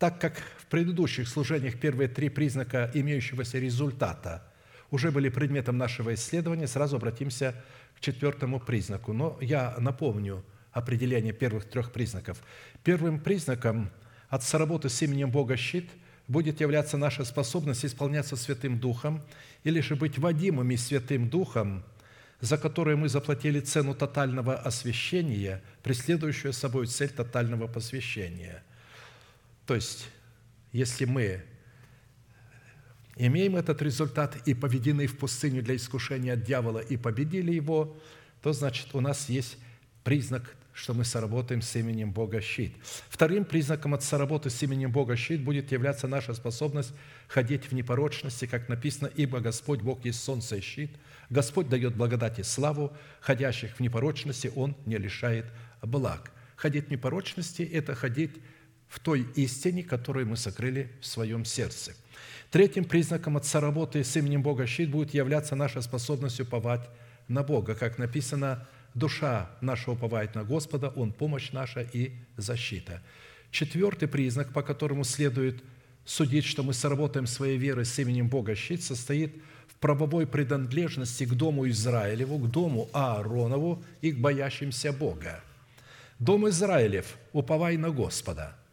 так 0.00 0.18
как 0.18 0.38
в 0.56 0.64
предыдущих 0.64 1.28
служениях 1.28 1.78
первые 1.78 2.08
три 2.08 2.30
признака 2.30 2.90
имеющегося 2.94 3.58
результата 3.58 4.42
уже 4.90 5.10
были 5.10 5.28
предметом 5.28 5.76
нашего 5.76 6.14
исследования, 6.14 6.66
сразу 6.66 6.96
обратимся 6.96 7.54
к 7.94 8.00
четвертому 8.00 8.60
признаку. 8.60 9.12
Но 9.12 9.36
я 9.42 9.76
напомню 9.78 10.42
определение 10.72 11.34
первых 11.34 11.66
трех 11.66 11.92
признаков. 11.92 12.42
Первым 12.82 13.20
признаком 13.20 13.90
от 14.30 14.42
соработы 14.42 14.88
с 14.88 15.02
именем 15.02 15.30
Бога 15.30 15.58
щит 15.58 15.90
будет 16.30 16.60
являться 16.60 16.96
наша 16.96 17.24
способность 17.24 17.84
исполняться 17.84 18.36
Святым 18.36 18.78
Духом 18.78 19.22
или 19.64 19.80
же 19.80 19.96
быть 19.96 20.18
водимыми 20.18 20.76
Святым 20.76 21.28
Духом, 21.28 21.84
за 22.40 22.56
которое 22.56 22.96
мы 22.96 23.10
заплатили 23.10 23.60
цену 23.60 23.94
тотального 23.94 24.56
освящения, 24.56 25.62
преследующую 25.82 26.54
собой 26.54 26.86
цель 26.86 27.10
тотального 27.10 27.66
посвящения– 27.66 28.62
то 29.70 29.76
есть, 29.76 30.08
если 30.72 31.04
мы 31.04 31.44
имеем 33.14 33.54
этот 33.54 33.80
результат 33.82 34.36
и 34.48 34.52
поведены 34.52 35.06
в 35.06 35.16
пустыню 35.16 35.62
для 35.62 35.76
искушения 35.76 36.32
от 36.32 36.42
дьявола 36.42 36.80
и 36.80 36.96
победили 36.96 37.52
его, 37.52 37.96
то 38.42 38.52
значит 38.52 38.88
у 38.96 39.00
нас 39.00 39.28
есть 39.28 39.58
признак, 40.02 40.56
что 40.80 40.94
мы 40.94 41.04
соработаем 41.04 41.60
с 41.60 41.76
именем 41.76 42.10
Бога 42.10 42.40
щит. 42.40 42.74
Вторым 43.10 43.44
признаком 43.44 43.92
от 43.92 44.02
соработы 44.02 44.48
с 44.48 44.62
именем 44.62 44.90
Бога 44.90 45.14
щит 45.14 45.44
будет 45.44 45.72
являться 45.72 46.08
наша 46.08 46.32
способность 46.32 46.94
ходить 47.28 47.66
в 47.66 47.72
непорочности, 47.72 48.46
как 48.46 48.70
написано, 48.70 49.10
«Ибо 49.14 49.40
Господь 49.40 49.82
Бог 49.82 50.06
есть 50.06 50.22
солнце 50.22 50.56
и 50.56 50.60
щит, 50.62 50.96
Господь 51.28 51.68
дает 51.68 51.96
благодать 51.96 52.38
и 52.38 52.42
славу, 52.42 52.96
ходящих 53.20 53.76
в 53.76 53.80
непорочности 53.80 54.50
Он 54.56 54.74
не 54.86 54.96
лишает 54.96 55.44
благ». 55.82 56.32
Ходить 56.56 56.86
в 56.86 56.90
непорочности– 56.90 57.62
это 57.72 57.94
ходить 57.94 58.32
в 58.88 59.00
той 59.00 59.26
истине, 59.36 59.82
которую 59.82 60.28
мы 60.28 60.36
сокрыли 60.38 60.90
в 61.02 61.06
своем 61.06 61.44
сердце. 61.44 61.92
Третьим 62.50 62.86
признаком 62.86 63.36
отца 63.36 63.60
работы 63.60 64.02
с 64.02 64.16
именем 64.16 64.42
Бога 64.42 64.66
щит 64.66 64.90
будет 64.90 65.12
являться 65.12 65.54
наша 65.56 65.82
способность 65.82 66.40
уповать 66.40 66.88
на 67.28 67.42
Бога. 67.42 67.74
Как 67.74 67.98
написано, 67.98 68.66
душа 68.94 69.50
наша 69.60 69.90
уповает 69.90 70.34
на 70.34 70.44
Господа, 70.44 70.88
Он 70.90 71.12
помощь 71.12 71.52
наша 71.52 71.80
и 71.80 72.12
защита. 72.36 73.02
Четвертый 73.50 74.08
признак, 74.08 74.52
по 74.52 74.62
которому 74.62 75.04
следует 75.04 75.62
судить, 76.04 76.44
что 76.44 76.62
мы 76.62 76.72
сработаем 76.72 77.26
своей 77.26 77.58
верой 77.58 77.84
с 77.84 77.98
именем 77.98 78.28
Бога 78.28 78.54
щит, 78.54 78.82
состоит 78.82 79.34
в 79.68 79.74
правовой 79.74 80.26
принадлежности 80.26 81.24
к 81.24 81.34
дому 81.34 81.68
Израилеву, 81.68 82.38
к 82.38 82.50
дому 82.50 82.88
Ааронову 82.92 83.82
и 84.00 84.12
к 84.12 84.18
боящимся 84.18 84.92
Бога. 84.92 85.42
Дом 86.18 86.48
Израилев, 86.48 87.16
уповай 87.32 87.76
на 87.76 87.90
Господа– 87.90 88.56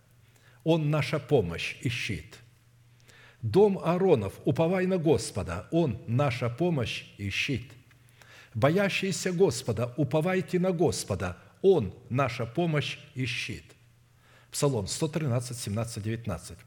он 0.69 0.89
наша 0.89 1.18
помощь 1.18 1.77
и 1.80 1.88
щит. 1.88 2.35
Дом 3.41 3.80
Ааронов, 3.81 4.34
уповай 4.44 4.85
на 4.85 4.98
Господа, 4.98 5.65
Он 5.72 5.98
наша 6.07 6.49
помощь 6.49 7.06
и 7.18 7.30
щит. 7.30 7.72
Боящиеся 8.58 9.32
Господа, 9.32 9.94
уповайте 9.98 10.58
на 10.58 10.72
Господа, 10.72 11.38
Он 11.62 11.94
наша 12.10 12.48
помощь 12.48 12.98
и 13.14 13.24
щит. 13.28 13.64
Псалом 14.50 14.88
113, 14.88 15.56
17, 15.56 16.04
19. 16.04 16.58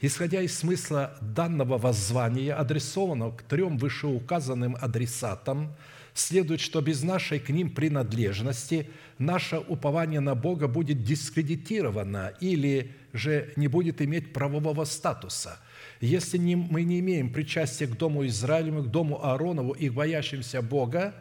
Исходя 0.00 0.40
из 0.40 0.56
смысла 0.56 1.14
данного 1.20 1.76
воззвания, 1.76 2.58
адресованного 2.58 3.36
к 3.36 3.42
трем 3.42 3.76
вышеуказанным 3.76 4.78
адресатам, 4.80 5.76
следует, 6.14 6.60
что 6.60 6.80
без 6.80 7.02
нашей 7.02 7.38
к 7.38 7.50
ним 7.50 7.68
принадлежности 7.68 8.88
наше 9.18 9.58
упование 9.58 10.20
на 10.20 10.34
Бога 10.34 10.68
будет 10.68 11.04
дискредитировано 11.04 12.32
или 12.40 12.94
же 13.12 13.52
не 13.56 13.68
будет 13.68 14.00
иметь 14.00 14.32
правового 14.32 14.84
статуса. 14.84 15.58
Если 16.00 16.38
мы 16.38 16.84
не 16.84 17.00
имеем 17.00 17.30
причастия 17.30 17.86
к 17.86 17.98
Дому 17.98 18.26
Израилеву, 18.26 18.84
к 18.84 18.90
Дому 18.90 19.22
Ааронову 19.22 19.72
и 19.72 19.90
к 19.90 19.92
боящимся 19.92 20.62
Бога, 20.62 21.14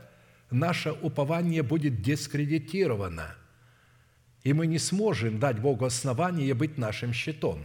наше 0.52 0.92
упование 0.92 1.64
будет 1.64 2.02
дискредитировано, 2.02 3.36
и 4.44 4.54
мы 4.54 4.68
не 4.68 4.80
сможем 4.80 5.40
дать 5.40 5.60
Богу 5.60 5.86
основание 5.86 6.54
быть 6.54 6.78
нашим 6.78 7.14
щитом. 7.14 7.64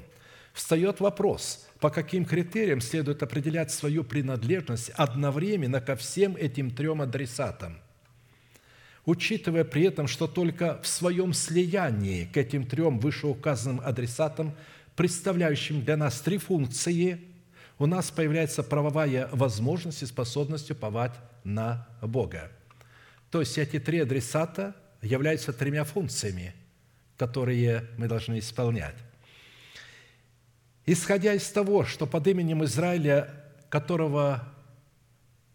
Встает 0.52 1.00
вопрос, 1.00 1.68
по 1.78 1.90
каким 1.90 2.24
критериям 2.24 2.80
следует 2.80 3.22
определять 3.22 3.70
свою 3.70 4.02
принадлежность 4.02 4.90
одновременно 4.90 5.80
ко 5.80 5.94
всем 5.94 6.36
этим 6.36 6.70
трем 6.70 7.02
адресатам– 7.02 7.78
учитывая 9.04 9.64
при 9.64 9.84
этом, 9.84 10.06
что 10.06 10.26
только 10.26 10.80
в 10.82 10.86
своем 10.86 11.32
слиянии 11.32 12.26
к 12.26 12.36
этим 12.36 12.66
трем 12.66 12.98
вышеуказанным 12.98 13.80
адресатам, 13.84 14.54
представляющим 14.96 15.84
для 15.84 15.96
нас 15.96 16.20
три 16.20 16.38
функции, 16.38 17.20
у 17.78 17.86
нас 17.86 18.10
появляется 18.10 18.62
правовая 18.62 19.28
возможность 19.32 20.02
и 20.02 20.06
способность 20.06 20.70
уповать 20.70 21.14
на 21.44 21.88
Бога. 22.02 22.50
То 23.30 23.40
есть 23.40 23.56
эти 23.58 23.78
три 23.78 24.00
адресата 24.00 24.74
являются 25.02 25.52
тремя 25.52 25.84
функциями, 25.84 26.54
которые 27.16 27.86
мы 27.96 28.08
должны 28.08 28.38
исполнять. 28.38 28.96
Исходя 30.86 31.34
из 31.34 31.48
того, 31.50 31.84
что 31.84 32.06
под 32.06 32.26
именем 32.26 32.64
Израиля, 32.64 33.30
которого 33.68 34.48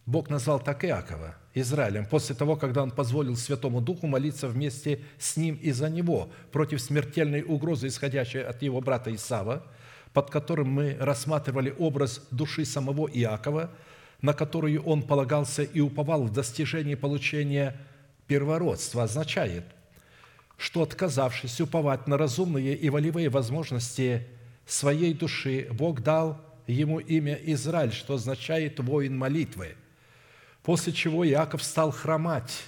Бог 0.05 0.29
назвал 0.29 0.59
так 0.59 0.85
Иакова– 0.85 1.35
Израилем, 1.55 2.05
после 2.05 2.35
того, 2.35 2.57
когда 2.57 2.83
он 2.83 2.91
позволил 2.91 3.37
Святому 3.37 3.79
Духу 3.79 4.07
молиться 4.07 4.49
вместе 4.49 4.99
с 5.17 5.37
ним 5.37 5.55
и 5.55 5.71
за 5.71 5.89
него 5.89 6.29
против 6.51 6.81
смертельной 6.81 7.43
угрозы, 7.43 7.87
исходящей 7.87 8.43
от 8.43 8.61
его 8.61 8.81
брата 8.81 9.15
Исава, 9.15 9.63
под 10.11 10.29
которым 10.29 10.69
мы 10.69 10.97
рассматривали 10.99 11.73
образ 11.77 12.21
души 12.29 12.65
самого 12.65 13.07
Иакова, 13.07 13.71
на 14.21 14.33
которую 14.33 14.83
он 14.83 15.03
полагался 15.03 15.63
и 15.63 15.79
уповал 15.79 16.23
в 16.23 16.33
достижении 16.33 16.95
получения 16.95 17.75
первородства, 18.27 19.03
означает, 19.03 19.65
что, 20.57 20.81
отказавшись 20.81 21.61
уповать 21.61 22.07
на 22.07 22.17
разумные 22.17 22.75
и 22.75 22.89
волевые 22.89 23.29
возможности 23.29 24.25
своей 24.65 25.13
души, 25.13 25.67
Бог 25.71 26.01
дал 26.01 26.41
ему 26.67 26.99
имя 26.99 27.35
Израиль, 27.35 27.91
что 27.91 28.15
означает 28.15 28.79
«воин 28.79 29.17
молитвы», 29.17 29.75
после 30.63 30.93
чего 30.93 31.27
Иаков 31.27 31.63
стал 31.63 31.91
хромать, 31.91 32.63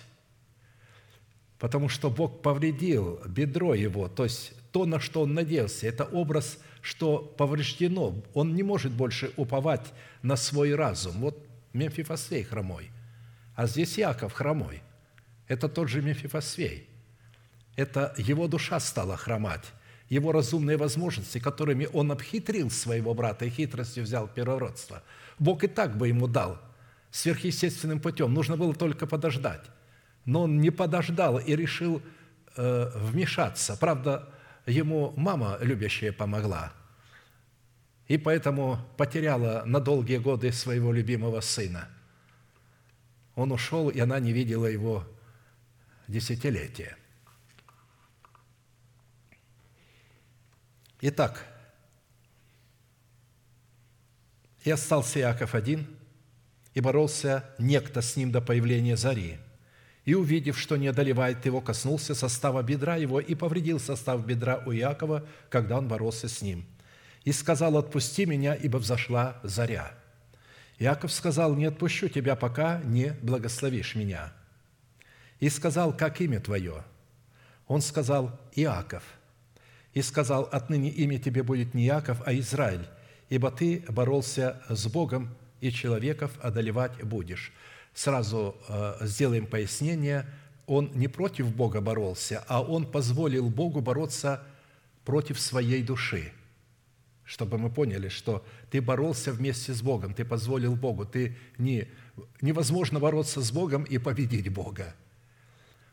потому 1.57 1.89
что 1.89 2.09
Бог 2.09 2.41
повредил 2.41 3.19
бедро 3.25 3.73
его, 3.73 4.07
то 4.07 4.25
есть 4.25 4.53
то, 4.71 4.85
на 4.85 4.99
что 4.99 5.21
он 5.21 5.33
надеялся. 5.33 5.87
Это 5.87 6.03
образ, 6.03 6.59
что 6.81 7.19
повреждено. 7.19 8.15
Он 8.33 8.55
не 8.55 8.63
может 8.63 8.91
больше 8.91 9.31
уповать 9.37 9.93
на 10.21 10.35
свой 10.35 10.75
разум. 10.75 11.19
Вот 11.19 11.45
Мемфифосфей 11.73 12.43
хромой, 12.43 12.91
а 13.55 13.67
здесь 13.67 13.99
Иаков 13.99 14.33
хромой. 14.33 14.81
Это 15.47 15.69
тот 15.69 15.89
же 15.89 16.01
Мефифосфей. 16.01 16.87
Это 17.75 18.13
его 18.17 18.47
душа 18.47 18.79
стала 18.79 19.15
хромать, 19.15 19.71
его 20.09 20.31
разумные 20.31 20.77
возможности, 20.77 21.39
которыми 21.39 21.87
он 21.93 22.11
обхитрил 22.11 22.69
своего 22.71 23.13
брата 23.13 23.45
и 23.45 23.49
хитростью 23.49 24.03
взял 24.03 24.27
первородство. 24.27 25.03
Бог 25.37 25.63
и 25.63 25.67
так 25.67 25.95
бы 25.97 26.07
ему 26.07 26.27
дал 26.27 26.59
сверхъестественным 27.11 27.99
путем. 27.99 28.33
Нужно 28.33 28.57
было 28.57 28.73
только 28.73 29.05
подождать. 29.05 29.63
Но 30.25 30.43
он 30.43 30.59
не 30.59 30.71
подождал 30.71 31.37
и 31.37 31.55
решил 31.55 32.01
э, 32.55 32.91
вмешаться. 32.95 33.77
Правда, 33.77 34.27
ему 34.67 35.13
мама 35.15 35.57
любящая 35.61 36.11
помогла. 36.11 36.73
И 38.07 38.17
поэтому 38.17 38.79
потеряла 38.97 39.63
на 39.65 39.79
долгие 39.79 40.17
годы 40.17 40.51
своего 40.51 40.91
любимого 40.93 41.41
сына. 41.41 41.89
Он 43.35 43.51
ушел, 43.51 43.89
и 43.89 43.99
она 43.99 44.19
не 44.19 44.31
видела 44.33 44.65
его 44.65 45.07
десятилетия. 46.07 46.97
Итак, 51.01 51.45
и 54.63 54.71
остался 54.71 55.19
Иаков 55.19 55.53
один, 55.53 55.87
и 56.73 56.81
боролся 56.81 57.49
некто 57.57 58.01
с 58.01 58.15
ним 58.15 58.31
до 58.31 58.41
появления 58.41 58.97
зари. 58.97 59.37
И, 60.07 60.15
увидев, 60.15 60.57
что 60.57 60.75
не 60.75 60.87
одолевает 60.87 61.45
его, 61.45 61.61
коснулся 61.61 62.15
состава 62.15 62.63
бедра 62.63 62.95
его 62.95 63.19
и 63.19 63.35
повредил 63.35 63.79
состав 63.79 64.25
бедра 64.25 64.63
у 64.65 64.71
Иакова, 64.71 65.27
когда 65.49 65.77
он 65.77 65.87
боролся 65.87 66.27
с 66.27 66.41
ним. 66.41 66.65
И 67.25 67.31
сказал, 67.31 67.77
отпусти 67.77 68.25
меня, 68.25 68.55
ибо 68.55 68.77
взошла 68.77 69.39
заря. 69.43 69.91
Иаков 70.79 71.11
сказал, 71.11 71.53
не 71.53 71.65
отпущу 71.65 72.07
тебя, 72.07 72.35
пока 72.35 72.81
не 72.83 73.13
благословишь 73.21 73.93
меня 73.93 74.33
и 75.39 75.49
сказал, 75.49 75.95
как 75.95 76.21
имя 76.21 76.39
твое? 76.39 76.83
Он 77.67 77.81
сказал, 77.81 78.39
Иаков. 78.55 79.03
И 79.93 80.01
сказал, 80.01 80.47
отныне 80.51 80.89
имя 80.89 81.19
тебе 81.19 81.43
будет 81.43 81.73
не 81.73 81.85
Иаков, 81.87 82.21
а 82.25 82.33
Израиль, 82.33 82.87
ибо 83.29 83.51
ты 83.51 83.83
боролся 83.87 84.61
с 84.69 84.87
Богом, 84.87 85.35
и 85.59 85.71
человеков 85.71 86.31
одолевать 86.39 87.03
будешь. 87.03 87.51
Сразу 87.97 88.55
э, 88.67 88.97
сделаем 89.01 89.47
пояснение. 89.47 90.25
Он 90.67 90.91
не 90.93 91.07
против 91.07 91.55
Бога 91.55 91.81
боролся, 91.81 92.43
а 92.47 92.61
он 92.61 92.85
позволил 92.85 93.49
Богу 93.49 93.81
бороться 93.81 94.43
против 95.03 95.39
своей 95.39 95.81
души. 95.81 96.31
Чтобы 97.23 97.57
мы 97.57 97.71
поняли, 97.71 98.09
что 98.09 98.45
ты 98.69 98.81
боролся 98.81 99.31
вместе 99.31 99.73
с 99.73 99.81
Богом, 99.81 100.13
ты 100.13 100.25
позволил 100.25 100.75
Богу, 100.75 101.05
ты 101.05 101.35
не, 101.57 101.87
невозможно 102.41 102.99
бороться 102.99 103.41
с 103.41 103.51
Богом 103.51 103.83
и 103.83 103.97
победить 103.97 104.49
Бога– 104.49 104.93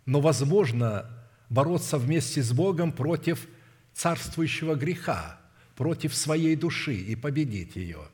но 0.06 0.20
возможно 0.20 1.10
бороться 1.48 1.98
вместе 1.98 2.42
с 2.42 2.52
Богом 2.52 2.92
против 2.92 3.46
царствующего 3.94 4.74
греха, 4.74 5.40
против 5.76 6.14
своей 6.14 6.56
души 6.56 6.94
и 6.94 7.16
победить 7.16 7.76
ее. 7.76 8.08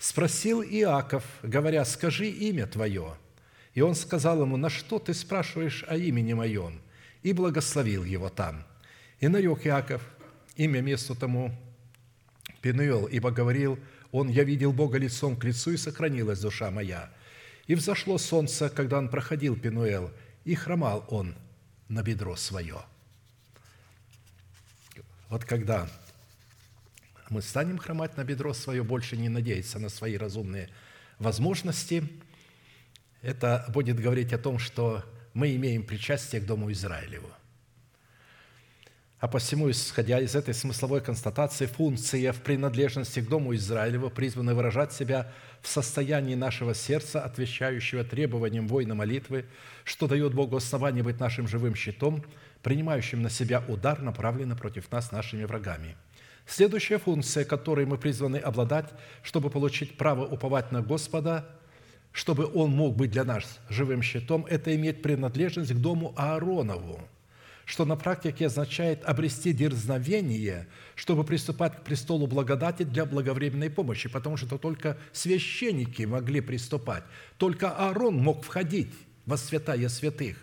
Спросил 0.00 0.62
Иаков, 0.62 1.22
говоря, 1.42 1.84
«Скажи 1.84 2.30
имя 2.30 2.66
твое». 2.66 3.18
И 3.74 3.82
он 3.82 3.94
сказал 3.94 4.40
ему, 4.40 4.56
«На 4.56 4.70
что 4.70 4.98
ты 4.98 5.12
спрашиваешь 5.12 5.84
о 5.86 5.94
имени 5.94 6.32
моем?» 6.32 6.80
И 7.22 7.34
благословил 7.34 8.04
его 8.04 8.30
там. 8.30 8.64
И 9.18 9.28
нарек 9.28 9.66
Иаков 9.66 10.00
имя 10.56 10.80
месту 10.80 11.14
тому 11.14 11.54
Пенуэл, 12.62 13.08
ибо 13.08 13.30
говорил 13.30 13.78
он, 14.10 14.30
«Я 14.30 14.44
видел 14.44 14.72
Бога 14.72 14.96
лицом 14.96 15.36
к 15.36 15.44
лицу, 15.44 15.72
и 15.72 15.76
сохранилась 15.76 16.40
душа 16.40 16.70
моя». 16.70 17.10
И 17.66 17.74
взошло 17.74 18.16
солнце, 18.16 18.70
когда 18.70 18.96
он 18.96 19.10
проходил 19.10 19.54
Пенуэл, 19.54 20.10
и 20.46 20.54
хромал 20.54 21.04
он 21.10 21.34
на 21.88 22.02
бедро 22.02 22.36
свое. 22.36 22.78
Вот 25.28 25.44
когда 25.44 25.90
мы 27.30 27.42
станем 27.42 27.78
хромать 27.78 28.16
на 28.16 28.24
бедро 28.24 28.52
свое, 28.52 28.82
больше 28.82 29.16
не 29.16 29.28
надеяться 29.28 29.78
на 29.78 29.88
свои 29.88 30.16
разумные 30.16 30.68
возможности, 31.18 32.08
это 33.22 33.64
будет 33.68 34.00
говорить 34.00 34.32
о 34.32 34.38
том, 34.38 34.58
что 34.58 35.04
мы 35.32 35.54
имеем 35.54 35.84
причастие 35.84 36.40
к 36.42 36.46
Дому 36.46 36.72
Израилеву. 36.72 37.30
А 39.20 39.28
посему, 39.28 39.70
исходя 39.70 40.18
из 40.18 40.34
этой 40.34 40.54
смысловой 40.54 41.02
констатации, 41.02 41.66
функция 41.66 42.32
в 42.32 42.40
принадлежности 42.40 43.20
к 43.20 43.28
Дому 43.28 43.54
Израилева 43.54 44.08
призвана 44.08 44.54
выражать 44.54 44.94
себя 44.94 45.30
в 45.60 45.68
состоянии 45.68 46.34
нашего 46.34 46.74
сердца, 46.74 47.22
отвечающего 47.22 48.02
требованиям 48.02 48.66
воина 48.66 48.94
молитвы, 48.94 49.44
что 49.84 50.08
дает 50.08 50.32
Богу 50.32 50.56
основание 50.56 51.02
быть 51.02 51.20
нашим 51.20 51.46
живым 51.46 51.74
щитом, 51.74 52.24
принимающим 52.62 53.20
на 53.20 53.28
себя 53.28 53.62
удар, 53.68 54.00
направленный 54.00 54.56
против 54.56 54.90
нас 54.90 55.12
нашими 55.12 55.44
врагами. 55.44 55.96
Следующая 56.50 56.98
функция, 56.98 57.44
которой 57.44 57.86
мы 57.86 57.96
призваны 57.96 58.38
обладать, 58.38 58.90
чтобы 59.22 59.50
получить 59.50 59.96
право 59.96 60.26
уповать 60.26 60.72
на 60.72 60.82
Господа, 60.82 61.48
чтобы 62.12 62.50
Он 62.52 62.70
мог 62.70 62.96
быть 62.96 63.12
для 63.12 63.24
нас 63.24 63.60
живым 63.68 64.02
щитом, 64.02 64.44
это 64.50 64.74
иметь 64.74 65.00
принадлежность 65.00 65.72
к 65.72 65.76
дому 65.76 66.12
Ааронову– 66.16 67.00
что 67.70 67.84
на 67.84 67.94
практике 67.94 68.46
означает 68.46 69.04
обрести 69.04 69.52
дерзновение, 69.52 70.66
чтобы 70.96 71.22
приступать 71.22 71.76
к 71.76 71.82
престолу 71.82 72.26
благодати 72.26 72.82
для 72.82 73.04
благовременной 73.04 73.70
помощи, 73.70 74.08
потому 74.08 74.36
что 74.36 74.58
только 74.58 74.98
священники 75.12 76.02
могли 76.02 76.40
приступать, 76.40 77.04
только 77.38 77.70
Аарон 77.70 78.16
мог 78.16 78.42
входить 78.42 78.92
во 79.24 79.36
святая 79.36 79.88
святых. 79.88 80.36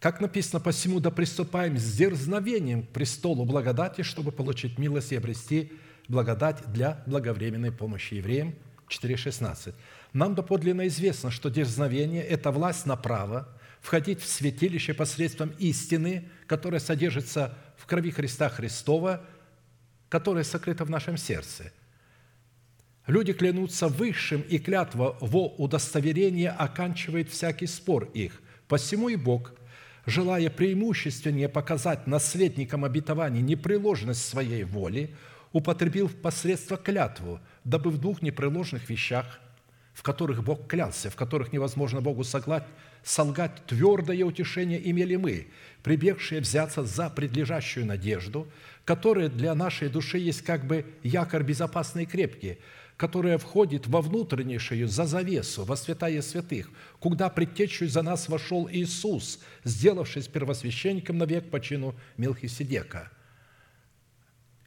Как 0.00 0.20
написано, 0.20 0.60
посему 0.60 1.00
да 1.00 1.10
приступаем 1.10 1.78
с 1.78 1.96
дерзновением 1.96 2.82
к 2.82 2.90
престолу 2.90 3.44
благодати, 3.44 4.02
чтобы 4.02 4.30
получить 4.30 4.78
милость 4.78 5.12
и 5.12 5.16
обрести 5.16 5.72
благодать 6.08 6.62
для 6.72 7.02
благовременной 7.06 7.72
помощи 7.72 8.14
евреям. 8.14 8.54
4.16. 8.88 9.74
Нам 10.12 10.34
доподлинно 10.34 10.86
известно, 10.86 11.30
что 11.30 11.48
дерзновение– 11.48 12.22
это 12.24 12.52
власть 12.52 12.86
на 12.86 12.96
право, 12.96 13.48
входить 13.80 14.20
в 14.20 14.26
святилище 14.26 14.94
посредством 14.94 15.50
истины, 15.58 16.28
которая 16.46 16.80
содержится 16.80 17.58
в 17.76 17.86
крови 17.86 18.10
Христа 18.10 18.48
Христова, 18.48 19.24
которая 20.08 20.44
сокрыта 20.44 20.84
в 20.84 20.90
нашем 20.90 21.16
сердце. 21.16 21.72
Люди 23.06 23.32
клянутся 23.32 23.88
высшим, 23.88 24.40
и 24.42 24.58
клятва 24.58 25.16
во 25.20 25.48
удостоверение 25.48 26.50
оканчивает 26.50 27.28
всякий 27.28 27.66
спор 27.66 28.04
их. 28.14 28.40
Посему 28.68 29.08
и 29.08 29.16
Бог, 29.16 29.52
желая 30.06 30.48
преимущественнее 30.50 31.48
показать 31.48 32.06
наследникам 32.06 32.84
обетования 32.84 33.42
непреложность 33.42 34.26
своей 34.26 34.64
воли, 34.64 35.14
употребил 35.52 36.08
посредство 36.08 36.76
клятву, 36.76 37.40
дабы 37.64 37.90
в 37.90 37.98
двух 37.98 38.22
непреложных 38.22 38.88
вещах, 38.88 39.40
в 39.92 40.02
которых 40.02 40.44
Бог 40.44 40.68
клялся, 40.68 41.10
в 41.10 41.16
которых 41.16 41.52
невозможно 41.52 42.00
Богу 42.00 42.22
соглать, 42.22 42.64
солгать 43.02 43.64
твердое 43.66 44.24
утешение 44.24 44.90
имели 44.90 45.16
мы, 45.16 45.48
прибегшие 45.82 46.40
взяться 46.40 46.84
за 46.84 47.08
предлежащую 47.08 47.86
надежду, 47.86 48.46
которая 48.84 49.28
для 49.28 49.54
нашей 49.54 49.88
души 49.88 50.18
есть 50.18 50.42
как 50.42 50.66
бы 50.66 50.84
якорь 51.02 51.42
безопасный 51.42 52.02
и 52.02 52.06
крепкий, 52.06 52.58
которая 52.96 53.38
входит 53.38 53.86
во 53.86 54.00
внутреннейшую, 54.00 54.88
за 54.88 55.06
завесу, 55.06 55.64
во 55.64 55.76
святая 55.76 56.22
святых, 56.22 56.70
куда 56.98 57.28
предтечью 57.28 57.88
за 57.88 58.02
нас 58.02 58.28
вошел 58.28 58.68
Иисус, 58.70 59.40
сделавшись 59.64 60.28
первосвященником 60.28 61.18
навек 61.18 61.50
по 61.50 61.60
чину 61.60 61.94
Мелхиседека. 62.16 63.10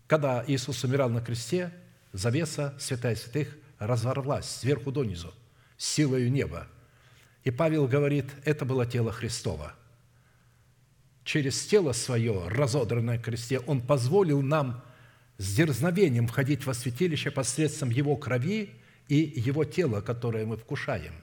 Когда 0.07 0.43
Иисус 0.47 0.84
умирал 0.84 1.10
на 1.10 1.22
кресте, 1.22 1.73
завеса 2.14 2.76
святая 2.80 3.15
святых 3.15 3.57
разорвалась 3.77 4.49
сверху 4.49 4.91
донизу, 4.91 5.34
силою 5.77 6.31
неба– 6.31 6.68
и 7.43 7.51
Павел 7.51 7.88
говорит, 7.88 8.26
это 8.43 8.65
было 8.65 8.85
тело 8.85 9.11
Христова. 9.11 9.73
Через 11.23 11.65
тело 11.65 11.93
свое, 11.93 12.47
разодранное 12.47 13.18
кресте, 13.18 13.60
Он 13.60 13.81
позволил 13.81 14.41
нам 14.41 14.84
с 15.40 15.56
дерзновением 15.56 16.28
входить 16.28 16.68
во 16.68 16.76
святилище 16.76 17.32
посредством 17.32 17.90
Его 17.90 18.16
крови 18.16 18.70
и 19.07 19.16
Его 19.16 19.66
тела, 19.66 20.02
которое 20.02 20.45
мы 20.45 20.56
вкушаем. 20.57 21.16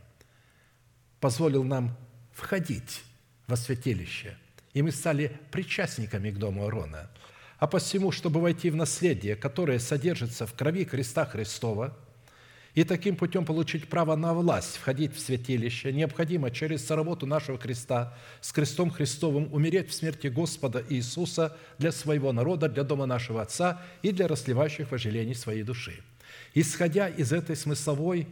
Позволил 1.20 1.62
нам 1.62 1.96
входить 2.32 3.04
во 3.46 3.56
святилище 3.56 4.36
и 4.76 4.82
мы 4.82 4.90
стали 4.90 5.40
причастниками 5.50 6.30
к 6.30 6.36
дому 6.36 6.64
Аарона. 6.64 7.08
А 7.58 7.66
посему, 7.66 8.12
чтобы 8.12 8.42
войти 8.42 8.68
в 8.68 8.76
наследие, 8.76 9.34
которое 9.34 9.78
содержится 9.78 10.46
в 10.46 10.52
крови 10.52 10.84
креста 10.84 11.24
Христова, 11.24 11.96
и 12.76 12.84
таким 12.84 13.16
путем 13.16 13.46
получить 13.46 13.88
право 13.88 14.16
на 14.16 14.34
власть, 14.34 14.76
входить 14.76 15.16
в 15.16 15.18
святилище, 15.18 15.94
необходимо 15.94 16.50
через 16.50 16.88
работу 16.90 17.26
нашего 17.26 17.56
креста 17.56 18.14
с 18.42 18.52
крестом 18.52 18.90
Христовым 18.90 19.48
умереть 19.52 19.88
в 19.88 19.94
смерти 19.94 20.26
Господа 20.26 20.84
Иисуса 20.90 21.56
для 21.78 21.90
своего 21.90 22.32
народа, 22.32 22.68
для 22.68 22.84
дома 22.84 23.06
нашего 23.06 23.40
Отца 23.40 23.82
и 24.02 24.12
для 24.12 24.28
расливающих 24.28 24.90
вожделений 24.90 25.34
своей 25.34 25.62
души. 25.62 26.02
Исходя 26.52 27.08
из 27.08 27.32
этой 27.32 27.56
смысловой 27.56 28.28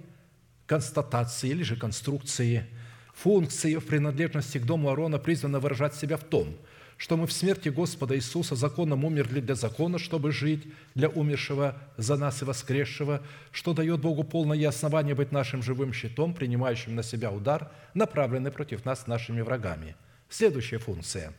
констатации 0.67 1.49
или 1.49 1.63
же 1.63 1.77
конструкции, 1.77 2.67
функции 3.15 3.77
в 3.77 3.87
принадлежности 3.87 4.59
к 4.59 4.67
дому 4.67 4.91
Аарона 4.91 5.19
призвана 5.19 5.59
выражать 5.59 5.95
себя 5.95 6.19
в 6.19 6.25
том– 6.25 6.55
что 7.05 7.19
мы 7.19 7.27
в 7.27 7.35
смерти 7.35 7.69
Господа 7.69 8.17
Иисуса 8.17 8.55
законом 8.55 9.05
умерли 9.05 9.41
для 9.41 9.55
закона, 9.55 9.99
чтобы 9.99 10.33
жить 10.33 10.65
для 10.95 11.11
умершего 11.11 11.77
за 11.99 12.17
нас 12.17 12.41
и 12.41 12.47
воскресшего, 12.47 13.21
что 13.53 13.75
дает 13.75 14.01
Богу 14.01 14.25
полное 14.25 14.67
основание 14.67 15.15
быть 15.15 15.31
нашим 15.31 15.63
живым 15.63 15.93
щитом, 15.93 16.33
принимающим 16.33 16.95
на 16.95 17.03
себя 17.03 17.31
удар, 17.31 17.71
направленный 17.93 18.51
против 18.51 18.87
нас 18.87 19.07
нашими 19.07 19.43
врагами. 19.43 19.97
Следующая 20.31 20.79
функция, 20.79 21.35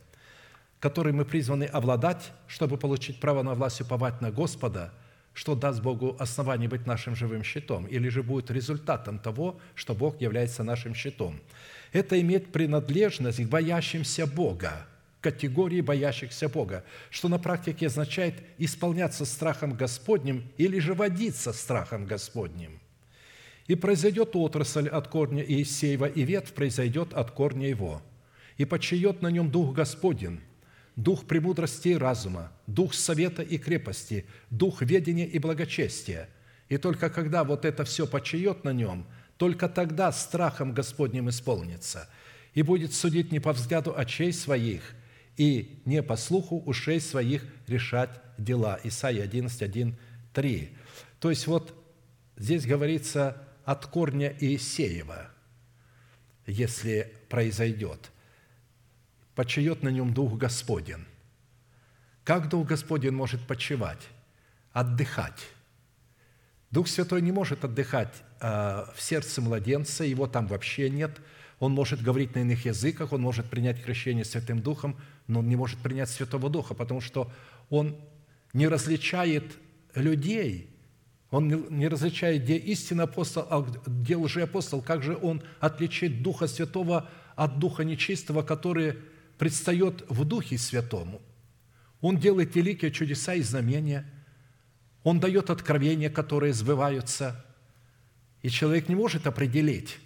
которой 0.78 1.12
мы 1.12 1.24
призваны 1.24 1.64
обладать, 1.64 2.30
чтобы 2.46 2.76
получить 2.78 3.18
право 3.18 3.42
на 3.42 3.54
власть 3.54 3.80
уповать 3.80 4.20
на 4.20 4.30
Господа, 4.30 4.94
что 5.34 5.56
даст 5.56 5.82
Богу 5.82 6.14
основание 6.20 6.68
быть 6.68 6.86
нашим 6.86 7.16
живым 7.16 7.42
щитом, 7.42 7.86
или 7.86 8.08
же 8.08 8.22
будет 8.22 8.52
результатом 8.52 9.18
того, 9.18 9.58
что 9.74 9.96
Бог 9.96 10.20
является 10.20 10.62
нашим 10.62 10.94
щитом. 10.94 11.40
Это 11.90 12.20
иметь 12.20 12.52
принадлежность 12.52 13.42
к 13.42 13.48
боящимся 13.48 14.28
Бога– 14.28 14.86
категории 15.26 15.80
боящихся 15.80 16.48
Бога, 16.48 16.84
что 17.10 17.28
на 17.28 17.40
практике 17.40 17.88
означает 17.88 18.34
исполняться 18.58 19.24
страхом 19.24 19.76
Господним 19.76 20.44
или 20.56 20.78
же 20.78 20.94
водиться 20.94 21.52
страхом 21.52 22.06
Господним. 22.06 22.78
И 23.66 23.74
произойдет 23.74 24.36
отрасль 24.36 24.88
от 24.88 25.08
корня 25.08 25.44
Иисеева, 25.44 26.04
и 26.04 26.22
ветвь 26.22 26.52
произойдет 26.52 27.12
от 27.12 27.32
корня 27.32 27.68
его. 27.68 28.02
И 28.56 28.64
почает 28.64 29.20
на 29.20 29.32
нем 29.32 29.50
Дух 29.50 29.74
Господень, 29.74 30.38
Дух 30.94 31.26
премудрости 31.26 31.88
и 31.88 31.96
разума, 31.96 32.52
Дух 32.68 32.94
совета 32.94 33.42
и 33.42 33.58
крепости, 33.58 34.26
Дух 34.50 34.80
ведения 34.80 35.26
и 35.26 35.40
благочестия. 35.40 36.28
И 36.68 36.76
только 36.76 37.10
когда 37.10 37.42
вот 37.42 37.64
это 37.64 37.84
все 37.84 38.06
почает 38.06 38.62
на 38.62 38.72
нем, 38.72 39.08
только 39.38 39.68
тогда 39.68 40.12
страхом 40.12 40.72
Господним 40.72 41.28
исполнится– 41.30 42.08
и 42.56 42.62
будет 42.62 42.94
судить 42.94 43.32
не 43.32 43.38
по 43.38 43.52
взгляду 43.52 43.94
очей 43.94 44.32
своих, 44.32 44.94
и 45.36 45.80
не 45.84 46.02
по 46.02 46.16
слуху 46.16 46.62
ушей 46.64 47.00
своих 47.00 47.44
решать 47.66 48.10
дела». 48.38 48.78
Исайя 48.84 49.24
11, 49.24 49.62
1, 49.62 49.96
3. 50.32 50.76
То 51.20 51.30
есть 51.30 51.46
вот 51.46 51.74
здесь 52.36 52.66
говорится 52.66 53.42
от 53.64 53.86
корня 53.86 54.34
Иисеева, 54.40 55.30
если 56.46 57.12
произойдет. 57.28 58.10
Почает 59.34 59.82
на 59.82 59.88
нем 59.88 60.14
Дух 60.14 60.38
Господен. 60.38 61.06
Как 62.24 62.48
Дух 62.48 62.68
Господен 62.68 63.14
может 63.14 63.46
почивать? 63.46 64.00
Отдыхать. 64.72 65.48
Дух 66.70 66.88
Святой 66.88 67.22
не 67.22 67.32
может 67.32 67.64
отдыхать 67.64 68.14
а, 68.40 68.92
в 68.94 69.00
сердце 69.00 69.40
младенца, 69.40 70.04
его 70.04 70.26
там 70.26 70.46
вообще 70.46 70.90
нет. 70.90 71.18
Он 71.58 71.72
может 71.72 72.02
говорить 72.02 72.34
на 72.34 72.40
иных 72.40 72.66
языках, 72.66 73.12
он 73.12 73.22
может 73.22 73.48
принять 73.48 73.82
крещение 73.82 74.24
Святым 74.24 74.60
Духом– 74.60 74.96
но 75.26 75.40
он 75.40 75.48
не 75.48 75.56
может 75.56 75.78
принять 75.78 76.10
Святого 76.10 76.48
Духа, 76.50 76.74
потому 76.74 77.00
что 77.00 77.30
он 77.70 77.96
не 78.52 78.68
различает 78.68 79.44
людей, 79.94 80.70
он 81.30 81.48
не 81.48 81.88
различает, 81.88 82.44
где 82.44 82.56
истинный 82.56 83.04
апостол, 83.04 83.46
а 83.50 83.66
где 83.86 84.16
лжеапостол, 84.16 84.82
как 84.82 85.02
же 85.02 85.16
он 85.16 85.42
отличит 85.60 86.22
Духа 86.22 86.46
Святого 86.46 87.08
от 87.34 87.58
Духа 87.58 87.84
Нечистого, 87.84 88.42
который 88.42 88.96
предстает 89.38 90.04
в 90.08 90.24
Духе 90.24 90.56
Святому. 90.56 91.20
Он 92.00 92.18
делает 92.18 92.54
великие 92.54 92.90
чудеса 92.90 93.34
и 93.34 93.42
знамения, 93.42 94.10
он 95.02 95.20
дает 95.20 95.50
откровения, 95.50 96.10
которые 96.10 96.52
сбываются, 96.52 97.44
и 98.42 98.48
человек 98.48 98.88
не 98.88 98.94
может 98.94 99.26
определить, 99.26 99.98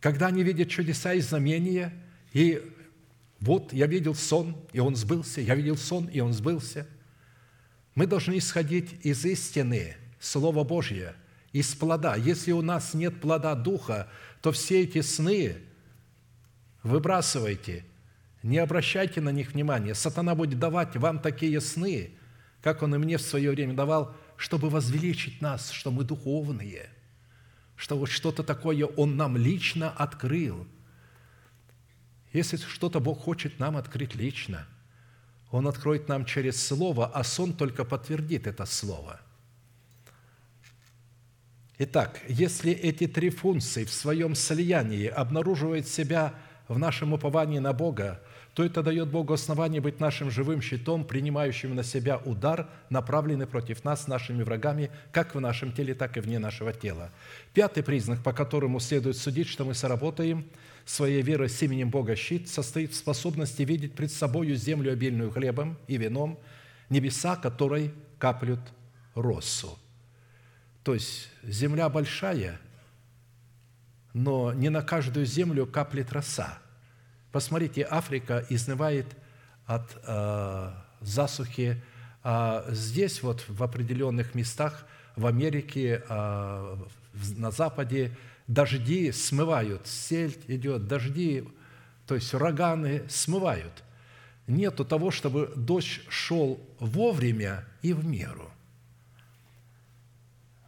когда 0.00 0.28
они 0.28 0.42
видят 0.42 0.68
чудеса 0.68 1.14
и 1.14 1.20
знамения, 1.20 1.92
и 2.32 2.62
вот 3.40 3.72
я 3.72 3.86
видел 3.86 4.14
сон, 4.14 4.56
и 4.72 4.80
он 4.80 4.96
сбылся, 4.96 5.40
я 5.40 5.54
видел 5.54 5.76
сон, 5.76 6.06
и 6.06 6.20
он 6.20 6.32
сбылся. 6.32 6.86
Мы 7.94 8.06
должны 8.06 8.38
исходить 8.38 9.04
из 9.04 9.24
истины, 9.24 9.96
Слова 10.18 10.64
Божье, 10.64 11.14
из 11.52 11.74
плода. 11.74 12.16
Если 12.16 12.52
у 12.52 12.62
нас 12.62 12.94
нет 12.94 13.20
плода 13.20 13.54
Духа, 13.54 14.08
то 14.42 14.50
все 14.50 14.82
эти 14.82 15.00
сны 15.00 15.56
выбрасывайте, 16.82 17.84
не 18.42 18.58
обращайте 18.58 19.20
на 19.20 19.30
них 19.30 19.52
внимания. 19.52 19.94
Сатана 19.94 20.34
будет 20.34 20.58
давать 20.58 20.96
вам 20.96 21.20
такие 21.20 21.60
сны, 21.60 22.10
как 22.62 22.82
он 22.82 22.94
и 22.94 22.98
мне 22.98 23.18
в 23.18 23.22
свое 23.22 23.52
время 23.52 23.74
давал, 23.74 24.16
чтобы 24.36 24.68
возвеличить 24.68 25.40
нас, 25.40 25.70
что 25.70 25.90
мы 25.90 26.04
духовные, 26.04 26.88
что 27.76 27.96
вот 27.96 28.10
что-то 28.10 28.42
такое 28.42 28.84
он 28.84 29.16
нам 29.16 29.36
лично 29.36 29.90
открыл– 29.90 30.66
если 32.32 32.56
что-то 32.56 33.00
Бог 33.00 33.20
хочет 33.20 33.58
нам 33.58 33.76
открыть 33.76 34.14
лично, 34.14 34.66
Он 35.50 35.66
откроет 35.66 36.08
нам 36.08 36.24
через 36.24 36.62
Слово, 36.62 37.06
а 37.06 37.24
сон 37.24 37.54
только 37.54 37.84
подтвердит 37.84 38.46
это 38.46 38.66
Слово. 38.66 39.20
Итак, 41.78 42.20
если 42.28 42.72
эти 42.72 43.06
три 43.06 43.30
функции 43.30 43.84
в 43.84 43.92
своем 43.92 44.34
слиянии 44.34 45.06
обнаруживают 45.06 45.86
себя 45.86 46.34
в 46.66 46.76
нашем 46.78 47.12
уповании 47.12 47.60
на 47.60 47.72
Бога, 47.72 48.20
то 48.52 48.64
это 48.64 48.82
дает 48.82 49.08
Богу 49.08 49.32
основание 49.32 49.80
быть 49.80 50.00
нашим 50.00 50.32
живым 50.32 50.60
щитом, 50.60 51.04
принимающим 51.04 51.76
на 51.76 51.84
себя 51.84 52.18
удар, 52.18 52.68
направленный 52.90 53.46
против 53.46 53.84
нас 53.84 54.08
нашими 54.08 54.42
врагами, 54.42 54.90
как 55.12 55.36
в 55.36 55.40
нашем 55.40 55.70
теле, 55.70 55.94
так 55.94 56.16
и 56.16 56.20
вне 56.20 56.40
нашего 56.40 56.72
тела. 56.72 57.10
Пятый 57.54 57.84
признак, 57.84 58.24
по 58.24 58.32
которому 58.32 58.80
следует 58.80 59.16
судить, 59.16 59.46
что 59.48 59.64
мы 59.64 59.74
соработаем– 59.74 60.44
своей 60.88 61.20
верой 61.22 61.50
с 61.50 61.62
именем 61.62 61.90
Бога 61.90 62.16
щит 62.16 62.48
состоит 62.48 62.92
в 62.92 62.96
способности 62.96 63.62
видеть 63.62 63.94
пред 63.94 64.10
собою 64.10 64.56
землю 64.56 64.92
обильную 64.92 65.30
хлебом 65.30 65.76
и 65.86 65.98
вином, 65.98 66.38
небеса, 66.88 67.36
которой 67.36 67.92
каплют 68.18 68.60
росу. 69.14 69.78
То 70.82 70.94
есть 70.94 71.28
земля 71.42 71.90
большая, 71.90 72.58
но 74.14 74.54
не 74.54 74.70
на 74.70 74.80
каждую 74.80 75.26
землю 75.26 75.66
каплет 75.66 76.10
роса. 76.12 76.58
Посмотрите, 77.32 77.86
Африка 77.88 78.46
изнывает 78.48 79.06
от 79.66 79.94
э, 80.06 80.72
засухи, 81.02 81.82
а 82.22 82.64
здесь 82.70 83.22
вот 83.22 83.44
в 83.46 83.62
определенных 83.62 84.34
местах 84.34 84.86
в 85.16 85.26
Америке, 85.26 86.02
э, 86.08 86.76
на 87.36 87.50
Западе 87.50 88.16
дожди 88.48 89.12
смывают, 89.12 89.86
сель 89.86 90.36
идет, 90.48 90.88
дожди, 90.88 91.44
то 92.06 92.14
есть 92.16 92.34
ураганы 92.34 93.02
смывают. 93.08 93.84
Нету 94.46 94.84
того, 94.84 95.10
чтобы 95.10 95.52
дождь 95.54 96.00
шел 96.08 96.58
вовремя 96.80 97.64
и 97.82 97.92
в 97.92 98.04
меру. 98.06 98.50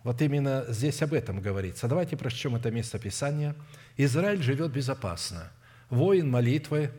Вот 0.04 0.20
именно 0.22 0.64
здесь 0.68 1.02
об 1.02 1.14
этом 1.14 1.40
говорится. 1.40 1.88
Давайте 1.88 2.16
прочтем 2.16 2.54
это 2.54 2.70
место 2.70 2.98
Писания. 2.98 3.54
Израиль 3.96 4.42
живет 4.42 4.70
безопасно. 4.70 5.50
Воин 5.88 6.30
молитвы, 6.30 6.90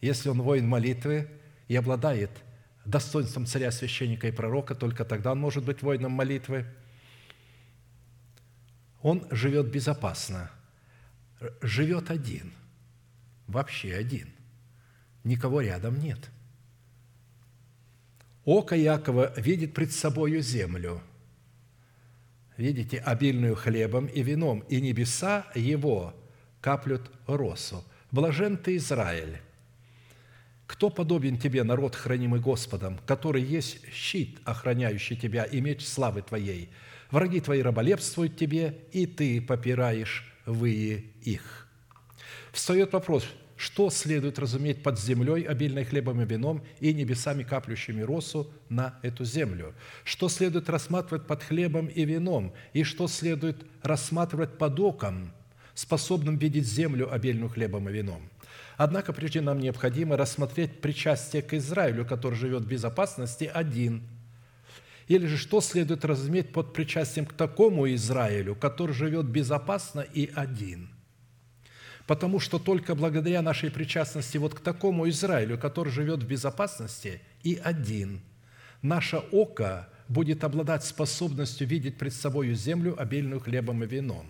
если 0.00 0.30
он 0.30 0.42
воин 0.42 0.66
молитвы 0.66 1.28
и 1.68 1.76
обладает 1.76 2.30
достоинством 2.84 3.46
царя, 3.46 3.70
священника 3.70 4.28
и 4.28 4.32
пророка, 4.32 4.74
только 4.74 5.04
тогда 5.04 5.32
он 5.32 5.40
может 5.40 5.64
быть 5.64 5.82
воином 5.82 6.12
молитвы– 6.12 6.66
он 9.04 9.26
живет 9.30 9.66
безопасно, 9.66 10.50
живет 11.60 12.10
один, 12.10 12.54
вообще 13.46 13.94
один, 13.94 14.30
никого 15.24 15.60
рядом 15.60 16.00
нет. 16.00 16.30
Око 18.46 18.74
Якова 18.74 19.38
видит 19.38 19.74
пред 19.74 19.92
собою 19.92 20.40
землю, 20.40 21.02
видите, 22.56 22.96
обильную 22.98 23.56
хлебом 23.56 24.06
и 24.06 24.22
вином, 24.22 24.60
и 24.70 24.80
небеса 24.80 25.48
его 25.54 26.14
каплют 26.62 27.10
росу. 27.26 27.84
Блажен 28.10 28.56
ты, 28.56 28.76
Израиль! 28.76 29.38
Кто 30.66 30.88
подобен 30.88 31.36
тебе, 31.36 31.62
народ, 31.62 31.94
хранимый 31.94 32.40
Господом, 32.40 32.98
который 33.06 33.42
есть 33.42 33.86
щит, 33.92 34.40
охраняющий 34.46 35.14
тебя, 35.14 35.44
и 35.44 35.60
меч 35.60 35.84
славы 35.84 36.22
твоей– 36.22 36.70
Враги 37.14 37.38
твои 37.38 37.62
раболепствуют 37.62 38.36
тебе, 38.36 38.76
и 38.90 39.06
ты 39.06 39.40
попираешь 39.40 40.34
вы 40.46 41.12
их». 41.22 41.68
Встает 42.50 42.92
вопрос, 42.92 43.24
что 43.56 43.88
следует 43.90 44.40
разуметь 44.40 44.82
под 44.82 44.98
землей, 44.98 45.42
обильной 45.42 45.84
хлебом 45.84 46.20
и 46.22 46.24
вином, 46.24 46.64
и 46.80 46.92
небесами, 46.92 47.44
каплющими 47.44 48.02
росу 48.02 48.50
на 48.68 48.98
эту 49.02 49.24
землю? 49.24 49.74
Что 50.02 50.28
следует 50.28 50.68
рассматривать 50.68 51.28
под 51.28 51.44
хлебом 51.44 51.86
и 51.86 52.04
вином, 52.04 52.52
и 52.72 52.82
что 52.82 53.06
следует 53.06 53.64
рассматривать 53.84 54.58
под 54.58 54.80
оком, 54.80 55.32
способным 55.72 56.36
видеть 56.36 56.66
землю, 56.66 57.14
обильную 57.14 57.48
хлебом 57.48 57.88
и 57.88 57.92
вином? 57.92 58.28
Однако 58.76 59.12
прежде 59.12 59.40
нам 59.40 59.60
необходимо 59.60 60.16
рассмотреть 60.16 60.80
причастие 60.80 61.42
к 61.42 61.54
Израилю, 61.54 62.04
который 62.04 62.34
живет 62.34 62.64
в 62.64 62.68
безопасности 62.68 63.48
один– 63.54 64.02
или 65.06 65.26
же 65.26 65.36
что 65.36 65.60
следует 65.60 66.04
разуметь 66.04 66.52
под 66.52 66.72
причастием 66.72 67.26
к 67.26 67.34
такому 67.34 67.92
Израилю, 67.94 68.54
который 68.54 68.92
живет 68.92 69.26
безопасно 69.26 70.00
и 70.00 70.30
один? 70.34 70.88
Потому 72.06 72.40
что 72.40 72.58
только 72.58 72.94
благодаря 72.94 73.42
нашей 73.42 73.70
причастности 73.70 74.38
вот 74.38 74.54
к 74.54 74.60
такому 74.60 75.08
Израилю, 75.08 75.58
который 75.58 75.90
живет 75.90 76.22
в 76.22 76.26
безопасности 76.26 77.20
и 77.42 77.60
один, 77.62 78.20
наше 78.82 79.18
око 79.32 79.88
будет 80.08 80.44
обладать 80.44 80.84
способностью 80.84 81.66
видеть 81.66 81.96
пред 81.96 82.12
собой 82.12 82.52
землю, 82.54 82.94
обильную 83.00 83.40
хлебом 83.40 83.84
и 83.84 83.86
вином. 83.86 84.26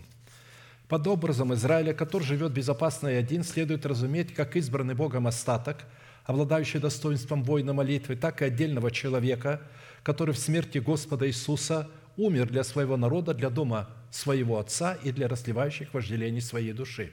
Под 0.89 1.07
образом 1.07 1.53
Израиля, 1.55 1.95
который 1.95 2.25
живет 2.25 2.53
безопасно 2.53 3.09
и 3.09 3.15
один, 3.15 3.43
следует 3.43 3.87
разуметь, 3.87 4.35
как 4.35 4.55
избранный 4.55 4.95
Богом 4.95 5.27
остаток, 5.27 5.79
обладающий 6.25 6.79
достоинством 6.79 7.43
воина 7.43 7.73
молитвы, 7.73 8.17
так 8.17 8.43
и 8.43 8.47
отдельного 8.47 8.91
человека– 8.91 9.63
который 10.05 10.35
в 10.35 10.39
смерти 10.39 10.79
Господа 10.79 11.27
Иисуса 11.27 11.91
умер 12.17 12.51
для 12.51 12.63
своего 12.63 12.97
народа, 12.97 13.35
для 13.35 13.51
дома 13.51 13.91
своего 14.13 14.59
Отца 14.61 14.95
и 14.95 15.11
для 15.11 15.27
расливающих 15.27 15.93
вожделений 15.93 16.41
своей 16.41 16.73
души. 16.73 17.11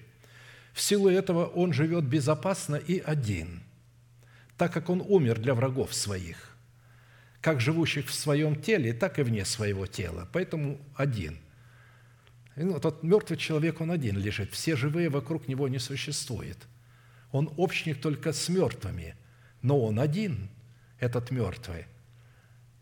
В 0.73 0.81
силу 0.81 1.09
этого 1.09 1.45
он 1.45 1.73
живет 1.73 2.03
безопасно 2.03 2.75
и 2.75 2.99
один, 2.99 3.63
так 4.57 4.71
как 4.71 4.89
он 4.89 5.01
умер 5.01 5.39
для 5.39 5.55
врагов 5.55 5.93
своих, 5.93 6.55
как 7.39 7.59
живущих 7.61 8.07
в 8.07 8.13
своем 8.13 8.61
теле, 8.61 8.93
так 8.93 9.17
и 9.17 9.23
вне 9.23 9.45
своего 9.45 9.87
тела. 9.87 10.29
Поэтому 10.31 10.77
один. 10.95 11.39
И 12.57 12.63
ну, 12.63 12.79
тот 12.79 13.03
мертвый 13.03 13.37
человек, 13.37 13.81
он 13.81 13.91
один 13.91 14.17
лежит. 14.17 14.51
Все 14.51 14.75
живые 14.75 15.09
вокруг 15.09 15.47
него 15.47 15.67
не 15.67 15.79
существует. 15.79 16.57
Он 17.31 17.51
общник 17.55 18.01
только 18.01 18.33
с 18.33 18.49
мертвыми, 18.49 19.15
но 19.61 19.81
он 19.81 19.99
один, 19.99 20.49
этот 20.99 21.31
мертвый. 21.31 21.85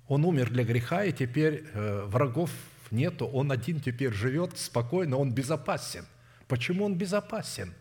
Он 0.10 0.26
умер 0.26 0.50
для 0.50 0.64
греха, 0.64 1.04
и 1.06 1.14
теперь 1.14 1.66
э, 1.72 2.06
врагов 2.08 2.50
нету, 2.90 3.28
он 3.28 3.52
один 3.52 3.80
теперь 3.80 4.12
живет 4.12 4.58
спокойно, 4.58 5.18
он 5.18 5.32
безопасен. 5.32 6.04
Почему 6.48 6.86
он 6.86 6.96
безопасен? 6.96 7.76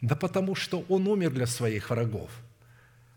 Да 0.00 0.14
потому 0.14 0.54
что 0.54 0.84
он 0.88 1.08
умер 1.08 1.30
для 1.30 1.46
своих 1.46 1.90
врагов. 1.90 2.30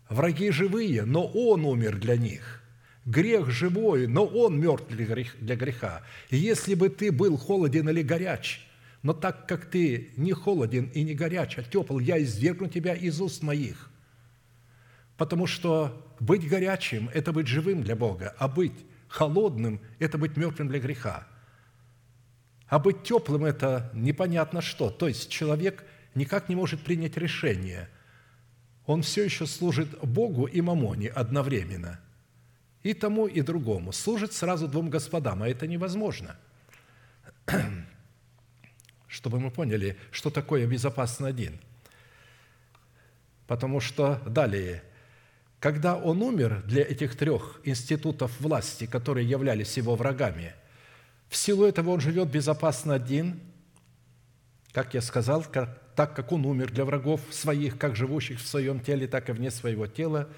Враги 0.08 0.50
живые, 0.50 1.04
но 1.04 1.24
он 1.24 1.64
умер 1.64 1.96
для 1.98 2.16
них. 2.16 2.60
Грех 3.06 3.50
живой, 3.50 4.08
но 4.08 4.24
он 4.24 4.58
мертв 4.58 4.88
для 4.88 5.56
греха. 5.56 6.02
И 6.28 6.36
если 6.36 6.74
бы 6.74 6.88
ты 6.88 7.12
был 7.12 7.36
холоден 7.36 7.88
или 7.88 8.02
горяч, 8.02 8.66
но 9.02 9.12
так 9.12 9.46
как 9.46 9.66
ты 9.66 10.10
не 10.16 10.32
холоден 10.32 10.90
и 10.92 11.04
не 11.04 11.14
горяч, 11.14 11.56
а 11.56 11.62
тепл, 11.62 12.00
я 12.00 12.20
извергну 12.20 12.66
тебя 12.66 12.94
из 12.94 13.20
уст 13.20 13.44
моих. 13.44 13.90
Потому 15.16 15.46
что 15.46 16.04
быть 16.18 16.48
горячим– 16.48 17.08
это 17.14 17.32
быть 17.32 17.46
живым 17.46 17.82
для 17.82 17.94
Бога, 17.94 18.34
а 18.38 18.48
быть 18.48 18.84
холодным– 19.08 19.80
это 19.98 20.18
быть 20.18 20.36
мертвым 20.36 20.68
для 20.68 20.80
греха. 20.80 21.26
А 22.66 22.78
быть 22.78 23.04
теплым– 23.04 23.44
это 23.46 23.90
непонятно 23.94 24.60
что. 24.60 24.90
То 24.90 25.06
есть 25.06 25.30
человек 25.30 25.84
никак 26.14 26.48
не 26.48 26.56
может 26.56 26.82
принять 26.82 27.16
решение. 27.16 27.88
Он 28.86 29.02
все 29.02 29.24
еще 29.24 29.46
служит 29.46 29.98
Богу 30.00 30.46
и 30.46 30.60
Мамоне 30.60 31.08
одновременно. 31.08 32.00
И 32.82 32.92
тому, 32.92 33.26
и 33.26 33.40
другому. 33.40 33.92
Служит 33.92 34.32
сразу 34.32 34.68
двум 34.68 34.90
господам, 34.90 35.42
а 35.42 35.48
это 35.48 35.66
невозможно. 35.66 36.36
Чтобы 39.06 39.38
мы 39.38 39.50
поняли, 39.50 39.96
что 40.10 40.28
такое 40.28 40.66
безопасно 40.66 41.28
один. 41.28 41.60
Потому 43.46 43.78
что 43.78 44.20
далее– 44.26 44.82
когда 45.64 45.96
он 45.96 46.20
умер 46.20 46.62
для 46.66 46.82
этих 46.82 47.16
трех 47.16 47.58
институтов 47.64 48.38
власти, 48.38 48.84
которые 48.84 49.26
являлись 49.26 49.78
его 49.78 49.96
врагами, 49.96 50.52
в 51.30 51.36
силу 51.36 51.64
этого 51.64 51.88
он 51.88 52.00
живет 52.00 52.28
безопасно 52.28 52.92
один, 52.92 53.40
как 54.72 54.92
я 54.92 55.00
сказал, 55.00 55.42
как, 55.42 55.80
так 55.96 56.14
как 56.14 56.32
он 56.32 56.44
умер 56.44 56.70
для 56.70 56.84
врагов 56.84 57.22
своих, 57.30 57.78
как 57.78 57.96
живущих 57.96 58.40
в 58.40 58.46
своем 58.46 58.78
теле, 58.78 59.06
так 59.06 59.30
и 59.30 59.32
вне 59.32 59.50
своего 59.50 59.86
тела, 59.86 60.28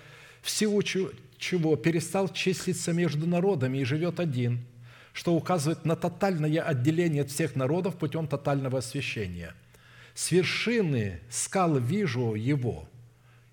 в 0.43 0.49
силу 0.49 0.81
чего 0.85 1.75
перестал 1.75 2.29
числиться 2.29 2.93
между 2.93 3.27
народами 3.27 3.79
и 3.79 3.85
живет 3.85 4.21
один, 4.21 4.65
что 5.13 5.35
указывает 5.35 5.85
на 5.85 5.97
тотальное 5.97 6.63
отделение 6.63 7.23
от 7.23 7.33
всех 7.33 7.57
народов 7.57 7.97
путем 7.97 8.29
тотального 8.29 8.79
освящения. 8.79 9.55
С 10.15 10.31
вершины 10.31 11.19
скал 11.31 11.81
вижу 11.81 12.35
его– 12.35 12.89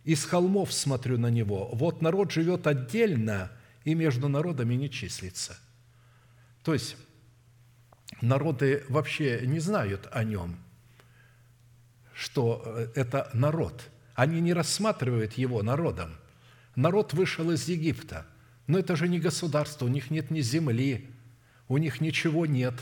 из 0.03 0.25
холмов 0.25 0.73
смотрю 0.73 1.17
на 1.17 1.30
него. 1.30 1.69
Вот 1.73 2.01
народ 2.01 2.31
живет 2.31 2.67
отдельно 2.67 3.51
и 3.85 3.93
между 3.93 4.27
народами 4.27 4.75
не 4.75 4.89
числится. 4.89 5.57
То 6.63 6.73
есть 6.73 6.97
народы 8.21 8.84
вообще 8.89 9.41
не 9.45 9.59
знают 9.59 10.07
о 10.11 10.23
нем, 10.23 10.57
что 12.13 12.63
э, 12.65 12.88
это 12.95 13.30
народ. 13.34 13.89
Они 14.13 14.41
не 14.41 14.53
рассматривают 14.53 15.34
его 15.34 15.63
народом. 15.63 16.15
Народ 16.75 17.13
вышел 17.13 17.51
из 17.51 17.67
Египта, 17.67 18.25
но 18.67 18.80
это 18.80 18.95
же 18.95 19.07
не 19.07 19.19
государство, 19.19 19.85
у 19.85 19.89
них 19.89 20.11
нет 20.11 20.31
ни 20.31 20.41
земли, 20.41 21.09
у 21.67 21.77
них 21.77 22.01
ничего 22.01 22.45
нет, 22.45 22.73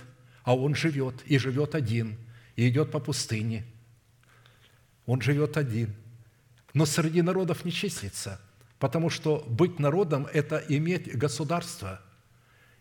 а 0.43 0.55
он 0.55 0.75
живет, 0.75 1.21
и 1.25 1.37
живет 1.37 1.75
один, 1.75 2.17
и 2.55 2.67
идет 2.67 2.91
по 2.91 2.99
пустыне. 2.99 3.65
Он 5.05 5.21
живет 5.21 5.57
один– 5.57 5.95
но 6.73 6.85
среди 6.85 7.21
народов 7.21 7.65
не 7.65 7.71
числится, 7.71 8.39
потому 8.79 9.09
что 9.09 9.43
быть 9.47 9.79
народом– 9.79 10.27
это 10.33 10.63
иметь 10.69 11.15
государство, 11.17 12.01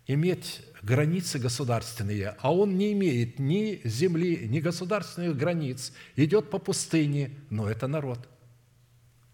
иметь 0.07 0.63
границы 0.83 1.39
государственные, 1.39 2.37
а 2.39 2.55
он 2.55 2.77
не 2.77 2.93
имеет 2.93 3.39
ни 3.39 3.81
земли, 3.85 4.49
ни 4.49 4.61
государственных 4.61 5.37
границ, 5.37 5.93
идет 6.17 6.51
по 6.51 6.59
пустыне, 6.59 7.33
но 7.51 7.69
это 7.69 7.87
народ. 7.87 8.29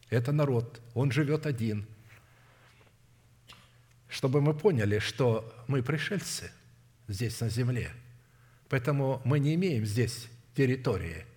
Это 0.08 0.32
народ, 0.32 0.80
он 0.94 1.10
живет 1.10 1.46
один. 1.46 1.86
Чтобы 4.08 4.40
мы 4.40 4.54
поняли, 4.54 4.98
что 4.98 5.52
мы 5.66 5.82
пришельцы 5.82 6.50
здесь 7.08 7.40
на 7.40 7.48
земле, 7.48 7.90
поэтому 8.68 9.20
мы 9.24 9.38
не 9.38 9.54
имеем 9.54 9.84
здесь 9.84 10.28
территории– 10.54 11.26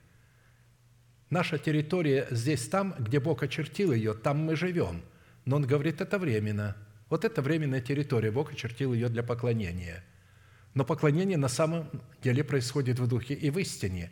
Наша 1.29 1.59
территория 1.59 2.27
здесь 2.31 2.67
там, 2.67 2.95
где 2.97 3.19
Бог 3.19 3.43
очертил 3.43 3.93
ее, 3.93 4.13
там 4.13 4.37
мы 4.39 4.55
живем. 4.55 5.03
Но 5.45 5.57
Он 5.57 5.65
говорит, 5.65 6.01
это 6.01 6.17
временно. 6.17 6.75
Вот 7.09 7.25
это 7.25 7.41
временная 7.41 7.81
территория, 7.81 8.31
Бог 8.31 8.51
очертил 8.51 8.93
ее 8.93 9.09
для 9.09 9.23
поклонения. 9.23 10.03
Но 10.73 10.85
поклонение 10.85 11.37
на 11.37 11.47
самом 11.47 11.89
деле 12.21 12.43
происходит 12.43 12.99
в 12.99 13.07
духе 13.07 13.33
и 13.33 13.49
в 13.49 13.57
истине. 13.59 14.11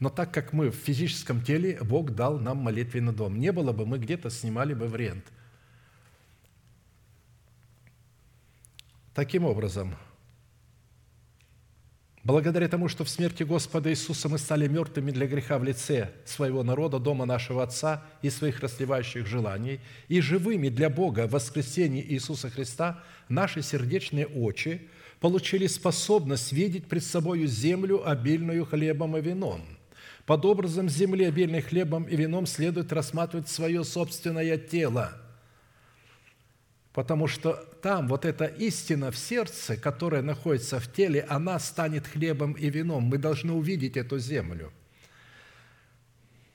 Но 0.00 0.10
так 0.10 0.32
как 0.32 0.52
мы 0.52 0.70
в 0.70 0.74
физическом 0.74 1.42
теле, 1.42 1.78
Бог 1.82 2.14
дал 2.14 2.38
нам 2.38 2.58
молитвенный 2.58 3.12
дом. 3.12 3.38
Не 3.38 3.52
было 3.52 3.72
бы, 3.72 3.86
мы 3.86 3.98
где-то 3.98 4.30
снимали 4.30 4.74
бы 4.74 4.86
в 4.88 4.96
рент. 4.96 5.24
Таким 9.14 9.44
образом, 9.44 9.94
Благодаря 12.24 12.68
тому, 12.68 12.88
что 12.88 13.04
в 13.04 13.10
смерти 13.10 13.42
Господа 13.42 13.90
Иисуса 13.90 14.30
мы 14.30 14.38
стали 14.38 14.66
мертвыми 14.66 15.10
для 15.10 15.26
греха 15.26 15.58
в 15.58 15.64
лице 15.64 16.10
своего 16.24 16.62
народа, 16.62 16.98
дома 16.98 17.26
нашего 17.26 17.62
Отца 17.62 18.02
и 18.22 18.30
своих 18.30 18.60
расливающих 18.60 19.26
желаний, 19.26 19.78
и 20.08 20.22
живыми 20.22 20.70
для 20.70 20.88
Бога 20.88 21.26
в 21.26 21.32
воскресении 21.32 22.02
Иисуса 22.02 22.48
Христа, 22.48 23.02
наши 23.28 23.60
сердечные 23.60 24.26
очи 24.26 24.88
получили 25.20 25.66
способность 25.66 26.50
видеть 26.50 26.86
пред 26.86 27.04
собою 27.04 27.46
землю, 27.46 28.08
обильную 28.08 28.64
хлебом 28.64 29.18
и 29.18 29.20
вином. 29.20 29.60
Под 30.24 30.46
образом 30.46 30.88
земли, 30.88 31.24
обильной 31.24 31.60
хлебом 31.60 32.04
и 32.04 32.16
вином, 32.16 32.46
следует 32.46 32.90
рассматривать 32.90 33.50
свое 33.50 33.84
собственное 33.84 34.56
тело– 34.56 35.12
Потому 36.94 37.26
что 37.26 37.54
там 37.82 38.06
вот 38.06 38.24
эта 38.24 38.44
истина 38.44 39.10
в 39.10 39.18
сердце, 39.18 39.76
которая 39.76 40.22
находится 40.22 40.78
в 40.78 40.90
теле, 40.90 41.26
она 41.28 41.58
станет 41.58 42.06
хлебом 42.06 42.52
и 42.52 42.70
вином. 42.70 43.02
Мы 43.02 43.18
должны 43.18 43.52
увидеть 43.52 43.96
эту 43.96 44.20
землю. 44.20 44.72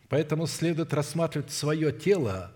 Поэтому 0.08 0.48
следует 0.48 0.94
рассматривать 0.94 1.52
свое 1.52 1.92
тело, 1.92 2.54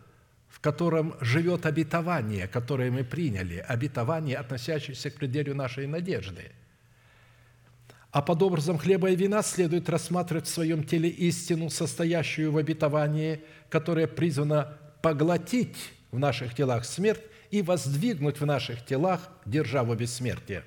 в 0.47 0.61
котором 0.61 1.15
живет 1.19 1.65
обетование, 1.65 2.47
которое 2.47 2.89
мы 2.89 3.03
приняли, 3.03 3.57
обетование, 3.68 4.38
относящееся 4.38 5.11
к 5.11 5.15
преддверию 5.15 5.53
нашей 5.53 5.85
надежды. 5.85 6.53
А 8.11 8.22
под 8.22 8.41
образом 8.43 8.77
хлеба 8.77 9.10
и 9.10 9.15
вина 9.18 9.41
следует 9.41 9.89
рассматривать 9.89 10.45
в 10.45 10.53
своем 10.53 10.85
теле 10.85 11.10
истину, 11.10 11.69
состоящую 11.69 12.53
в 12.53 12.57
обетовании, 12.57 13.41
которая 13.69 14.07
призвана 14.07 14.77
поглотить 15.01 15.91
в 16.11 16.18
наших 16.18 16.55
телах 16.55 16.85
смерть 16.85 17.23
и 17.53 17.61
воздвигнуть 17.61 18.41
в 18.41 18.45
наших 18.47 18.84
телах 18.84 19.30
державу 19.45 19.93
бессмертия. 19.93 20.63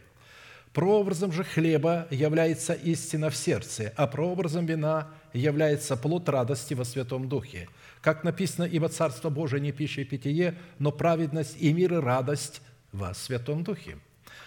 Прообразом 0.73 1.33
же 1.33 1.43
хлеба 1.43 2.07
является 2.13 2.75
истина 2.75 3.29
в 3.29 3.35
сердце, 3.37 3.93
а 3.97 4.07
прообразом 4.07 4.67
вина 4.67 5.09
является 5.33 5.97
плод 5.97 6.29
радости 6.29 6.75
во 6.75 6.85
Святом 6.85 7.29
Духе. 7.29 7.69
Как 8.03 8.23
написано, 8.23 8.67
«Ибо 8.67 8.89
Царство 8.89 9.31
Божие 9.31 9.61
не 9.61 9.73
пища 9.73 10.03
и 10.03 10.05
питье, 10.05 10.55
но 10.79 10.93
праведность 10.93 11.57
и 11.59 11.73
мир 11.73 11.95
и 11.95 11.97
радость 11.97 12.63
во 12.93 13.15
Святом 13.15 13.65
Духе». 13.65 13.99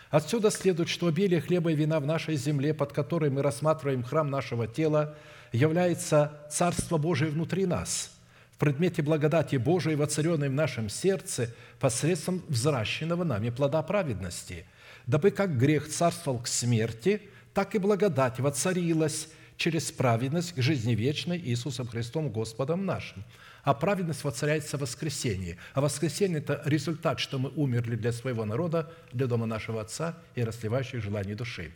Отсюда 0.09 0.49
следует, 0.49 0.87
что 0.87 1.07
обилие 1.07 1.41
хлеба 1.41 1.73
и 1.73 1.75
вина 1.75 1.99
в 1.99 2.05
нашей 2.05 2.37
земле, 2.37 2.73
под 2.73 2.93
которой 2.93 3.29
мы 3.29 3.41
рассматриваем 3.41 4.01
храм 4.01 4.29
нашего 4.29 4.65
тела, 4.65 5.17
является 5.51 6.39
Царство 6.49 6.97
Божие 6.97 7.31
внутри 7.31 7.65
нас, 7.65 8.17
предмете 8.59 9.01
благодати 9.01 9.55
Божией, 9.55 9.95
воцаренной 9.95 10.49
в 10.49 10.53
нашем 10.53 10.89
сердце 10.89 11.55
посредством 11.79 12.43
взращенного 12.47 13.23
нами 13.23 13.49
плода 13.49 13.81
праведности, 13.81 14.65
дабы 15.07 15.31
как 15.31 15.57
грех 15.57 15.87
царствовал 15.87 16.39
к 16.39 16.47
смерти, 16.47 17.21
так 17.53 17.73
и 17.73 17.79
благодать 17.79 18.39
воцарилась 18.39 19.29
через 19.57 19.91
праведность 19.91 20.53
к 20.53 20.61
жизни 20.61 20.93
вечной 20.93 21.39
Иисусом 21.39 21.87
Христом 21.87 22.29
Господом 22.29 22.85
нашим– 22.85 23.23
а 23.63 23.73
праведность 23.73 24.23
воцаряется 24.23 24.77
в 24.77 24.81
воскресении. 24.81 25.57
А 25.73 25.81
воскресенье– 25.81 26.37
это 26.39 26.61
результат, 26.65 27.19
что 27.19 27.39
мы 27.39 27.49
умерли 27.49 27.95
для 27.95 28.11
своего 28.11 28.45
народа, 28.45 28.91
для 29.11 29.27
дома 29.27 29.45
нашего 29.45 29.81
Отца 29.81 30.17
и 30.35 30.43
расливающих 30.43 31.01
желаний 31.01 31.35
души. 31.35 31.71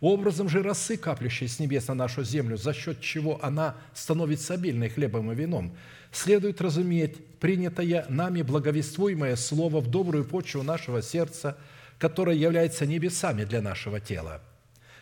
Образом 0.00 0.48
же 0.48 0.62
росы, 0.62 0.96
каплющей 0.96 1.48
с 1.48 1.58
небес 1.58 1.88
на 1.88 1.94
нашу 1.94 2.22
землю, 2.22 2.56
за 2.56 2.74
счет 2.74 3.00
чего 3.00 3.42
она 3.42 3.76
становится 3.94 4.54
обильной 4.54 4.90
хлебом 4.90 5.32
и 5.32 5.34
вином, 5.34 5.76
следует 6.16 6.60
разуметь 6.60 7.38
принятое 7.38 8.06
нами 8.08 8.42
благовествуемое 8.42 9.36
слово 9.36 9.80
в 9.80 9.90
добрую 9.90 10.24
почву 10.24 10.62
нашего 10.62 11.02
сердца, 11.02 11.56
которое 11.98 12.36
является 12.36 12.86
небесами 12.86 13.44
для 13.44 13.62
нашего 13.62 14.00
тела. 14.00 14.42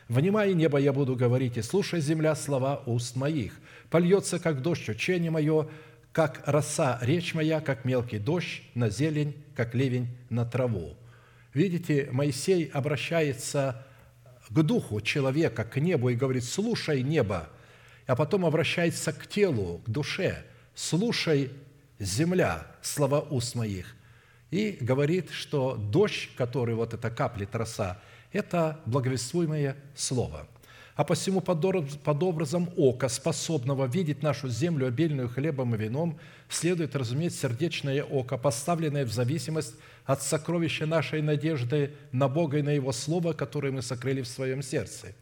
«Внимай, 0.08 0.52
небо, 0.52 0.78
я 0.78 0.92
буду 0.92 1.16
говорить, 1.16 1.56
и 1.56 1.62
слушай, 1.62 2.00
земля, 2.00 2.34
слова 2.34 2.82
уст 2.86 3.16
моих. 3.16 3.58
Польется, 3.88 4.38
как 4.38 4.60
дождь, 4.60 4.88
учение 4.88 5.30
мое, 5.30 5.68
как 6.12 6.42
роса 6.46 6.98
речь 7.00 7.32
моя, 7.34 7.60
как 7.60 7.84
мелкий 7.84 8.18
дождь 8.18 8.62
на 8.74 8.90
зелень, 8.90 9.34
как 9.56 9.74
ливень 9.74 10.08
на 10.28 10.44
траву». 10.44 10.96
Видите, 11.54 12.08
Моисей 12.10 12.64
обращается 12.66 13.86
к 14.50 14.62
духу 14.62 15.00
человека, 15.00 15.64
к 15.64 15.80
небу 15.80 16.10
и 16.10 16.16
говорит, 16.16 16.44
слушай 16.44 17.02
небо, 17.02 17.48
а 18.06 18.16
потом 18.16 18.44
обращается 18.44 19.12
к 19.12 19.26
телу, 19.28 19.80
к 19.86 19.88
душе, 19.88 20.44
слушай 20.74 21.50
земля, 21.98 22.66
слова 22.82 23.20
уст 23.20 23.54
моих. 23.54 23.94
И 24.50 24.78
говорит, 24.80 25.30
что 25.30 25.76
дождь, 25.76 26.30
который 26.36 26.74
вот 26.74 26.94
эта 26.94 27.10
капли 27.10 27.48
роса, 27.52 28.00
это 28.32 28.80
благовествуемое 28.86 29.76
слово– 29.94 30.48
а 30.96 31.02
посему 31.02 31.40
под 31.40 32.22
образом 32.22 32.70
ока, 32.76 33.08
способного 33.08 33.86
видеть 33.86 34.22
нашу 34.22 34.48
землю, 34.48 34.86
обильную 34.86 35.28
хлебом 35.28 35.74
и 35.74 35.78
вином, 35.78 36.18
следует 36.48 36.94
разуметь 36.94 37.34
сердечное 37.34 38.04
око, 38.04 38.38
поставленное 38.38 39.04
в 39.04 39.12
зависимость 39.12 39.74
от 40.04 40.22
сокровища 40.22 40.86
нашей 40.86 41.20
надежды 41.20 41.94
на 42.12 42.28
Бога 42.28 42.58
и 42.58 42.62
на 42.62 42.70
Его 42.70 42.92
Слово, 42.92 43.32
которое 43.32 43.72
мы 43.72 43.82
сокрыли 43.82 44.22
в 44.22 44.28
своем 44.28 44.62
сердце. 44.62 45.14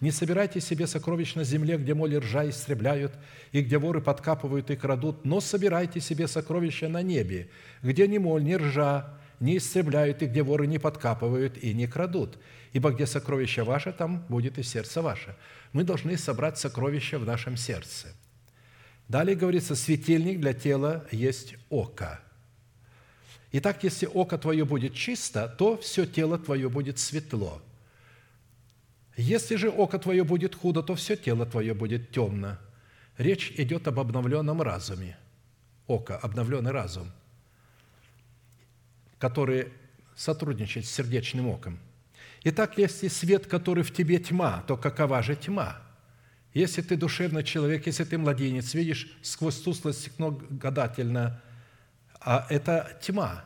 Не 0.00 0.10
собирайте 0.10 0.60
себе 0.60 0.86
сокровищ 0.86 1.34
на 1.34 1.44
земле, 1.44 1.78
где 1.78 1.94
моли 1.94 2.16
ржа 2.16 2.48
истребляют, 2.48 3.12
и 3.52 3.62
где 3.62 3.78
воры 3.78 4.00
подкапывают 4.00 4.70
и 4.70 4.76
крадут, 4.76 5.24
но 5.24 5.40
собирайте 5.40 6.00
себе 6.00 6.28
сокровища 6.28 6.88
на 6.88 7.02
небе, 7.02 7.48
где 7.82 8.06
ни 8.06 8.18
моль, 8.18 8.44
ни 8.44 8.54
ржа 8.54 9.14
не 9.40 9.56
истребляют, 9.56 10.22
и 10.22 10.26
где 10.26 10.42
воры 10.42 10.66
не 10.66 10.78
подкапывают 10.78 11.56
и 11.56 11.72
не 11.74 11.86
крадут– 11.86 12.38
ибо 12.76 12.90
где 12.90 13.06
сокровище 13.06 13.62
ваше, 13.62 13.90
там 13.90 14.22
будет 14.28 14.58
и 14.58 14.62
сердце 14.62 15.00
ваше. 15.00 15.34
Мы 15.72 15.82
должны 15.82 16.18
собрать 16.18 16.58
сокровища 16.58 17.18
в 17.18 17.24
нашем 17.24 17.56
сердце. 17.56 18.08
Далее 19.08 19.34
говорится, 19.34 19.74
светильник 19.74 20.40
для 20.40 20.52
тела 20.52 21.06
есть 21.10 21.54
око. 21.70 22.20
Итак, 23.52 23.82
если 23.82 24.04
око 24.04 24.36
твое 24.36 24.66
будет 24.66 24.92
чисто, 24.92 25.48
то 25.48 25.78
все 25.78 26.04
тело 26.04 26.38
твое 26.38 26.68
будет 26.68 26.98
светло. 26.98 27.62
Если 29.16 29.56
же 29.56 29.70
око 29.70 29.98
твое 29.98 30.24
будет 30.24 30.54
худо, 30.54 30.82
то 30.82 30.94
все 30.94 31.16
тело 31.16 31.46
твое 31.46 31.72
будет 31.72 32.10
темно. 32.10 32.58
Речь 33.16 33.52
идет 33.56 33.88
об 33.88 33.98
обновленном 33.98 34.60
разуме. 34.60 35.16
Око, 35.86 36.18
обновленный 36.18 36.72
разум, 36.72 37.10
который 39.18 39.72
сотрудничает 40.16 40.84
с 40.86 40.90
сердечным 40.90 41.48
оком. 41.48 41.78
Итак, 42.42 42.76
если 42.76 43.08
свет, 43.08 43.46
который 43.46 43.84
в 43.84 43.92
тебе 43.92 44.18
тьма, 44.18 44.62
то 44.66 44.76
какова 44.76 45.22
же 45.22 45.36
тьма? 45.36 45.80
Если 46.52 46.82
ты 46.82 46.96
душевный 46.96 47.44
человек, 47.44 47.86
если 47.86 48.04
ты 48.04 48.18
младенец, 48.18 48.74
видишь 48.74 49.16
сквозь 49.22 49.60
тусклое 49.60 49.94
стекло 49.94 50.30
гадательно, 50.50 51.40
а 52.20 52.46
это 52.50 52.98
тьма, 53.00 53.44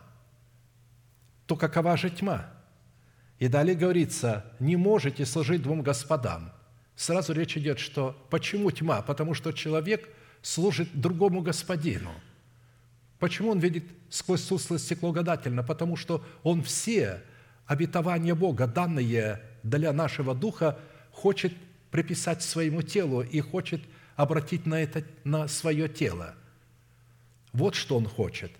то 1.46 1.56
какова 1.56 1.96
же 1.96 2.10
тьма? 2.10 2.50
И 3.40 3.48
далее 3.48 3.74
говорится, 3.74 4.44
не 4.60 4.76
можете 4.76 5.24
служить 5.24 5.62
двум 5.62 5.82
господам. 5.82 6.52
Сразу 6.94 7.32
речь 7.32 7.56
идет, 7.56 7.78
что 7.78 8.14
почему 8.28 8.70
тьма? 8.70 9.00
Потому 9.00 9.32
что 9.32 9.52
человек 9.52 10.08
служит 10.42 10.88
другому 10.92 11.40
господину. 11.40 12.10
Почему 13.18 13.50
он 13.50 13.58
видит 13.58 13.84
сквозь 14.10 14.42
тусклое 14.42 14.78
стекло 14.78 15.10
гадательно? 15.10 15.62
Потому 15.62 15.96
что 15.96 16.22
он 16.42 16.62
все 16.62 17.22
обетования 17.66 18.34
Бога, 18.34 18.66
данные 18.66 19.40
для 19.62 19.94
нашего 19.94 20.34
духа, 20.34 20.78
хочет 21.10 21.54
приписать 21.90 22.42
своему 22.42 22.82
телу 22.82 23.22
и 23.22 23.40
хочет 23.40 23.80
обратить 24.16 24.66
на 24.66 24.82
это 24.82 25.02
на 25.24 25.48
свое 25.48 25.88
тело. 25.88 26.34
Вот 27.54 27.74
что 27.74 27.96
он 27.96 28.06
хочет. 28.06 28.52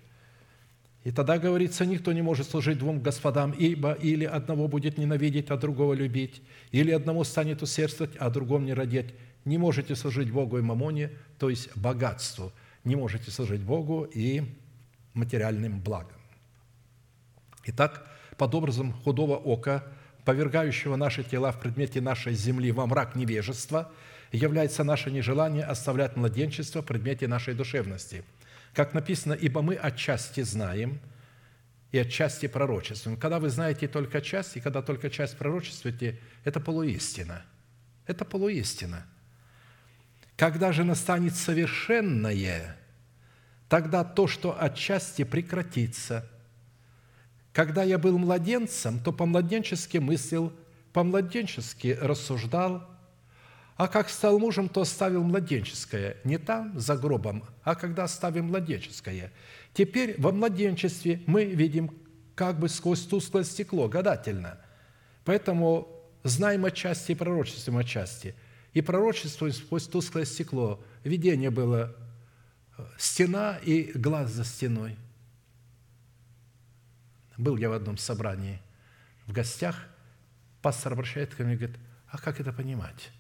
И 1.05 1.13
тогда 1.13 1.39
говорится, 1.39 1.87
никто 1.87 2.13
не 2.13 2.21
может 2.21 2.49
служить 2.49 2.79
двум 2.79 3.01
господам, 3.01 3.53
ибо 3.53 3.93
или 3.93 4.25
одного 4.25 4.69
будет 4.69 4.99
ненавидеть, 4.99 5.51
а 5.51 5.57
другого 5.57 5.95
любить, 5.95 6.43
или 6.73 6.91
одному 6.91 7.25
станет 7.25 7.63
усердствовать, 7.63 8.17
а 8.19 8.29
другому 8.29 8.67
не 8.67 8.75
родить. 8.75 9.15
Не 9.47 9.57
можете 9.57 9.97
служить 9.97 10.31
Богу 10.31 10.59
и 10.59 10.63
мамоне, 10.63 11.11
то 11.39 11.49
есть 11.49 11.75
богатству. 11.75 12.53
Не 12.85 12.97
можете 12.97 13.31
служить 13.31 13.63
Богу 13.63 14.05
и 14.05 14.43
материальным 15.15 15.81
благам. 15.81 16.21
Итак, 17.65 18.07
под 18.37 18.55
образом 18.55 18.93
худого 18.93 19.37
ока, 19.37 19.85
повергающего 20.27 20.97
наши 20.97 21.25
тела 21.25 21.53
в 21.53 21.61
предмете 21.61 22.03
нашей 22.03 22.35
земли 22.35 22.73
во 22.73 22.87
мрак 22.87 23.17
невежества, 23.17 23.91
является 24.33 24.85
наше 24.85 25.11
нежелание 25.11 25.65
оставлять 25.65 26.17
младенчество 26.17 26.83
в 26.83 26.87
предмете 26.87 27.27
нашей 27.27 27.55
душевности. 27.55 28.23
Как 28.75 28.95
написано, 28.95 29.33
«Ибо 29.33 29.63
мы 29.63 29.75
отчасти 29.75 30.43
знаем, 30.43 31.01
и 31.93 31.99
отчасти 31.99 32.47
пророчествуем». 32.47 33.17
Когда 33.17 33.41
вы 33.41 33.51
знаете 33.51 33.89
только 33.89 34.21
часть, 34.21 34.57
и 34.57 34.61
когда 34.61 34.83
только 34.83 35.11
часть 35.11 35.37
пророчествуете, 35.37 36.19
это 36.45 36.61
полуистина. 36.61 37.45
Это 38.07 38.25
полуистина. 38.25 39.07
Когда 40.37 40.73
же 40.73 40.85
настанет 40.85 41.35
совершенное, 41.35 42.77
тогда 43.69 44.05
то, 44.05 44.27
что 44.27 44.57
отчасти 44.61 45.25
прекратится– 45.25 46.29
когда 47.53 47.83
я 47.83 47.99
был 47.99 48.19
младенцем, 48.19 49.01
то 49.01 49.13
по-младенчески 49.13 49.99
мыслил, 49.99 50.53
по-младенчески 50.93 51.99
рассуждал, 52.01 52.89
а 53.81 53.89
как 53.89 54.11
стал 54.11 54.39
мужем, 54.39 54.69
то 54.69 54.83
оставил 54.83 55.23
младенческое, 55.23 56.19
не 56.25 56.37
там, 56.37 56.79
за 56.79 56.99
гробом, 56.99 57.45
а 57.63 57.75
когда 57.75 58.05
оставим 58.05 58.49
младенческое. 58.49 59.33
Теперь 59.73 60.21
во 60.21 60.33
младенчестве 60.33 61.23
мы 61.27 61.47
видим 61.47 61.91
как 62.35 62.59
бы 62.59 62.69
сквозь 62.69 63.01
тусклое 63.07 63.43
стекло, 63.43 63.89
гадательно. 63.89 64.59
Поэтому 65.25 65.89
знаем 66.25 66.67
отчасти 66.67 67.13
и 67.13 67.15
пророчествуем 67.15 67.79
отчасти. 67.79 68.35
И 68.75 68.83
пророчествуем 68.83 69.55
сквозь 69.55 69.87
тусклое 69.87 70.27
стекло. 70.27 70.85
Видение 71.03 71.49
было 71.49 71.97
э, 72.77 72.85
стена 72.99 73.57
и 73.65 73.93
глаз 73.95 74.31
за 74.31 74.45
стеной– 74.45 74.99
был 77.39 77.57
я 77.57 77.71
в 77.71 77.73
одном 77.73 77.97
собрании 77.97 78.61
в 79.27 79.33
гостях, 79.33 79.87
пастор 80.61 80.93
обращается 80.93 81.39
ко 81.39 81.45
мне 81.45 81.55
и 81.55 81.57
говорит, 81.57 81.79
а 82.11 82.19
как 82.19 82.39
это 82.39 82.53
понимать? 82.53 83.11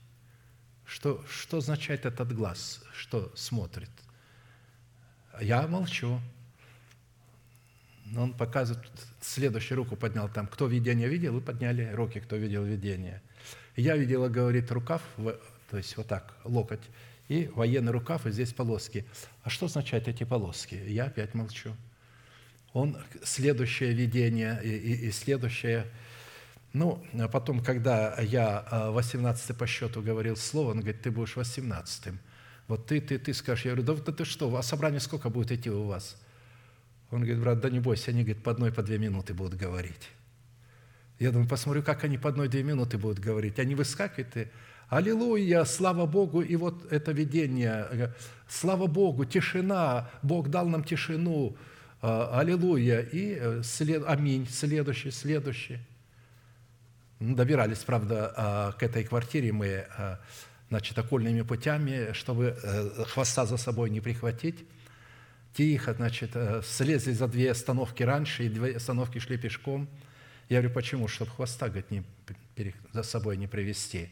Что, 0.90 1.24
что 1.28 1.58
означает 1.58 2.04
этот 2.04 2.34
глаз, 2.34 2.82
что 2.92 3.32
смотрит? 3.36 3.90
Я 5.40 5.68
молчу. 5.68 6.20
он 8.16 8.34
показывает, 8.34 8.90
следующую 9.20 9.76
руку 9.76 9.94
поднял 9.94 10.28
там, 10.28 10.48
кто 10.48 10.66
видение 10.66 11.08
видел, 11.08 11.34
вы 11.34 11.42
подняли 11.42 11.92
руки, 11.92 12.18
кто 12.18 12.34
видел 12.34 12.64
видение. 12.64 13.22
Я 13.76 13.96
видела, 13.96 14.28
говорит, 14.28 14.72
рукав, 14.72 15.00
то 15.70 15.76
есть 15.76 15.96
вот 15.96 16.08
так, 16.08 16.36
локоть, 16.42 16.82
и 17.28 17.46
военный 17.54 17.92
рукав, 17.92 18.26
и 18.26 18.32
здесь 18.32 18.52
полоски. 18.52 19.06
А 19.44 19.48
что 19.48 19.66
означают 19.66 20.08
эти 20.08 20.24
полоски? 20.24 20.74
Я 20.74 21.04
опять 21.04 21.34
молчу. 21.34 21.70
Он 22.72 22.96
следующее 23.22 23.92
видение 23.92 24.60
и, 24.64 24.70
и, 24.70 25.06
и 25.06 25.12
следующее 25.12 25.86
ну, 26.72 27.04
а 27.18 27.28
потом, 27.28 27.62
когда 27.62 28.18
я 28.20 28.90
18 28.92 29.50
а, 29.50 29.54
по 29.54 29.66
счету 29.66 30.02
говорил 30.02 30.36
слово, 30.36 30.70
он 30.70 30.80
говорит, 30.80 31.02
ты 31.02 31.10
будешь 31.10 31.36
18 31.36 32.14
Вот 32.68 32.86
ты, 32.86 33.00
ты, 33.00 33.18
ты 33.18 33.34
скажешь. 33.34 33.64
Я 33.64 33.74
говорю, 33.74 34.02
да, 34.02 34.12
ты 34.12 34.24
что, 34.24 34.54
а 34.56 34.62
собрание 34.62 35.00
сколько 35.00 35.30
будет 35.30 35.50
идти 35.52 35.70
у 35.70 35.84
вас? 35.84 36.16
Он 37.10 37.20
говорит, 37.20 37.40
брат, 37.40 37.60
да 37.60 37.70
не 37.70 37.80
бойся, 37.80 38.12
они, 38.12 38.22
говорит, 38.22 38.42
по 38.42 38.52
одной, 38.52 38.72
по 38.72 38.82
две 38.82 38.98
минуты 38.98 39.34
будут 39.34 39.54
говорить. 39.54 40.10
Я 41.18 41.32
думаю, 41.32 41.48
посмотрю, 41.48 41.82
как 41.82 42.04
они 42.04 42.18
по 42.18 42.28
одной-две 42.28 42.62
минуты 42.62 42.98
будут 42.98 43.18
говорить. 43.18 43.58
Они 43.58 43.74
выскакивают 43.74 44.36
и 44.36 44.48
Аллилуйя, 44.90 45.64
слава 45.64 46.04
Богу, 46.04 46.40
и 46.40 46.56
вот 46.56 46.92
это 46.92 47.12
видение, 47.12 48.12
слава 48.48 48.88
Богу, 48.88 49.24
тишина, 49.24 50.10
Бог 50.20 50.48
дал 50.48 50.66
нам 50.66 50.82
тишину, 50.82 51.56
а, 52.02 52.40
аллилуйя, 52.40 53.00
и 53.00 53.38
э, 53.38 53.62
след, 53.62 54.02
аминь, 54.04 54.48
следующий, 54.50 55.12
следующий. 55.12 55.78
Ну, 57.20 57.34
добирались, 57.34 57.84
правда, 57.84 58.32
а, 58.34 58.72
к 58.72 58.82
этой 58.82 59.04
квартире 59.04 59.52
мы 59.52 59.84
а, 59.98 60.18
значит, 60.70 60.98
окольными 60.98 61.42
путями, 61.42 62.14
чтобы 62.14 62.56
э, 62.62 63.04
хвоста 63.04 63.44
за 63.44 63.58
собой 63.58 63.90
не 63.90 64.00
прихватить. 64.00 64.64
Тихо, 65.52 65.92
значит, 65.92 66.30
э, 66.32 66.62
слезли 66.64 67.12
за 67.12 67.28
две 67.28 67.50
остановки 67.50 68.02
раньше, 68.02 68.46
и 68.46 68.48
две 68.48 68.76
остановки 68.76 69.18
шли 69.18 69.36
пешком. 69.36 69.86
Я 70.48 70.60
говорю, 70.60 70.74
почему? 70.74 71.08
Чтобы 71.08 71.32
хвоста, 71.32 71.66
говорит, 71.66 71.90
не, 71.90 72.04
за 72.92 73.02
собой 73.02 73.36
не 73.36 73.46
привести. 73.46 74.08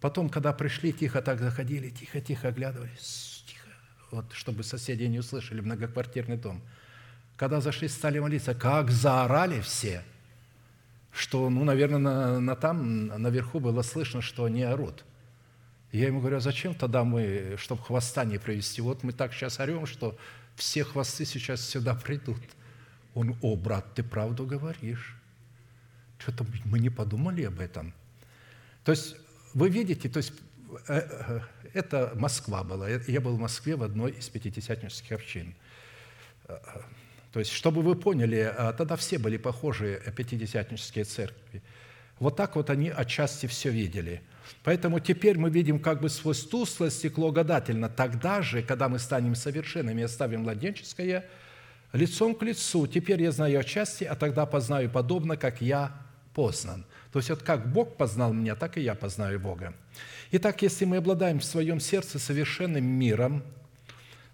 Потом, 0.00 0.28
когда 0.28 0.52
пришли, 0.52 0.92
тихо 0.92 1.22
так 1.22 1.38
заходили, 1.38 1.90
тихо-тихо 1.90 2.48
оглядывались, 2.48 3.44
тихо, 3.46 3.68
вот, 4.10 4.32
чтобы 4.32 4.64
соседи 4.64 5.04
не 5.04 5.20
услышали, 5.20 5.60
многоквартирный 5.60 6.36
дом. 6.36 6.62
Когда 7.36 7.60
зашли, 7.60 7.86
стали 7.86 8.18
молиться, 8.18 8.54
как 8.54 8.90
заорали 8.90 9.60
все– 9.60 10.02
что, 11.18 11.50
ну, 11.50 11.64
наверное, 11.64 11.98
на, 11.98 12.40
на 12.40 12.56
там, 12.56 13.06
наверху 13.06 13.60
было 13.60 13.82
слышно, 13.82 14.22
что 14.22 14.44
они 14.44 14.62
орут. 14.62 15.04
Я 15.90 16.06
ему 16.06 16.20
говорю, 16.20 16.36
а 16.36 16.40
зачем 16.40 16.74
тогда 16.74 17.02
мы, 17.02 17.56
чтобы 17.58 17.82
хвоста 17.82 18.24
не 18.24 18.38
привести? 18.38 18.80
Вот 18.82 19.02
мы 19.02 19.12
так 19.12 19.32
сейчас 19.32 19.58
орем, 19.58 19.86
что 19.86 20.16
все 20.54 20.84
хвосты 20.84 21.24
сейчас 21.24 21.60
сюда 21.62 21.94
придут. 21.94 22.40
Он, 23.14 23.36
о, 23.42 23.56
брат, 23.56 23.94
ты 23.94 24.02
правду 24.02 24.46
говоришь. 24.46 25.16
Что-то 26.18 26.46
мы 26.64 26.78
не 26.78 26.90
подумали 26.90 27.42
об 27.44 27.58
этом. 27.58 27.94
То 28.84 28.92
есть 28.92 29.16
вы 29.54 29.70
видите, 29.70 30.08
то 30.08 30.18
есть 30.18 30.32
э, 30.88 31.00
э, 31.00 31.40
это 31.72 32.12
Москва 32.16 32.62
была. 32.64 32.88
Я 32.88 33.20
был 33.20 33.36
в 33.36 33.40
Москве 33.40 33.76
в 33.76 33.82
одной 33.82 34.12
из 34.12 34.28
пятидесятнических 34.28 35.12
общин. 35.12 35.54
То 37.32 37.40
есть, 37.40 37.52
чтобы 37.52 37.82
вы 37.82 37.94
поняли, 37.94 38.52
а, 38.56 38.72
тогда 38.72 38.96
все 38.96 39.18
были 39.18 39.36
похожие 39.36 40.00
пятидесятнические 40.16 41.04
церкви. 41.04 41.62
Вот 42.18 42.36
так 42.36 42.56
вот 42.56 42.70
они 42.70 42.88
отчасти 42.90 43.46
все 43.46 43.70
видели. 43.70 44.22
Поэтому 44.64 44.98
теперь 44.98 45.38
мы 45.38 45.50
видим 45.50 45.78
как 45.78 46.00
бы 46.00 46.08
сквозь 46.08 46.42
тусклое 46.44 46.90
стекло 46.90 47.30
гадательно. 47.30 47.88
Тогда 47.88 48.40
же, 48.40 48.62
когда 48.62 48.88
мы 48.88 48.98
станем 48.98 49.34
совершенными 49.34 50.00
и 50.00 50.04
оставим 50.04 50.42
младенческое, 50.42 51.26
лицом 51.92 52.34
к 52.34 52.42
лицу, 52.42 52.86
теперь 52.86 53.22
я 53.22 53.30
знаю 53.30 53.60
отчасти, 53.60 54.04
а 54.04 54.14
тогда 54.14 54.46
познаю 54.46 54.88
подобно, 54.88 55.36
как 55.36 55.60
я 55.60 55.92
познан. 56.34 56.86
То 57.12 57.18
есть 57.18 57.28
вот 57.30 57.42
как 57.42 57.70
Бог 57.72 57.96
познал 57.96 58.32
меня, 58.32 58.54
так 58.54 58.78
и 58.78 58.80
я 58.80 58.94
познаю 58.94 59.38
Бога. 59.38 59.74
Итак, 60.32 60.62
если 60.62 60.86
мы 60.86 60.96
обладаем 60.96 61.40
в 61.40 61.44
своем 61.44 61.78
сердце 61.78 62.18
совершенным 62.18 62.84
миром– 62.84 63.44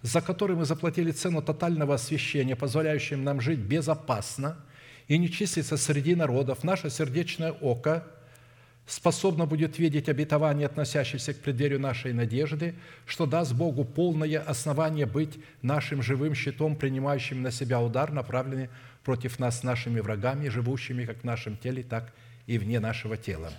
за 0.05 0.21
который 0.21 0.55
мы 0.55 0.67
заплатили 0.67 1.13
цену 1.13 1.41
тотального 1.41 1.95
освящения, 1.95 2.55
позволяющим 2.55 3.25
нам 3.25 3.41
жить 3.41 3.59
безопасно 3.59 4.59
и 5.09 5.17
не 5.17 5.31
числиться 5.31 5.79
среди 5.79 6.15
народов, 6.15 6.63
наше 6.63 6.91
сердечное 6.91 7.53
око 7.53 8.07
способно 8.87 9.47
будет 9.47 9.79
видеть 9.79 10.11
обетование, 10.11 10.67
относящееся 10.67 11.33
к 11.33 11.39
преддверию 11.39 11.81
нашей 11.81 12.13
надежды, 12.13 12.75
что 13.07 13.25
даст 13.25 13.55
Богу 13.55 13.83
полное 13.83 14.41
основание 14.41 15.07
быть 15.07 15.39
нашим 15.63 16.03
живым 16.03 16.35
щитом, 16.35 16.77
принимающим 16.77 17.41
на 17.41 17.51
себя 17.51 17.81
удар, 17.81 18.13
направленный 18.13 18.69
против 19.05 19.39
нас 19.39 19.63
нашими 19.63 20.01
врагами, 20.01 20.49
живущими 20.49 21.07
как 21.07 21.21
в 21.21 21.25
нашем 21.25 21.57
теле, 21.57 21.83
так 21.83 22.13
и 22.47 22.59
вне 22.59 22.79
нашего 22.79 23.17
тела. 23.17 23.51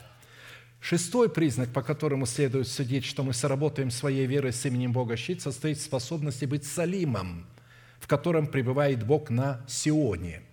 Шестой 0.88 1.30
признак, 1.32 1.74
по 1.74 1.82
которому 1.82 2.28
следует 2.28 2.68
судить, 2.68 3.06
что 3.06 3.24
мы 3.24 3.34
сработаем 3.34 3.90
своей 3.90 4.28
верой 4.28 4.54
с 4.54 4.64
именем 4.68 4.92
Бога 4.92 5.18
щит, 5.18 5.42
состоит 5.42 5.80
в 5.80 5.82
способности 5.82 6.46
быть 6.46 6.64
салимом, 6.64 7.48
в 8.00 8.06
котором 8.06 8.46
пребывает 8.46 9.04
Бог 9.04 9.32
на 9.32 9.66
Сионе. 9.68 10.44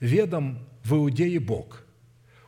Ведом 0.00 0.58
в 0.82 0.94
Иудее 0.94 1.38
Бог, 1.38 1.84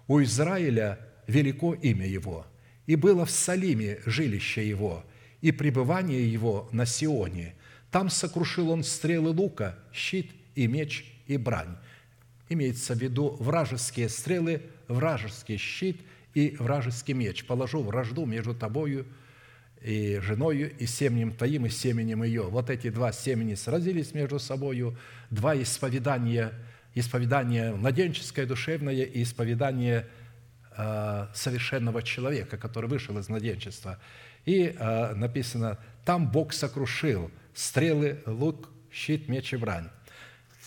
у 0.08 0.20
Израиля 0.24 0.98
велико 1.28 1.74
имя 1.74 2.08
Его, 2.08 2.44
и 2.86 2.96
было 2.96 3.24
в 3.24 3.30
Салиме 3.30 4.00
жилище 4.04 4.68
Его, 4.68 5.04
и 5.40 5.52
пребывание 5.52 6.28
Его 6.28 6.68
на 6.72 6.86
Сионе. 6.86 7.54
Там 7.92 8.10
сокрушил 8.10 8.70
Он 8.70 8.82
стрелы 8.82 9.30
лука, 9.30 9.78
щит 9.92 10.32
и 10.56 10.66
меч 10.66 11.04
и 11.28 11.36
брань. 11.36 11.76
Имеется 12.48 12.94
в 12.94 12.98
виду 12.98 13.36
вражеские 13.38 14.08
стрелы, 14.08 14.60
вражеский 14.88 15.56
щит– 15.56 16.00
и 16.36 16.54
вражеский 16.58 17.14
меч, 17.14 17.46
положу 17.46 17.82
вражду 17.82 18.26
между 18.26 18.54
тобою 18.54 19.06
и 19.80 20.18
женою, 20.22 20.70
и 20.76 20.84
семенем 20.84 21.32
твоим, 21.32 21.64
и 21.64 21.70
семенем 21.70 22.22
ее». 22.24 22.42
Вот 22.42 22.68
эти 22.68 22.90
два 22.90 23.10
семени 23.10 23.54
сразились 23.54 24.12
между 24.12 24.38
собою, 24.38 24.98
два 25.30 25.56
исповедания, 25.56 26.52
исповедание 26.94 27.74
младенческое, 27.74 28.44
душевное, 28.44 28.92
и 28.92 29.22
исповедание 29.22 30.08
э, 30.76 31.26
совершенного 31.32 32.02
человека, 32.02 32.58
который 32.58 32.90
вышел 32.90 33.16
из 33.16 33.30
младенчества. 33.30 33.98
И 34.44 34.76
э, 34.78 35.14
написано, 35.14 35.78
там 36.04 36.30
Бог 36.30 36.52
сокрушил 36.52 37.30
стрелы, 37.54 38.22
лук, 38.26 38.68
щит, 38.92 39.26
меч 39.26 39.54
и 39.54 39.56
брань. 39.56 39.88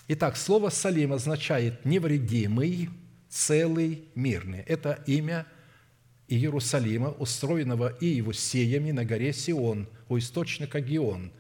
Итак, 0.08 0.36
слово 0.36 0.70
«салим» 0.70 1.14
означает 1.14 1.86
«невредимый», 1.86 2.90
«целый», 3.30 4.06
«мирный». 4.16 4.62
Это 4.62 5.04
имя– 5.06 5.46
Иерусалима, 6.30 7.10
устроенного 7.10 7.96
Иевусеями 8.00 8.92
на 8.92 9.04
горе 9.04 9.34
Сион, 9.34 9.88
у 10.08 10.18
источника 10.18 10.80
Гион, 10.80 11.32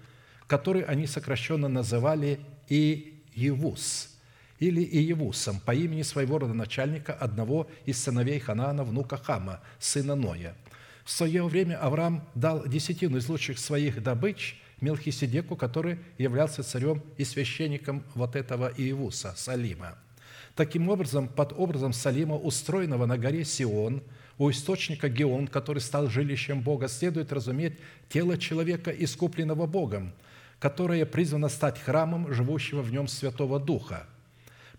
который 0.47 0.81
они 0.81 1.05
сокращенно 1.05 1.67
называли 1.67 2.39
Иевус 2.67 4.17
или 4.57 4.81
Иевусом 4.83 5.59
по 5.59 5.73
имени 5.73 6.01
своего 6.01 6.39
родоначальника, 6.39 7.13
одного 7.13 7.69
из 7.85 8.01
сыновей 8.01 8.39
Ханаана, 8.39 8.83
внука 8.83 9.17
Хама, 9.17 9.61
сына 9.79 10.15
Ноя. 10.15 10.55
В 11.05 11.11
свое 11.11 11.43
время 11.43 11.79
Авраам 11.81 12.27
дал 12.35 12.67
десятину 12.67 13.17
из 13.17 13.29
лучших 13.29 13.59
своих 13.59 14.03
добыч 14.03 14.59
Мелхиседеку, 14.81 15.55
который 15.55 15.99
являлся 16.17 16.63
царем 16.63 17.03
и 17.17 17.25
священником 17.25 18.03
вот 18.15 18.35
этого 18.35 18.71
Иевуса, 18.75 19.33
Салима. 19.35 19.97
Таким 20.55 20.89
образом, 20.89 21.27
под 21.27 21.53
образом 21.53 21.93
Салима, 21.93 22.35
устроенного 22.35 23.05
на 23.05 23.17
горе 23.17 23.45
Сион– 23.45 24.01
у 24.39 24.49
источника 24.49 25.09
Геон, 25.09 25.47
который 25.47 25.79
стал 25.79 26.07
жилищем 26.07 26.61
Бога, 26.61 26.87
следует 26.87 27.31
разуметь 27.31 27.77
тело 28.07 28.37
человека, 28.37 28.89
искупленного 28.89 29.67
Богом, 29.67 30.13
которое 30.59 31.05
призвано 31.05 31.49
стать 31.49 31.77
храмом 31.77 32.33
живущего 32.33 32.81
в 32.81 32.91
нем 32.91 33.07
Святого 33.07 33.59
Духа. 33.59 34.07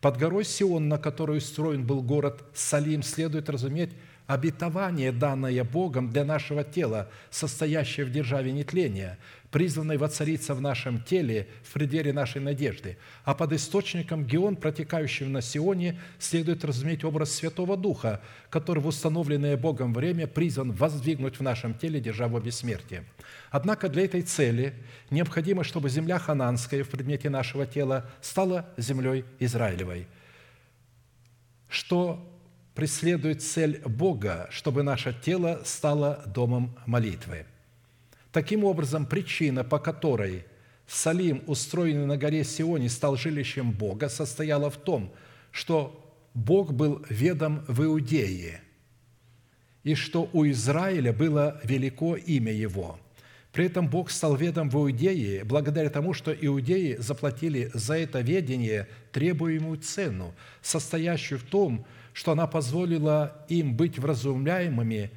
Под 0.00 0.16
горой 0.16 0.46
Сион, 0.46 0.88
на 0.88 0.96
которой 0.96 1.38
устроен 1.38 1.86
был 1.86 2.02
город 2.02 2.42
Салим, 2.54 3.02
следует 3.02 3.50
разуметь 3.50 3.90
обетование, 4.26 5.12
данное 5.12 5.62
Богом 5.62 6.10
для 6.10 6.24
нашего 6.24 6.64
тела, 6.64 7.10
состоящее 7.30 8.06
в 8.06 8.10
державе 8.10 8.52
нетления, 8.52 9.18
призванной 9.50 9.96
воцариться 9.96 10.54
в 10.54 10.60
нашем 10.60 11.02
теле 11.02 11.48
в 11.62 11.72
преддверии 11.72 12.12
нашей 12.12 12.40
надежды. 12.40 12.96
А 13.24 13.34
под 13.34 13.52
источником 13.52 14.24
Геон, 14.24 14.56
протекающим 14.56 15.32
на 15.32 15.42
Сионе, 15.42 15.98
следует 16.18 16.64
разуметь 16.64 17.04
образ 17.04 17.32
Святого 17.32 17.76
Духа, 17.76 18.20
который 18.48 18.80
в 18.80 18.86
установленное 18.86 19.56
Богом 19.56 19.92
время 19.92 20.26
призван 20.26 20.72
воздвигнуть 20.72 21.38
в 21.38 21.42
нашем 21.42 21.74
теле 21.74 22.00
державу 22.00 22.40
бессмертия. 22.40 23.04
Однако 23.50 23.88
для 23.88 24.04
этой 24.04 24.22
цели 24.22 24.74
необходимо, 25.10 25.64
чтобы 25.64 25.90
земля 25.90 26.18
хананская 26.18 26.84
в 26.84 26.88
предмете 26.88 27.28
нашего 27.28 27.66
тела 27.66 28.08
стала 28.20 28.68
землей 28.76 29.24
Израилевой, 29.40 30.06
что 31.68 32.26
преследует 32.74 33.42
цель 33.42 33.82
Бога, 33.84 34.48
чтобы 34.50 34.84
наше 34.84 35.12
тело 35.12 35.62
стало 35.64 36.22
домом 36.26 36.78
молитвы. 36.86 37.46
Таким 38.32 38.64
образом, 38.64 39.06
причина, 39.06 39.64
по 39.64 39.78
которой 39.78 40.44
Салим, 40.86 41.42
устроенный 41.46 42.06
на 42.06 42.16
горе 42.16 42.44
Сионе, 42.44 42.88
стал 42.88 43.16
жилищем 43.16 43.72
Бога, 43.72 44.08
состояла 44.08 44.70
в 44.70 44.76
том, 44.76 45.12
что 45.52 45.96
Бог 46.34 46.72
был 46.72 47.04
ведом 47.08 47.64
в 47.66 47.84
Иудее, 47.84 48.60
и 49.82 49.94
что 49.94 50.28
у 50.32 50.46
Израиля 50.48 51.12
было 51.12 51.60
велико 51.64 52.16
имя 52.16 52.52
Его. 52.52 52.98
При 53.52 53.66
этом 53.66 53.88
Бог 53.88 54.10
стал 54.10 54.36
ведом 54.36 54.70
в 54.70 54.76
Иудее 54.76 55.44
благодаря 55.44 55.90
тому, 55.90 56.14
что 56.14 56.32
иудеи 56.32 56.96
заплатили 56.98 57.70
за 57.74 57.98
это 57.98 58.20
ведение 58.20 58.86
требуемую 59.10 59.78
цену, 59.78 60.34
состоящую 60.62 61.40
в 61.40 61.42
том, 61.42 61.84
что 62.12 62.32
она 62.32 62.46
позволила 62.46 63.44
им 63.48 63.74
быть 63.74 63.98
вразумляемыми 63.98 65.10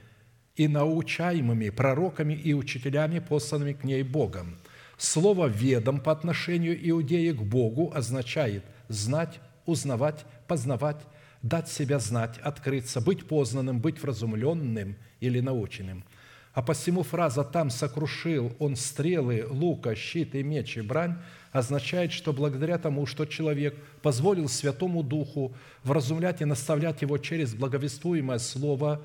и 0.56 0.68
научаемыми 0.68 1.70
пророками 1.70 2.34
и 2.34 2.54
учителями, 2.54 3.20
посланными 3.20 3.74
к 3.74 3.84
ней 3.84 4.04
Богом. 4.04 4.58
Слово 4.98 5.48
«ведом» 5.48 6.00
по 6.00 6.12
отношению 6.12 6.78
иудеи 6.90 7.32
к 7.32 7.42
Богу 7.42 7.92
означает 7.94 8.64
знать, 8.88 9.40
узнавать, 9.66 10.26
познавать, 10.48 11.02
дать 11.42 11.70
себя 11.70 12.00
знать, 12.00 12.38
открыться, 12.38 13.02
быть 13.02 13.28
познанным, 13.28 13.80
быть 13.80 14.02
вразумленным 14.02 14.96
или 15.20 15.40
наученным. 15.40 16.06
А 16.54 16.62
посему 16.62 17.02
фраза 17.02 17.44
«там 17.44 17.72
сокрушил 17.72 18.56
он 18.60 18.76
стрелы, 18.76 19.46
лука, 19.50 19.96
щит 19.96 20.36
и 20.36 20.44
меч 20.44 20.78
и 20.78 20.82
брань» 20.82 21.18
означает, 21.52 22.12
что 22.12 22.32
благодаря 22.32 22.78
тому, 22.78 23.06
что 23.06 23.26
человек 23.26 23.76
позволил 24.02 24.48
Святому 24.48 25.04
Духу 25.04 25.56
вразумлять 25.84 26.42
и 26.42 26.46
наставлять 26.46 27.02
его 27.02 27.18
через 27.18 27.54
благовествуемое 27.56 28.40
слово 28.40 29.04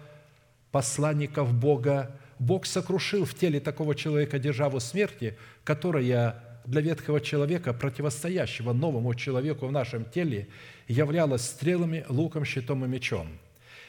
посланников 0.70 1.52
Бога, 1.52 2.16
Бог 2.38 2.66
сокрушил 2.66 3.24
в 3.24 3.34
теле 3.34 3.60
такого 3.60 3.94
человека 3.94 4.38
державу 4.38 4.80
смерти, 4.80 5.36
которая 5.64 6.42
для 6.64 6.80
ветхого 6.82 7.20
человека, 7.20 7.72
противостоящего 7.72 8.72
новому 8.72 9.14
человеку 9.14 9.66
в 9.66 9.72
нашем 9.72 10.04
теле, 10.04 10.48
являлась 10.86 11.42
стрелами, 11.42 12.04
луком, 12.08 12.44
щитом 12.44 12.84
и 12.84 12.88
мечом. 12.88 13.28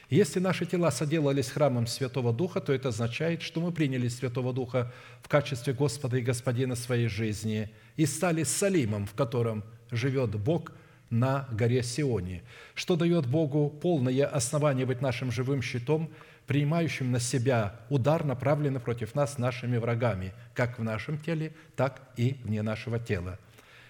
Если 0.08 0.40
наши 0.40 0.66
тела 0.66 0.90
соделались 0.90 1.50
храмом 1.50 1.86
Святого 1.86 2.32
Духа, 2.32 2.60
то 2.60 2.72
это 2.72 2.88
означает, 2.88 3.42
что 3.42 3.60
мы 3.60 3.70
приняли 3.70 4.08
Святого 4.08 4.52
Духа 4.52 4.92
в 5.22 5.28
качестве 5.28 5.72
Господа 5.72 6.16
и 6.16 6.22
Господина 6.22 6.74
своей 6.74 7.06
жизни 7.06 7.70
и 7.96 8.06
стали 8.06 8.42
Салимом, 8.42 9.06
в 9.06 9.12
котором 9.12 9.62
живет 9.90 10.30
Бог 10.30 10.72
на 11.10 11.46
горе 11.52 11.82
Сионе, 11.82 12.42
что 12.74 12.96
дает 12.96 13.26
Богу 13.26 13.68
полное 13.68 14.26
основание 14.26 14.86
быть 14.86 15.02
нашим 15.02 15.30
живым 15.30 15.60
щитом– 15.62 16.10
принимающим 16.50 17.12
на 17.12 17.20
себя 17.20 17.76
удар, 17.90 18.24
направленный 18.24 18.80
против 18.80 19.14
нас 19.14 19.38
нашими 19.38 19.76
врагами, 19.76 20.32
как 20.52 20.80
в 20.80 20.82
нашем 20.82 21.16
теле, 21.16 21.54
так 21.76 22.02
и 22.16 22.40
вне 22.42 22.60
нашего 22.62 22.98
тела. 22.98 23.38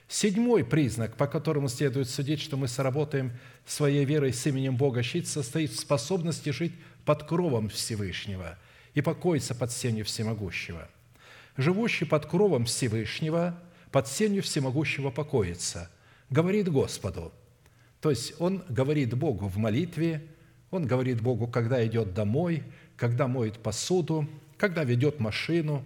Седьмой 0.08 0.62
признак, 0.62 1.16
по 1.16 1.26
которому 1.26 1.70
следует 1.70 2.10
судить, 2.10 2.38
что 2.38 2.58
мы 2.58 2.68
сработаем 2.68 3.32
своей 3.64 4.04
верой 4.04 4.34
с 4.34 4.46
именем 4.46 4.76
Бога 4.76 5.02
щит, 5.02 5.26
состоит 5.26 5.70
в 5.70 5.80
способности 5.80 6.50
жить 6.50 6.74
под 7.06 7.22
кровом 7.22 7.70
Всевышнего 7.70 8.58
и 8.92 9.00
покоиться 9.00 9.54
под 9.54 9.72
сенью 9.72 10.04
Всемогущего. 10.04 10.86
Живущий 11.56 12.04
под 12.04 12.26
кровом 12.26 12.66
Всевышнего, 12.66 13.58
под 13.90 14.06
сенью 14.06 14.42
Всемогущего 14.42 15.10
покоится, 15.10 15.90
говорит 16.28 16.68
Господу. 16.68 17.32
То 18.02 18.10
есть 18.10 18.34
он 18.38 18.62
говорит 18.68 19.16
Богу 19.16 19.48
в 19.48 19.56
молитве, 19.56 20.28
он 20.70 20.86
говорит 20.86 21.20
Богу, 21.20 21.46
когда 21.46 21.84
идет 21.86 22.14
домой, 22.14 22.62
когда 22.96 23.26
моет 23.26 23.58
посуду, 23.58 24.28
когда 24.56 24.84
ведет 24.84 25.20
машину, 25.20 25.82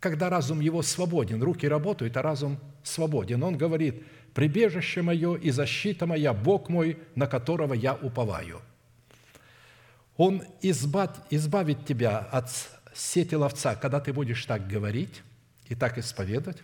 когда 0.00 0.30
разум 0.30 0.60
его 0.60 0.82
свободен, 0.82 1.42
руки 1.42 1.66
работают, 1.66 2.16
а 2.16 2.22
разум 2.22 2.58
свободен. 2.82 3.42
Он 3.42 3.56
говорит, 3.56 4.04
«Прибежище 4.34 5.02
мое 5.02 5.34
и 5.34 5.50
защита 5.50 6.06
моя, 6.06 6.32
Бог 6.32 6.68
мой, 6.68 6.98
на 7.14 7.26
которого 7.26 7.74
я 7.74 7.94
уповаю». 7.94 8.60
Он 10.16 10.42
избавит, 10.62 11.12
избавит 11.30 11.86
тебя 11.86 12.18
от 12.18 12.50
сети 12.94 13.34
ловца, 13.34 13.76
когда 13.76 14.00
ты 14.00 14.12
будешь 14.12 14.44
так 14.44 14.66
говорить 14.66 15.22
и 15.68 15.74
так 15.74 15.98
исповедовать. 15.98 16.58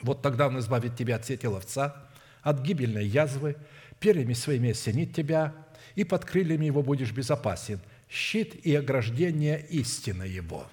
Вот 0.00 0.22
тогда 0.22 0.46
Он 0.46 0.58
избавит 0.58 0.96
тебя 0.96 1.16
от 1.16 1.24
сети 1.24 1.46
ловца, 1.46 1.96
от 2.42 2.60
гибельной 2.60 3.06
язвы, 3.06 3.56
перьями 3.98 4.34
своими 4.34 4.70
осенит 4.70 5.14
тебя, 5.14 5.54
и 5.94 6.04
под 6.04 6.24
крыльями 6.24 6.66
его 6.66 6.82
будешь 6.82 7.12
безопасен. 7.12 7.80
Щит 8.08 8.54
и 8.66 8.74
ограждение 8.74 9.64
истины 9.70 10.24
его, 10.24 10.66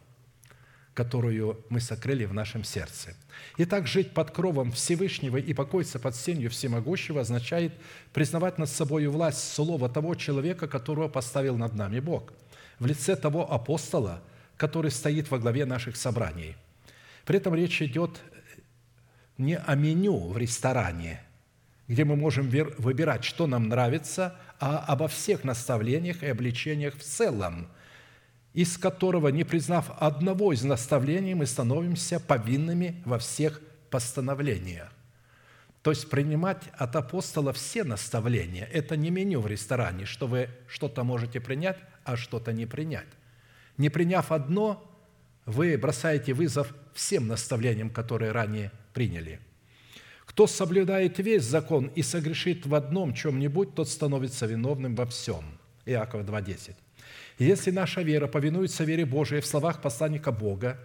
которую 0.94 1.64
мы 1.70 1.80
сокрыли 1.80 2.26
в 2.26 2.34
нашем 2.34 2.64
сердце. 2.64 3.16
Итак, 3.58 3.88
жить 3.88 4.14
под 4.14 4.32
кровом 4.32 4.72
Всевышнего 4.72 5.38
и 5.38 5.54
покоиться 5.54 6.00
под 6.00 6.16
сенью 6.16 6.50
Всемогущего 6.50 7.22
означает 7.22 7.74
признавать 8.14 8.58
над 8.58 8.70
собой 8.70 9.08
власть 9.08 9.54
слова 9.54 9.90
того 9.90 10.16
человека, 10.16 10.68
которого 10.68 11.08
поставил 11.08 11.58
над 11.58 11.76
нами 11.76 12.00
Бог, 12.00 12.34
в 12.80 12.86
лице 12.86 13.16
того 13.16 13.52
апостола, 13.52 14.22
который 14.58 14.92
стоит 14.92 15.32
во 15.32 15.40
главе 15.40 15.66
наших 15.66 15.96
собраний. 15.96 16.56
При 17.26 17.38
этом 17.38 17.56
речь 17.56 17.82
идет 17.82 18.20
не 19.38 19.58
о 19.58 19.76
меню 19.76 20.18
в 20.18 20.38
ресторане, 20.38 21.22
где 21.90 22.06
мы 22.06 22.16
можем 22.16 22.50
выбирать, 22.50 23.26
что 23.26 23.48
нам 23.48 23.68
нравится, 23.68 24.36
а 24.60 24.78
обо 24.78 25.08
всех 25.08 25.44
наставлениях 25.44 26.22
и 26.22 26.28
обличениях 26.28 26.96
в 26.96 27.02
целом, 27.02 27.68
из 28.54 28.78
которого, 28.78 29.30
не 29.30 29.44
признав 29.44 29.92
одного 30.00 30.54
из 30.54 30.64
наставлений, 30.64 31.34
мы 31.34 31.48
становимся 31.48 32.20
повинными 32.20 33.02
во 33.06 33.18
всех 33.18 33.60
постановлениях. 33.90 34.92
То 35.82 35.90
есть 35.90 36.10
принимать 36.10 36.62
от 36.78 36.96
апостола 36.96 37.54
все 37.54 37.84
наставления– 37.84 38.66
это 38.72 38.96
не 38.96 39.10
меню 39.10 39.42
в 39.42 39.48
ресторане, 39.48 40.06
что 40.06 40.28
вы 40.28 40.50
что-то 40.68 41.04
можете 41.04 41.40
принять, 41.40 41.80
а 42.04 42.18
что-то 42.18 42.54
не 42.54 42.68
принять. 42.68 43.08
Не 43.78 43.90
приняв 43.90 44.32
одно, 44.32 44.86
вы 45.48 45.76
бросаете 45.76 46.34
вызов 46.34 46.72
всем 46.94 47.28
наставлениям, 47.28 47.90
которые 47.90 48.32
ранее 48.32 48.72
приняли– 48.94 49.40
кто 50.30 50.46
соблюдает 50.46 51.18
весь 51.18 51.44
закон 51.44 51.88
и 51.96 52.04
согрешит 52.04 52.68
в 52.68 52.76
одном 52.76 53.16
чем-нибудь, 53.16 53.74
тот 53.74 53.90
становится 53.90 54.46
виновным 54.46 54.94
во 54.94 55.08
всем. 55.08 55.44
Иакова 55.88 56.22
2.10. 56.22 56.76
Если 57.40 57.72
наша 57.72 58.04
вера 58.04 58.28
повинуется 58.28 58.84
вере 58.84 59.08
Божией 59.08 59.42
в 59.42 59.48
словах 59.48 59.82
посланника 59.82 60.32
Бога, 60.32 60.78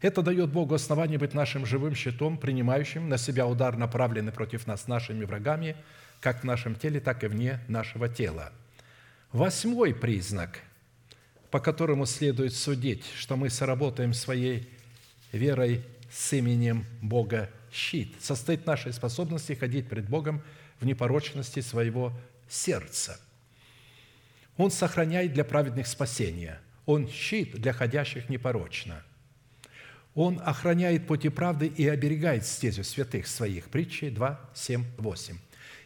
это 0.00 0.22
дает 0.22 0.52
Богу 0.52 0.76
основание 0.76 1.18
быть 1.18 1.34
нашим 1.34 1.66
живым 1.66 1.96
щитом, 1.96 2.38
принимающим 2.38 3.08
на 3.08 3.18
себя 3.18 3.48
удар, 3.48 3.76
направленный 3.76 4.30
против 4.30 4.68
нас 4.68 4.86
нашими 4.86 5.24
врагами, 5.24 5.74
как 6.20 6.42
в 6.42 6.44
нашем 6.44 6.76
теле, 6.76 7.00
так 7.00 7.24
и 7.24 7.26
вне 7.26 7.58
нашего 7.66 8.08
тела. 8.08 8.52
Восьмой 9.32 9.92
признак, 9.92 10.60
по 11.50 11.58
которому 11.58 12.06
следует 12.06 12.54
судить, 12.54 13.04
что 13.16 13.36
мы 13.36 13.50
соработаем 13.50 14.14
своей 14.14 14.70
верой 15.32 15.82
с 16.12 16.32
именем 16.32 16.86
Бога 17.02 17.50
щит 17.76 18.14
состоит 18.20 18.62
в 18.62 18.66
нашей 18.66 18.92
способности 18.92 19.52
ходить 19.52 19.88
пред 19.88 20.08
Богом 20.08 20.42
в 20.80 20.86
непорочности 20.86 21.60
своего 21.60 22.12
сердца. 22.48 23.20
Он 24.56 24.70
сохраняет 24.70 25.34
для 25.34 25.44
праведных 25.44 25.86
спасения. 25.86 26.60
Он 26.86 27.08
щит 27.08 27.52
для 27.60 27.72
ходящих 27.72 28.28
непорочно. 28.28 29.02
Он 30.14 30.40
охраняет 30.42 31.06
пути 31.06 31.28
правды 31.28 31.66
и 31.66 31.86
оберегает 31.86 32.46
стезю 32.46 32.84
святых 32.84 33.26
своих. 33.26 33.68
Притчи 33.68 34.08
2, 34.08 34.50
7, 34.54 34.84
8. 34.96 35.36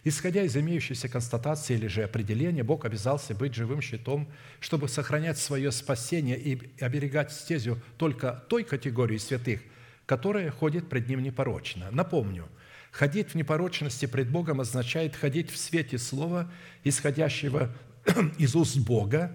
Исходя 0.05 0.43
из 0.43 0.57
имеющейся 0.57 1.09
констатации 1.09 1.75
или 1.75 1.89
же 1.89 2.05
определения, 2.05 2.63
Бог 2.63 2.85
обязался 2.85 3.35
быть 3.35 3.55
живым 3.55 3.83
щитом, 3.83 4.31
чтобы 4.61 4.89
сохранять 4.89 5.39
свое 5.39 5.73
спасение 5.73 6.39
и 6.39 6.71
оберегать 6.81 7.33
стезю 7.33 7.81
только 7.99 8.45
той 8.49 8.63
категории 8.63 9.19
святых– 9.19 9.61
которая 10.11 10.51
ходит 10.51 10.89
пред 10.89 11.09
Ним 11.09 11.23
непорочно. 11.23 11.87
Напомню, 11.93 12.49
ходить 12.91 13.29
в 13.29 13.35
непорочности 13.37 14.07
пред 14.07 14.29
Богом 14.29 14.61
означает 14.61 15.15
ходить 15.15 15.53
в 15.53 15.57
свете 15.57 15.99
Слова, 15.99 16.51
исходящего 16.83 17.73
из 18.37 18.57
уст 18.57 18.77
Бога, 18.79 19.31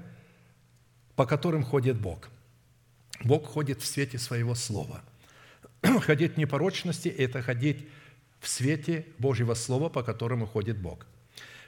по 1.15 1.25
которым 1.25 1.63
ходит 1.63 1.97
Бог. 1.97 2.27
Бог 3.23 3.45
ходит 3.45 3.81
в 3.81 3.85
свете 3.85 4.17
Своего 4.17 4.53
Слова. 4.53 5.01
Ходить 6.01 6.33
в 6.33 6.37
непорочности– 6.37 7.07
это 7.17 7.41
ходить 7.41 7.87
в 8.41 8.49
свете 8.49 9.05
Божьего 9.17 9.53
Слова, 9.53 9.87
по 9.87 10.03
которому 10.03 10.45
ходит 10.45 10.77
Бог. 10.77 11.07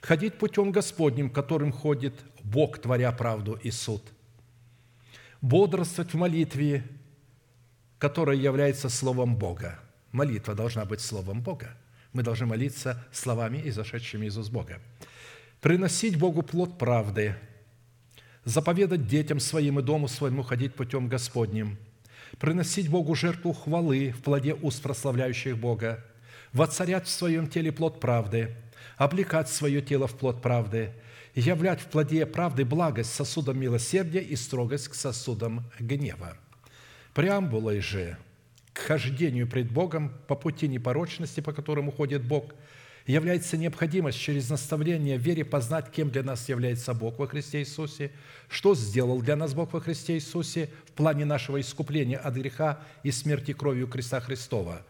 Ходить 0.01 0.33
путем 0.33 0.73
Господним, 0.73 1.29
которым 1.29 1.71
ходит 1.71 2.13
Бог, 2.43 2.77
творя 2.79 3.13
правду 3.13 3.57
и 3.63 3.71
суд. 3.71 4.03
Бодрствовать 5.39 6.13
в 6.13 6.17
молитве, 6.17 6.83
которое 7.99 8.37
является 8.37 8.89
Словом 8.89 9.35
Бога. 9.35 9.79
Молитва 10.11 10.55
должна 10.55 10.85
быть 10.85 11.01
Словом 11.01 11.41
Бога. 11.41 11.75
Мы 12.13 12.23
должны 12.23 12.45
молиться 12.45 13.05
словами, 13.11 13.61
изошедшими 13.65 14.27
из 14.27 14.37
уст 14.37 14.51
Бога. 14.51 14.79
Приносить 15.61 16.17
Богу 16.17 16.41
плод 16.41 16.77
правды, 16.77 17.35
заповедать 18.45 19.07
детям 19.07 19.39
своим 19.39 19.79
и 19.79 19.83
дому 19.83 20.07
своему 20.07 20.43
ходить 20.43 20.73
путем 20.75 21.09
Господним, 21.09 21.77
приносить 22.39 22.89
Богу 22.89 23.15
жертву 23.15 23.53
хвалы 23.53 24.13
в 24.17 24.21
плоде 24.21 24.53
уст 24.53 24.81
прославляющих 24.81 25.57
Бога, 25.57 26.05
воцарять 26.53 27.07
в 27.07 27.09
своем 27.09 27.47
теле 27.47 27.71
плод 27.71 27.99
правды, 27.99 28.55
облекать 28.97 29.49
свое 29.49 29.81
тело 29.81 30.07
в 30.07 30.17
плод 30.17 30.41
правды, 30.41 30.93
являть 31.35 31.81
в 31.81 31.87
плоде 31.87 32.25
правды 32.25 32.65
благость 32.65 33.13
сосудом 33.13 33.59
милосердия 33.59 34.21
и 34.21 34.35
строгость 34.35 34.87
к 34.87 34.95
сосудам 34.95 35.69
гнева. 35.79 36.37
Преамбулой 37.17 37.81
же 37.81 38.15
к 38.73 38.77
хождению 38.77 39.47
пред 39.47 39.71
Богом 39.71 40.13
по 40.27 40.35
пути 40.35 40.67
непорочности, 40.67 41.41
по 41.41 41.51
которому 41.51 41.91
ходит 41.91 42.23
Бог– 42.23 42.53
является 43.07 43.57
необходимость 43.57 44.19
через 44.19 44.49
наставление 44.49 45.17
в 45.17 45.21
вере 45.21 45.45
познать, 45.45 45.89
кем 45.89 46.11
для 46.11 46.23
нас 46.23 46.47
является 46.49 46.93
Бог 46.93 47.17
во 47.17 47.25
Христе 47.25 47.59
Иисусе, 47.59 48.11
что 48.49 48.75
сделал 48.75 49.21
для 49.21 49.35
нас 49.35 49.53
Бог 49.53 49.73
во 49.73 49.79
Христе 49.79 50.15
Иисусе 50.15 50.69
в 50.85 50.91
плане 50.91 51.25
нашего 51.25 51.59
искупления 51.59 52.17
от 52.17 52.35
греха 52.35 52.81
и 53.03 53.11
смерти 53.11 53.53
кровью 53.53 53.87
креста 53.87 54.19
Христова, 54.19 54.85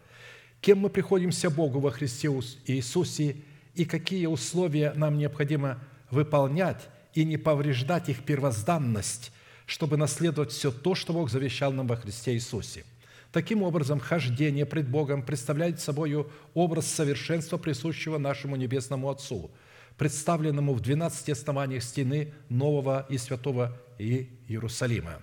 кем 0.59 0.79
мы 0.79 0.89
приходимся 0.89 1.49
Богу 1.49 1.79
во 1.79 1.91
Христе 1.91 2.27
Иисусе 2.27 3.37
и 3.75 3.85
какие 3.85 4.25
условия 4.25 4.93
нам 4.95 5.17
необходимо 5.17 5.79
выполнять 6.09 6.89
и 7.13 7.23
не 7.23 7.37
повреждать 7.37 8.09
их 8.09 8.23
первозданность, 8.23 9.31
чтобы 9.67 9.97
наследовать 9.97 10.51
все 10.51 10.71
то, 10.71 10.95
что 10.95 11.13
Бог 11.13 11.29
завещал 11.29 11.71
нам 11.71 11.85
во 11.85 11.95
Христе 11.95 12.33
Иисусе– 12.33 12.83
Таким 13.31 13.61
образом, 13.63 13.99
хождение 13.99 14.65
пред 14.65 14.87
Богом 14.87 15.21
представляет 15.21 15.79
собой 15.79 16.25
образ 16.53 16.87
совершенства, 16.87 17.57
присущего 17.57 18.17
нашему 18.17 18.55
Небесному 18.55 19.09
Отцу, 19.09 19.51
представленному 19.97 20.73
в 20.73 20.79
12 20.79 21.29
основаниях 21.29 21.83
стены 21.83 22.33
Нового 22.49 23.05
и 23.09 23.17
Святого 23.17 23.77
Иерусалима. 23.99 25.21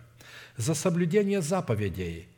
За 0.57 0.75
соблюдение 0.75 1.41
заповедей, 1.41 2.29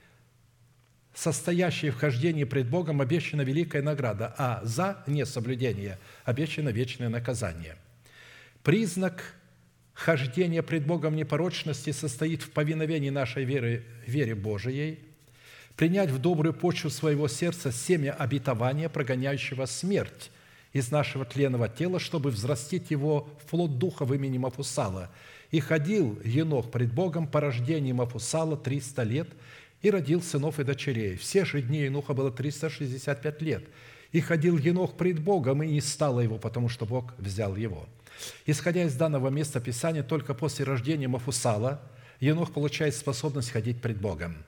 состоящие 1.15 1.91
в 1.91 1.97
хождении 1.97 2.45
пред 2.45 2.69
Богом, 2.71 3.01
обещана 3.01 3.43
великая 3.43 3.83
награда, 3.83 4.35
а 4.39 4.61
за 4.63 5.03
несоблюдение 5.07 5.99
обещано 6.25 6.69
вечное 6.69 7.09
наказание. 7.09 7.77
Признак 8.63 9.35
хождения 9.97 10.63
пред 10.63 10.87
Богом 10.87 11.17
непорочности 11.17 11.91
состоит 11.91 12.43
в 12.43 12.51
повиновении 12.51 13.11
нашей 13.11 13.45
веры, 13.45 13.85
вере 14.07 14.37
Божией– 14.37 15.01
принять 15.77 16.11
в 16.11 16.19
добрую 16.19 16.55
почву 16.55 16.91
своего 16.91 17.29
сердца 17.29 17.71
семя 17.71 18.13
обетования, 18.13 18.89
прогоняющего 18.89 19.67
смерть 19.67 20.31
из 20.73 20.91
нашего 20.91 21.25
тленного 21.25 21.69
тела, 21.69 22.01
чтобы 22.01 22.31
взрастить 22.31 22.91
его 22.91 23.29
в 23.43 23.51
плод 23.51 23.79
духа 23.79 24.05
в 24.05 24.15
имени 24.15 24.39
Мафусала. 24.39 25.11
И 25.51 25.61
ходил 25.61 26.19
Енох 26.25 26.71
пред 26.71 26.93
Богом 26.93 27.29
по 27.29 27.41
рождению 27.41 27.95
Мафусала 27.95 28.57
300 28.57 29.03
лет, 29.05 29.29
и 29.83 29.91
родил 29.91 30.23
сынов 30.23 30.59
и 30.59 30.65
дочерей. 30.65 31.17
Все 31.17 31.45
же 31.45 31.61
дни 31.61 31.81
Енуха 31.81 32.15
было 32.15 32.33
365 32.33 33.43
лет. 33.43 33.65
И 34.11 34.21
ходил 34.21 34.57
Енох 34.57 34.97
пред 34.97 35.21
Богом, 35.21 35.63
и 35.63 35.69
не 35.69 35.81
стало 35.81 36.21
его, 36.21 36.39
потому 36.39 36.69
что 36.69 36.87
Бог 36.87 37.15
взял 37.19 37.55
его. 37.55 37.87
Исходя 38.47 38.85
из 38.85 38.95
данного 38.95 39.29
места 39.29 39.61
Писания, 39.61 40.03
только 40.03 40.35
после 40.35 40.65
рождения 40.65 41.09
Мафусала 41.09 41.81
Енох 42.21 42.53
получает 42.53 42.95
способность 42.95 43.51
ходить 43.51 43.81
пред 43.81 44.01
Богом– 44.01 44.37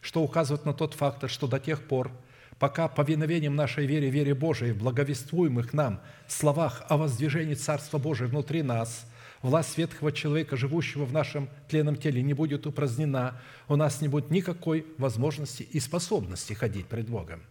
что 0.00 0.22
указывает 0.22 0.64
на 0.64 0.72
тот 0.72 0.94
факт, 0.94 1.28
что 1.30 1.46
до 1.46 1.58
тех 1.58 1.82
пор, 1.82 2.10
пока 2.58 2.88
повиновением 2.88 3.56
нашей 3.56 3.86
вере, 3.86 4.10
вере 4.10 4.34
Божией, 4.34 4.72
в 4.72 4.78
благовествуемых 4.78 5.72
нам 5.72 6.00
словах 6.26 6.84
о 6.88 6.96
воздвижении 6.96 7.54
Царства 7.54 7.98
Божия 7.98 8.28
внутри 8.28 8.62
нас, 8.62 9.06
власть 9.42 9.76
ветхого 9.78 10.12
человека, 10.12 10.56
живущего 10.56 11.04
в 11.04 11.12
нашем 11.12 11.48
тленном 11.68 11.96
теле, 11.96 12.22
не 12.22 12.34
будет 12.34 12.66
упразднена, 12.66 13.40
у 13.68 13.76
нас 13.76 14.00
не 14.00 14.08
будет 14.08 14.30
никакой 14.30 14.86
возможности 14.98 15.62
и 15.62 15.80
способности 15.80 16.52
ходить 16.52 16.86
пред 16.86 17.08
Богом. 17.08 17.42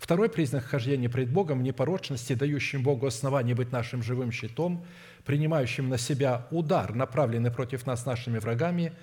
Второй 0.00 0.30
признак 0.30 0.64
хождения 0.64 1.10
пред 1.10 1.30
Богом 1.30 1.62
непорочности, 1.62 2.32
дающим 2.32 2.82
Богу 2.82 3.06
основание 3.06 3.54
быть 3.54 3.70
нашим 3.70 4.02
живым 4.02 4.32
щитом, 4.32 4.84
принимающим 5.24 5.90
на 5.90 5.98
себя 5.98 6.48
удар, 6.50 6.94
направленный 6.94 7.52
против 7.52 7.86
нас 7.86 8.06
нашими 8.06 8.38
врагами, 8.38 8.94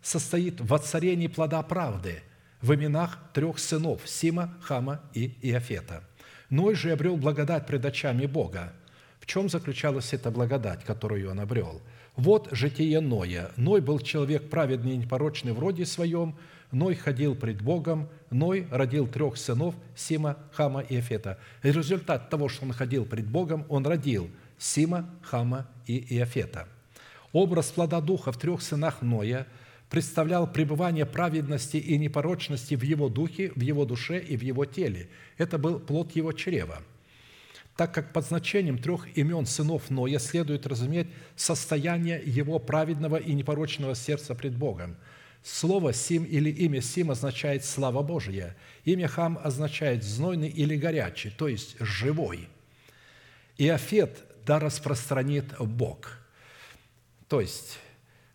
состоит 0.00 0.60
в 0.60 0.68
воцарении 0.68 1.26
плода 1.26 1.62
правды– 1.62 2.22
в 2.64 2.74
именах 2.74 3.18
трех 3.34 3.58
сынов– 3.58 4.00
Сима, 4.06 4.56
Хама 4.62 5.02
и 5.12 5.36
Иофета. 5.42 6.02
Ной 6.48 6.74
же 6.74 6.92
обрел 6.92 7.18
благодать 7.18 7.66
пред 7.66 7.84
очами 7.84 8.24
Бога. 8.24 8.72
В 9.20 9.26
чем 9.26 9.50
заключалась 9.50 10.14
эта 10.14 10.30
благодать, 10.30 10.82
которую 10.82 11.30
он 11.30 11.40
обрел? 11.40 11.82
Вот 12.16 12.48
житие 12.52 13.00
Ноя. 13.00 13.50
Ной 13.56 13.82
был 13.82 13.98
человек 13.98 14.48
праведный 14.48 14.92
и 14.92 14.96
непорочный 14.96 15.52
в 15.52 15.58
роде 15.58 15.84
своем, 15.84 16.36
Ной 16.74 16.94
ходил 16.94 17.34
пред 17.34 17.62
Богом, 17.62 18.08
Ной 18.30 18.66
родил 18.70 19.06
трех 19.06 19.36
сынов– 19.36 19.74
Сима, 19.96 20.36
Хама 20.52 20.80
и 20.80 20.96
Иофета. 20.96 21.38
И 21.62 21.70
результат 21.70 22.28
того, 22.28 22.48
что 22.48 22.64
он 22.64 22.72
ходил 22.72 23.04
пред 23.04 23.26
Богом, 23.26 23.64
он 23.68 23.86
родил 23.86 24.30
Сима, 24.58 25.08
Хама 25.22 25.66
и 25.86 26.16
Иофета. 26.16 26.68
Образ 27.32 27.70
плода 27.70 28.00
Духа 28.00 28.32
в 28.32 28.38
трех 28.38 28.60
сынах 28.60 29.00
Ноя– 29.02 29.46
представлял 29.94 30.50
пребывание 30.50 31.06
праведности 31.06 31.76
и 31.76 31.96
непорочности 31.98 32.74
в 32.74 32.82
его 32.82 33.08
духе, 33.08 33.52
в 33.54 33.60
его 33.60 33.84
душе 33.84 34.18
и 34.18 34.36
в 34.36 34.42
его 34.42 34.64
теле. 34.64 35.08
Это 35.38 35.56
был 35.56 35.78
плод 35.78 36.16
его 36.16 36.32
чрева. 36.32 36.82
Так 37.76 37.94
как 37.94 38.12
под 38.12 38.26
значением 38.26 38.78
трех 38.78 39.06
имен 39.16 39.46
сынов 39.46 39.90
Ноя 39.90 40.18
следует 40.18 40.66
разуметь 40.66 41.06
состояние 41.36 42.20
его 42.24 42.58
праведного 42.58 43.16
и 43.16 43.34
непорочного 43.34 43.94
сердца 43.94 44.34
пред 44.34 44.56
Богом. 44.56 44.96
Слово 45.44 45.92
«сим» 45.92 46.24
или 46.24 46.48
имя 46.48 46.80
«сим» 46.80 47.10
означает 47.10 47.66
«слава 47.66 48.02
Божия». 48.02 48.56
Имя 48.86 49.08
«хам» 49.08 49.38
означает 49.44 50.02
«знойный» 50.02 50.48
или 50.48 50.74
«горячий», 50.74 51.28
то 51.28 51.48
есть 51.48 51.76
«живой». 51.78 52.48
Иофет 53.58 54.24
«да 54.46 54.58
распространит 54.58 55.54
Бог». 55.60 56.18
То 57.28 57.42
есть 57.42 57.78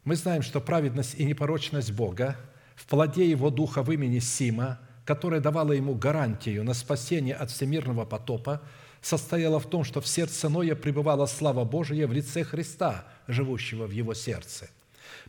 мы 0.03 0.15
знаем, 0.15 0.43
что 0.43 0.61
праведность 0.61 1.15
и 1.15 1.25
непорочность 1.25 1.91
Бога 1.91 2.35
в 2.75 2.85
плоде 2.85 3.27
Его 3.27 3.49
Духа 3.49 3.81
в 3.81 3.91
имени 3.91 4.19
Сима, 4.19 4.79
которая 5.03 5.41
давала 5.41 5.71
ему 5.71 5.95
гарантию 5.95 6.63
на 6.63 6.75
спасение 6.75 7.33
от 7.33 7.49
всемирного 7.49 8.05
потопа, 8.05 8.61
состояла 9.01 9.59
в 9.59 9.67
том, 9.67 9.83
что 9.83 9.99
в 9.99 10.07
сердце 10.07 10.47
Ноя 10.47 10.75
пребывала 10.75 11.25
слава 11.25 11.65
Божия 11.65 12.05
в 12.05 12.13
лице 12.13 12.43
Христа, 12.43 13.07
живущего 13.27 13.87
в 13.87 13.91
его 13.91 14.13
сердце. 14.13 14.69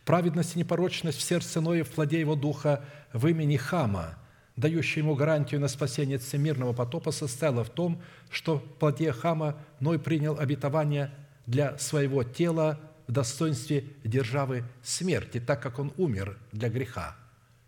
Праведность 0.05 0.55
и 0.55 0.59
непорочность 0.59 1.17
в 1.17 1.21
сердце 1.21 1.61
Ноя 1.61 1.83
в 1.83 1.89
плоде 1.89 2.19
его 2.19 2.35
духа 2.35 2.83
в 3.13 3.27
имени 3.27 3.57
Хама, 3.57 4.17
дающая 4.55 5.03
ему 5.03 5.15
гарантию 5.15 5.61
на 5.61 5.67
спасение 5.67 6.17
от 6.17 6.23
всемирного 6.23 6.73
потопа, 6.73 7.11
состояла 7.11 7.63
в 7.63 7.69
том, 7.69 8.01
что 8.29 8.57
в 8.57 8.63
плоде 8.63 9.11
Хама 9.11 9.57
Ной 9.79 9.99
принял 9.99 10.39
обетование 10.39 11.11
для 11.45 11.77
своего 11.77 12.23
тела 12.23 12.79
в 13.07 13.11
достоинстве 13.11 13.85
державы 14.03 14.63
смерти, 14.81 15.39
так 15.39 15.61
как 15.61 15.79
он 15.79 15.93
умер 15.97 16.37
для 16.51 16.69
греха 16.69 17.15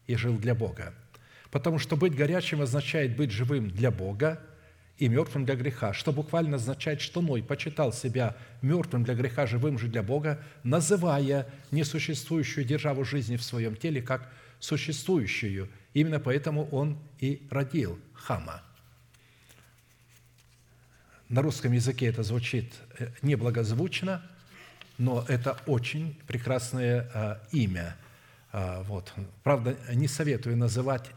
и 0.07 0.15
жил 0.15 0.37
для 0.37 0.55
Бога. 0.55 0.93
Потому 1.51 1.77
что 1.77 1.95
быть 1.95 2.15
горячим 2.15 2.61
означает 2.61 3.15
быть 3.15 3.31
живым 3.31 3.69
для 3.69 3.91
Бога 3.91 4.39
и 4.97 5.07
мертвым 5.07 5.45
для 5.45 5.55
греха, 5.55 5.93
что 5.93 6.11
буквально 6.11 6.57
означает, 6.57 7.01
что 7.01 7.21
Ной 7.21 7.41
почитал 7.43 7.91
себя 7.91 8.35
мертвым 8.61 9.03
для 9.03 9.15
греха, 9.15 9.47
живым 9.47 9.77
же 9.79 9.87
для 9.87 10.03
Бога, 10.03 10.43
называя 10.63 11.47
несуществующую 11.71 12.65
державу 12.65 13.03
жизни 13.03 13.35
в 13.35 13.43
своем 13.43 13.75
теле 13.75 14.01
как 14.01 14.31
существующую. 14.59 15.69
Именно 15.93 16.19
поэтому 16.19 16.67
он 16.69 16.97
и 17.19 17.45
родил 17.49 17.99
Хама. 18.13 18.61
На 21.29 21.41
русском 21.41 21.71
языке 21.71 22.05
это 22.05 22.23
звучит 22.23 22.73
э, 22.99 23.07
неблагозвучно– 23.21 24.21
но 24.97 25.25
это 25.27 25.57
очень 25.65 26.19
прекрасное 26.27 27.09
а, 27.13 27.41
имя. 27.51 27.95
А, 28.51 28.83
вот. 28.83 29.13
Правда, 29.43 29.75
не 29.93 30.07
советую 30.07 30.57
называть 30.57 31.09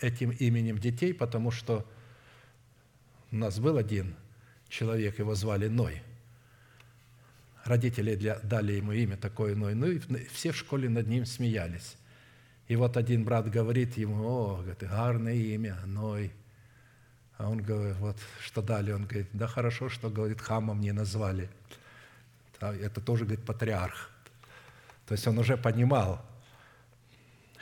этим 0.00 0.30
именем 0.30 0.78
детей, 0.78 1.14
потому 1.14 1.50
что 1.50 1.86
у 3.32 3.36
нас 3.36 3.58
был 3.58 3.76
один 3.76 4.14
человек, 4.68 5.18
его 5.18 5.34
звали 5.34 5.68
Ной. 5.68 6.02
Родители 7.64 8.14
для, 8.14 8.38
дали 8.40 8.74
ему 8.74 8.92
имя 8.92 9.16
такое 9.16 9.54
Ной. 9.54 9.74
Ну 9.74 9.86
и 9.86 9.98
все 10.32 10.52
в 10.52 10.56
школе 10.56 10.88
над 10.88 11.08
ним 11.08 11.26
смеялись. 11.26 11.96
И 12.68 12.76
вот 12.76 12.96
один 12.96 13.24
брат 13.24 13.50
говорит 13.50 13.96
ему, 13.96 14.24
о, 14.24 14.56
говорит, 14.58 14.82
гарное 14.82 15.34
имя, 15.34 15.76
Ной. 15.86 16.32
А 17.38 17.48
он 17.50 17.62
говорит, 17.62 17.96
вот 17.96 18.16
что 18.40 18.62
дали? 18.62 18.92
Он 18.92 19.04
говорит, 19.04 19.28
да 19.32 19.46
хорошо, 19.46 19.88
что, 19.88 20.10
говорит, 20.10 20.40
хамом 20.40 20.80
не 20.80 20.92
назвали– 20.92 21.50
это 22.70 23.00
тоже, 23.00 23.24
говорит, 23.24 23.44
патриарх. 23.44 24.10
То 25.06 25.12
есть 25.12 25.26
он 25.26 25.38
уже 25.38 25.56
понимал. 25.56 26.24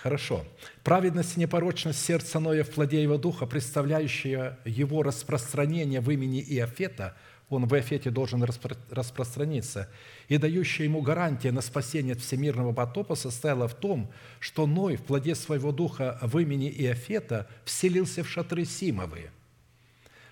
Хорошо. 0.02 0.46
Праведность 0.82 1.36
и 1.36 1.40
непорочность 1.40 2.02
сердца 2.02 2.40
Ноя 2.40 2.64
в 2.64 2.70
плоде 2.70 3.02
его 3.02 3.18
духа, 3.18 3.44
представляющая 3.44 4.58
его 4.64 5.02
распространение 5.02 6.00
в 6.00 6.10
имени 6.10 6.40
Иофета, 6.40 7.14
он 7.50 7.66
в 7.66 7.74
Иофете 7.74 8.10
должен 8.10 8.42
распро- 8.42 8.78
распространиться. 8.90 9.90
И 10.28 10.38
дающая 10.38 10.84
ему 10.84 11.02
гарантия 11.02 11.52
на 11.52 11.60
спасение 11.60 12.14
от 12.14 12.20
всемирного 12.20 12.72
потопа 12.72 13.14
состояла 13.14 13.68
в 13.68 13.74
том, 13.74 14.10
что 14.38 14.66
Ной 14.66 14.96
в 14.96 15.02
плоде 15.02 15.34
своего 15.34 15.70
духа 15.70 16.18
в 16.22 16.38
имени 16.38 16.70
Иофета 16.70 17.48
вселился 17.64 18.22
в 18.22 18.28
шатры 18.28 18.64
Симовые. 18.64 19.30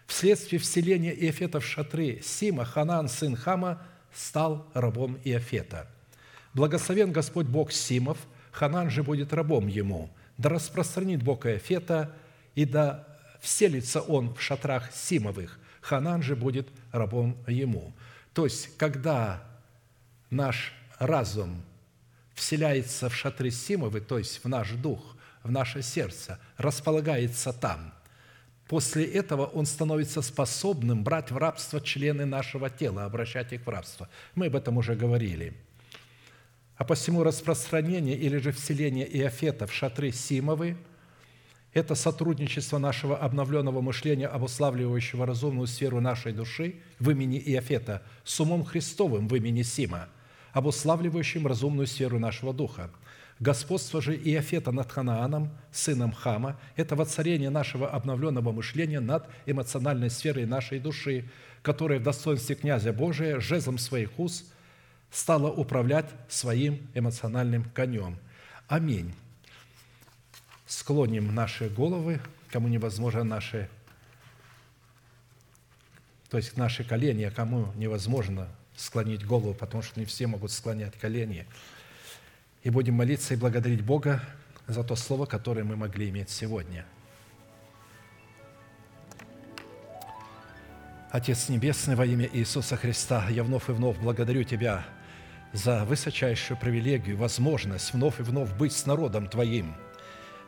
Вследствие 0.06 0.60
вселения 0.60 1.12
Иофета 1.12 1.60
в 1.60 1.66
шатры 1.66 2.20
Сима 2.22 2.64
Ханан, 2.64 3.08
сын 3.08 3.36
Хама, 3.36 3.82
стал 4.14 4.66
рабом 4.72 5.18
Иофета. 5.24 5.90
Благословен 6.54 7.12
Господь 7.12 7.46
Бог 7.46 7.70
Симов, 7.72 8.16
Ханан 8.52 8.90
же 8.90 9.02
будет 9.02 9.32
рабом 9.32 9.66
ему. 9.66 10.10
Да 10.36 10.48
распространит 10.48 11.22
Бог 11.22 11.46
Иофета, 11.46 12.14
и 12.54 12.64
да 12.64 13.06
вселится 13.40 14.00
он 14.00 14.34
в 14.34 14.40
шатрах 14.40 14.92
Симовых, 14.92 15.58
Ханан 15.80 16.22
же 16.22 16.36
будет 16.36 16.68
рабом 16.92 17.36
ему. 17.46 17.92
То 18.34 18.44
есть, 18.44 18.76
когда 18.76 19.42
наш 20.30 20.72
разум 20.98 21.62
вселяется 22.34 23.08
в 23.08 23.14
шатры 23.14 23.50
Симовы, 23.50 24.00
то 24.00 24.18
есть 24.18 24.42
в 24.44 24.48
наш 24.48 24.72
дух, 24.72 25.16
в 25.42 25.50
наше 25.50 25.82
сердце, 25.82 26.38
располагается 26.56 27.52
там, 27.52 27.94
после 28.68 29.04
этого 29.04 29.46
он 29.46 29.66
становится 29.66 30.20
способным 30.20 31.04
брать 31.04 31.30
в 31.30 31.36
рабство 31.36 31.80
члены 31.80 32.26
нашего 32.26 32.70
тела, 32.70 33.04
обращать 33.04 33.52
их 33.52 33.66
в 33.66 33.68
рабство. 33.68 34.08
Мы 34.34 34.46
об 34.46 34.56
этом 34.56 34.76
уже 34.76 34.94
говорили. 34.94 35.56
А 36.78 36.84
посему 36.84 37.24
распространение 37.24 38.16
или 38.16 38.38
же 38.38 38.52
вселение 38.52 39.04
Иофета 39.18 39.66
в 39.66 39.74
шатры 39.74 40.12
Симовы– 40.12 40.76
это 41.74 41.96
сотрудничество 41.96 42.78
нашего 42.78 43.18
обновленного 43.18 43.80
мышления, 43.80 44.28
обуславливающего 44.28 45.26
разумную 45.26 45.66
сферу 45.66 46.00
нашей 46.00 46.32
души 46.32 46.76
в 47.00 47.10
имени 47.10 47.36
Иофета 47.38 48.02
с 48.24 48.38
умом 48.38 48.64
Христовым 48.64 49.26
в 49.26 49.34
имени 49.34 49.62
Сима, 49.62 50.08
обуславливающим 50.52 51.48
разумную 51.48 51.88
сферу 51.88 52.20
нашего 52.20 52.54
духа. 52.54 52.90
Господство 53.40 54.00
же 54.00 54.14
Иофета 54.14 54.70
над 54.70 54.90
Ханааном, 54.90 55.50
сыном 55.72 56.12
Хама, 56.12 56.60
это 56.76 56.94
воцарение 56.94 57.50
нашего 57.50 57.88
обновленного 57.88 58.52
мышления 58.52 59.00
над 59.00 59.28
эмоциональной 59.46 60.10
сферой 60.10 60.46
нашей 60.46 60.78
души, 60.78 61.28
которая 61.62 61.98
в 61.98 62.04
достоинстве 62.04 62.54
князя 62.54 62.92
Божия 62.92 63.40
жезлом 63.40 63.78
своих 63.78 64.16
уст 64.18 64.44
стала 65.10 65.50
управлять 65.50 66.06
своим 66.28 66.86
эмоциональным 66.94 67.64
конем. 67.74 68.16
Аминь 68.68 69.14
склоним 70.68 71.34
наши 71.34 71.68
головы, 71.68 72.20
кому 72.50 72.68
невозможно 72.68 73.24
наши, 73.24 73.68
то 76.28 76.36
есть 76.36 76.56
наши 76.56 76.84
колени, 76.84 77.24
а 77.24 77.30
кому 77.30 77.72
невозможно 77.74 78.48
склонить 78.76 79.24
голову, 79.26 79.54
потому 79.54 79.82
что 79.82 79.98
не 79.98 80.06
все 80.06 80.26
могут 80.26 80.52
склонять 80.52 80.94
колени. 80.98 81.46
И 82.62 82.70
будем 82.70 82.94
молиться 82.94 83.32
и 83.32 83.36
благодарить 83.36 83.82
Бога 83.82 84.22
за 84.66 84.84
то 84.84 84.94
слово, 84.94 85.24
которое 85.24 85.64
мы 85.64 85.74
могли 85.74 86.10
иметь 86.10 86.28
сегодня. 86.28 86.84
Отец 91.10 91.48
Небесный, 91.48 91.94
во 91.94 92.04
имя 92.04 92.28
Иисуса 92.30 92.76
Христа, 92.76 93.26
я 93.30 93.42
вновь 93.42 93.70
и 93.70 93.72
вновь 93.72 93.96
благодарю 93.98 94.44
Тебя 94.44 94.84
за 95.58 95.84
высочайшую 95.84 96.56
привилегию, 96.58 97.16
возможность 97.16 97.92
вновь 97.92 98.20
и 98.20 98.22
вновь 98.22 98.52
быть 98.54 98.72
с 98.72 98.86
народом 98.86 99.28
Твоим– 99.28 99.74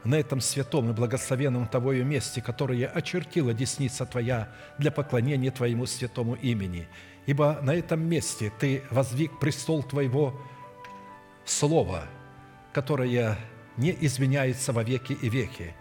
на 0.04 0.14
этом 0.14 0.40
святом 0.40 0.90
и 0.90 0.92
благословенном 0.92 1.66
Тобою 1.66 2.04
месте, 2.04 2.40
которое 2.40 2.86
очертила 2.86 3.52
десница 3.52 4.06
Твоя 4.06 4.48
для 4.78 4.90
поклонения 4.90 5.50
Твоему 5.50 5.86
святому 5.86 6.34
имени. 6.34 6.88
Ибо 7.26 7.58
на 7.62 7.74
этом 7.74 8.00
месте 8.00 8.52
Ты 8.58 8.82
воздвиг 8.90 9.38
престол 9.38 9.82
Твоего 9.82 10.40
Слова, 11.44 12.04
которое 12.72 13.36
не 13.76 13.96
изменяется 14.00 14.72
во 14.72 14.82
веки 14.82 15.12
и 15.12 15.28
веки. 15.28 15.74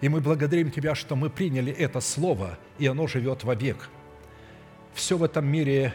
И 0.00 0.08
мы 0.08 0.20
благодарим 0.20 0.70
Тебя, 0.70 0.94
что 0.94 1.14
мы 1.14 1.30
приняли 1.30 1.72
это 1.72 2.00
Слово, 2.00 2.58
и 2.78 2.86
оно 2.86 3.06
живет 3.06 3.44
вовек. 3.44 3.88
Все 4.94 5.16
в 5.16 5.22
этом 5.22 5.46
мире 5.46 5.94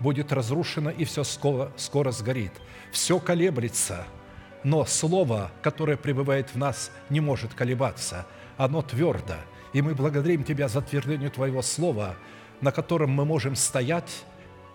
будет 0.00 0.32
разрушено, 0.32 0.90
и 0.90 1.04
все 1.04 1.24
скоро, 1.24 1.72
скоро 1.76 2.10
сгорит. 2.10 2.52
Все 2.92 3.18
колеблется– 3.18 4.04
но 4.64 4.84
Слово, 4.84 5.50
которое 5.62 5.96
пребывает 5.96 6.50
в 6.50 6.58
нас, 6.58 6.90
не 7.10 7.20
может 7.20 7.54
колебаться. 7.54 8.26
Оно 8.56 8.82
твердо. 8.82 9.34
И 9.72 9.82
мы 9.82 9.94
благодарим 9.94 10.44
Тебя 10.44 10.68
за 10.68 10.82
твердыню 10.82 11.30
Твоего 11.30 11.62
Слова, 11.62 12.16
на 12.60 12.72
котором 12.72 13.10
мы 13.10 13.24
можем 13.24 13.54
стоять 13.54 14.24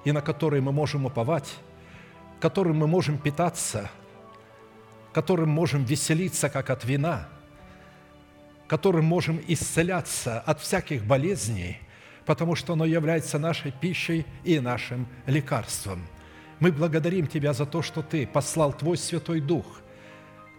и 0.06 0.12
на 0.12 0.22
которое 0.22 0.62
мы 0.62 0.72
можем 0.72 1.06
уповать, 1.06 1.50
которым 2.40 2.78
мы 2.78 2.88
можем 2.88 3.18
питаться, 3.18 3.90
которым 5.12 5.50
можем 5.50 5.84
веселиться, 5.84 6.50
как 6.50 6.70
от 6.70 6.86
вина, 6.86 7.28
которым 8.68 9.06
можем 9.06 9.42
исцеляться 9.48 10.40
от 10.40 10.62
всяких 10.62 11.06
болезней, 11.06 11.80
потому 12.26 12.56
что 12.56 12.74
оно 12.74 12.86
является 12.86 13.40
нашей 13.40 13.72
пищей 13.72 14.26
и 14.44 14.60
нашим 14.60 15.08
лекарством– 15.28 16.02
мы 16.64 16.72
благодарим 16.72 17.28
Тебя 17.28 17.52
за 17.52 17.66
то, 17.66 17.82
что 17.82 18.02
Ты 18.02 18.26
послал 18.26 18.72
Твой 18.72 18.96
Святой 18.96 19.42
Дух, 19.42 19.66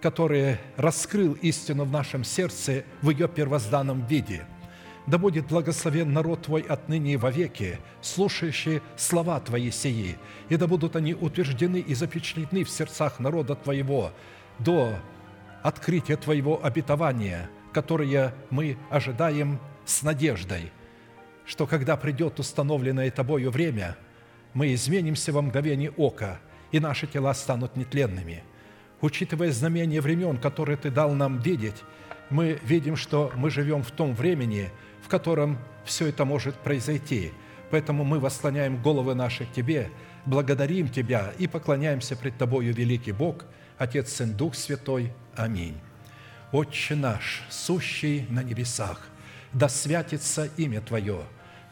который 0.03 0.59
раскрыл 0.77 1.33
истину 1.33 1.85
в 1.85 1.91
нашем 1.91 2.25
сердце 2.25 2.85
в 3.01 3.09
ее 3.09 3.27
первозданном 3.27 4.07
виде. 4.07 4.45
Да 5.07 5.17
будет 5.17 5.47
благословен 5.47 6.13
народ 6.13 6.43
Твой 6.43 6.61
отныне 6.61 7.15
и 7.15 7.17
вовеки, 7.17 7.79
слушающий 8.03 8.83
слова 8.99 9.41
Твои 9.41 9.71
сии, 9.71 10.19
и 10.51 10.57
да 10.59 10.67
будут 10.67 10.95
они 10.95 11.15
утверждены 11.15 11.79
и 11.79 11.95
запечатлены 11.95 12.65
в 12.65 12.69
сердцах 12.69 13.19
народа 13.19 13.55
Твоего 13.55 14.11
до 14.59 14.97
открытия 15.63 16.19
Твоего 16.19 16.63
обетования, 16.63 17.49
которое 17.73 18.35
мы 18.51 18.77
ожидаем 18.91 19.59
с 19.87 20.03
надеждой, 20.03 20.71
что 21.47 21.67
когда 21.67 21.97
придет 21.97 22.39
установленное 22.41 23.11
Тобою 23.11 23.51
время– 23.51 23.97
мы 24.55 24.73
изменимся 24.73 25.33
во 25.33 25.43
мгновение 25.43 25.91
ока, 25.91 26.39
и 26.73 26.81
наши 26.81 27.07
тела 27.07 27.35
станут 27.35 27.77
нетленными. 27.77 28.43
Учитывая 29.01 29.51
знамения 29.53 30.01
времен, 30.01 30.39
которые 30.39 30.77
Ты 30.77 30.91
дал 30.91 31.13
нам 31.13 31.39
видеть, 31.41 31.83
мы 32.31 32.59
видим, 32.65 32.97
что 32.97 33.33
мы 33.35 33.51
живем 33.51 33.83
в 33.83 33.91
том 33.91 34.15
времени, 34.15 34.71
в 35.03 35.09
котором 35.09 35.59
все 35.85 36.07
это 36.07 36.25
может 36.25 36.55
произойти. 36.55 37.33
Поэтому 37.71 38.05
мы 38.05 38.19
восслоняем 38.19 38.81
головы 38.81 39.15
наши 39.15 39.45
к 39.45 39.53
Тебе, 39.53 39.91
благодарим 40.25 40.89
Тебя 40.89 41.33
и 41.39 41.47
поклоняемся 41.47 42.17
пред 42.17 42.39
Тобою, 42.39 42.73
великий 42.73 43.13
Бог, 43.13 43.45
Отец, 43.77 44.13
Сын, 44.13 44.33
Дух 44.33 44.55
Святой. 44.55 45.13
Аминь. 45.37 45.77
Отче 46.53 46.95
наш, 46.95 47.43
сущий 47.51 48.27
на 48.31 48.43
небесах, 48.45 49.09
да 49.53 49.69
святится 49.69 50.49
имя 50.57 50.81
Твое, 50.81 51.25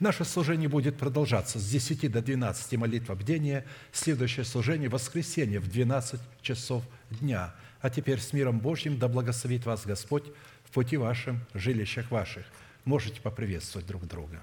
Наше 0.00 0.24
служение 0.24 0.68
будет 0.68 0.96
продолжаться 0.96 1.58
с 1.58 1.68
10 1.68 2.10
до 2.10 2.20
12 2.20 2.72
молитва 2.78 3.14
бдения. 3.14 3.64
Следующее 3.92 4.44
служение– 4.44 4.88
воскресенье 4.90 5.60
в 5.60 5.68
12 5.68 6.20
часов 6.42 6.82
дня. 7.10 7.54
А 7.80 7.90
теперь 7.90 8.20
с 8.20 8.32
миром 8.32 8.58
Божьим 8.58 8.98
да 8.98 9.08
благословит 9.08 9.66
вас 9.66 9.86
Господь 9.86 10.24
в 10.64 10.72
пути 10.72 10.96
вашем, 10.96 11.44
жилищах 11.54 12.10
ваших. 12.10 12.44
Можете 12.84 13.20
поприветствовать 13.20 13.86
друг 13.86 14.06
друга. 14.06 14.42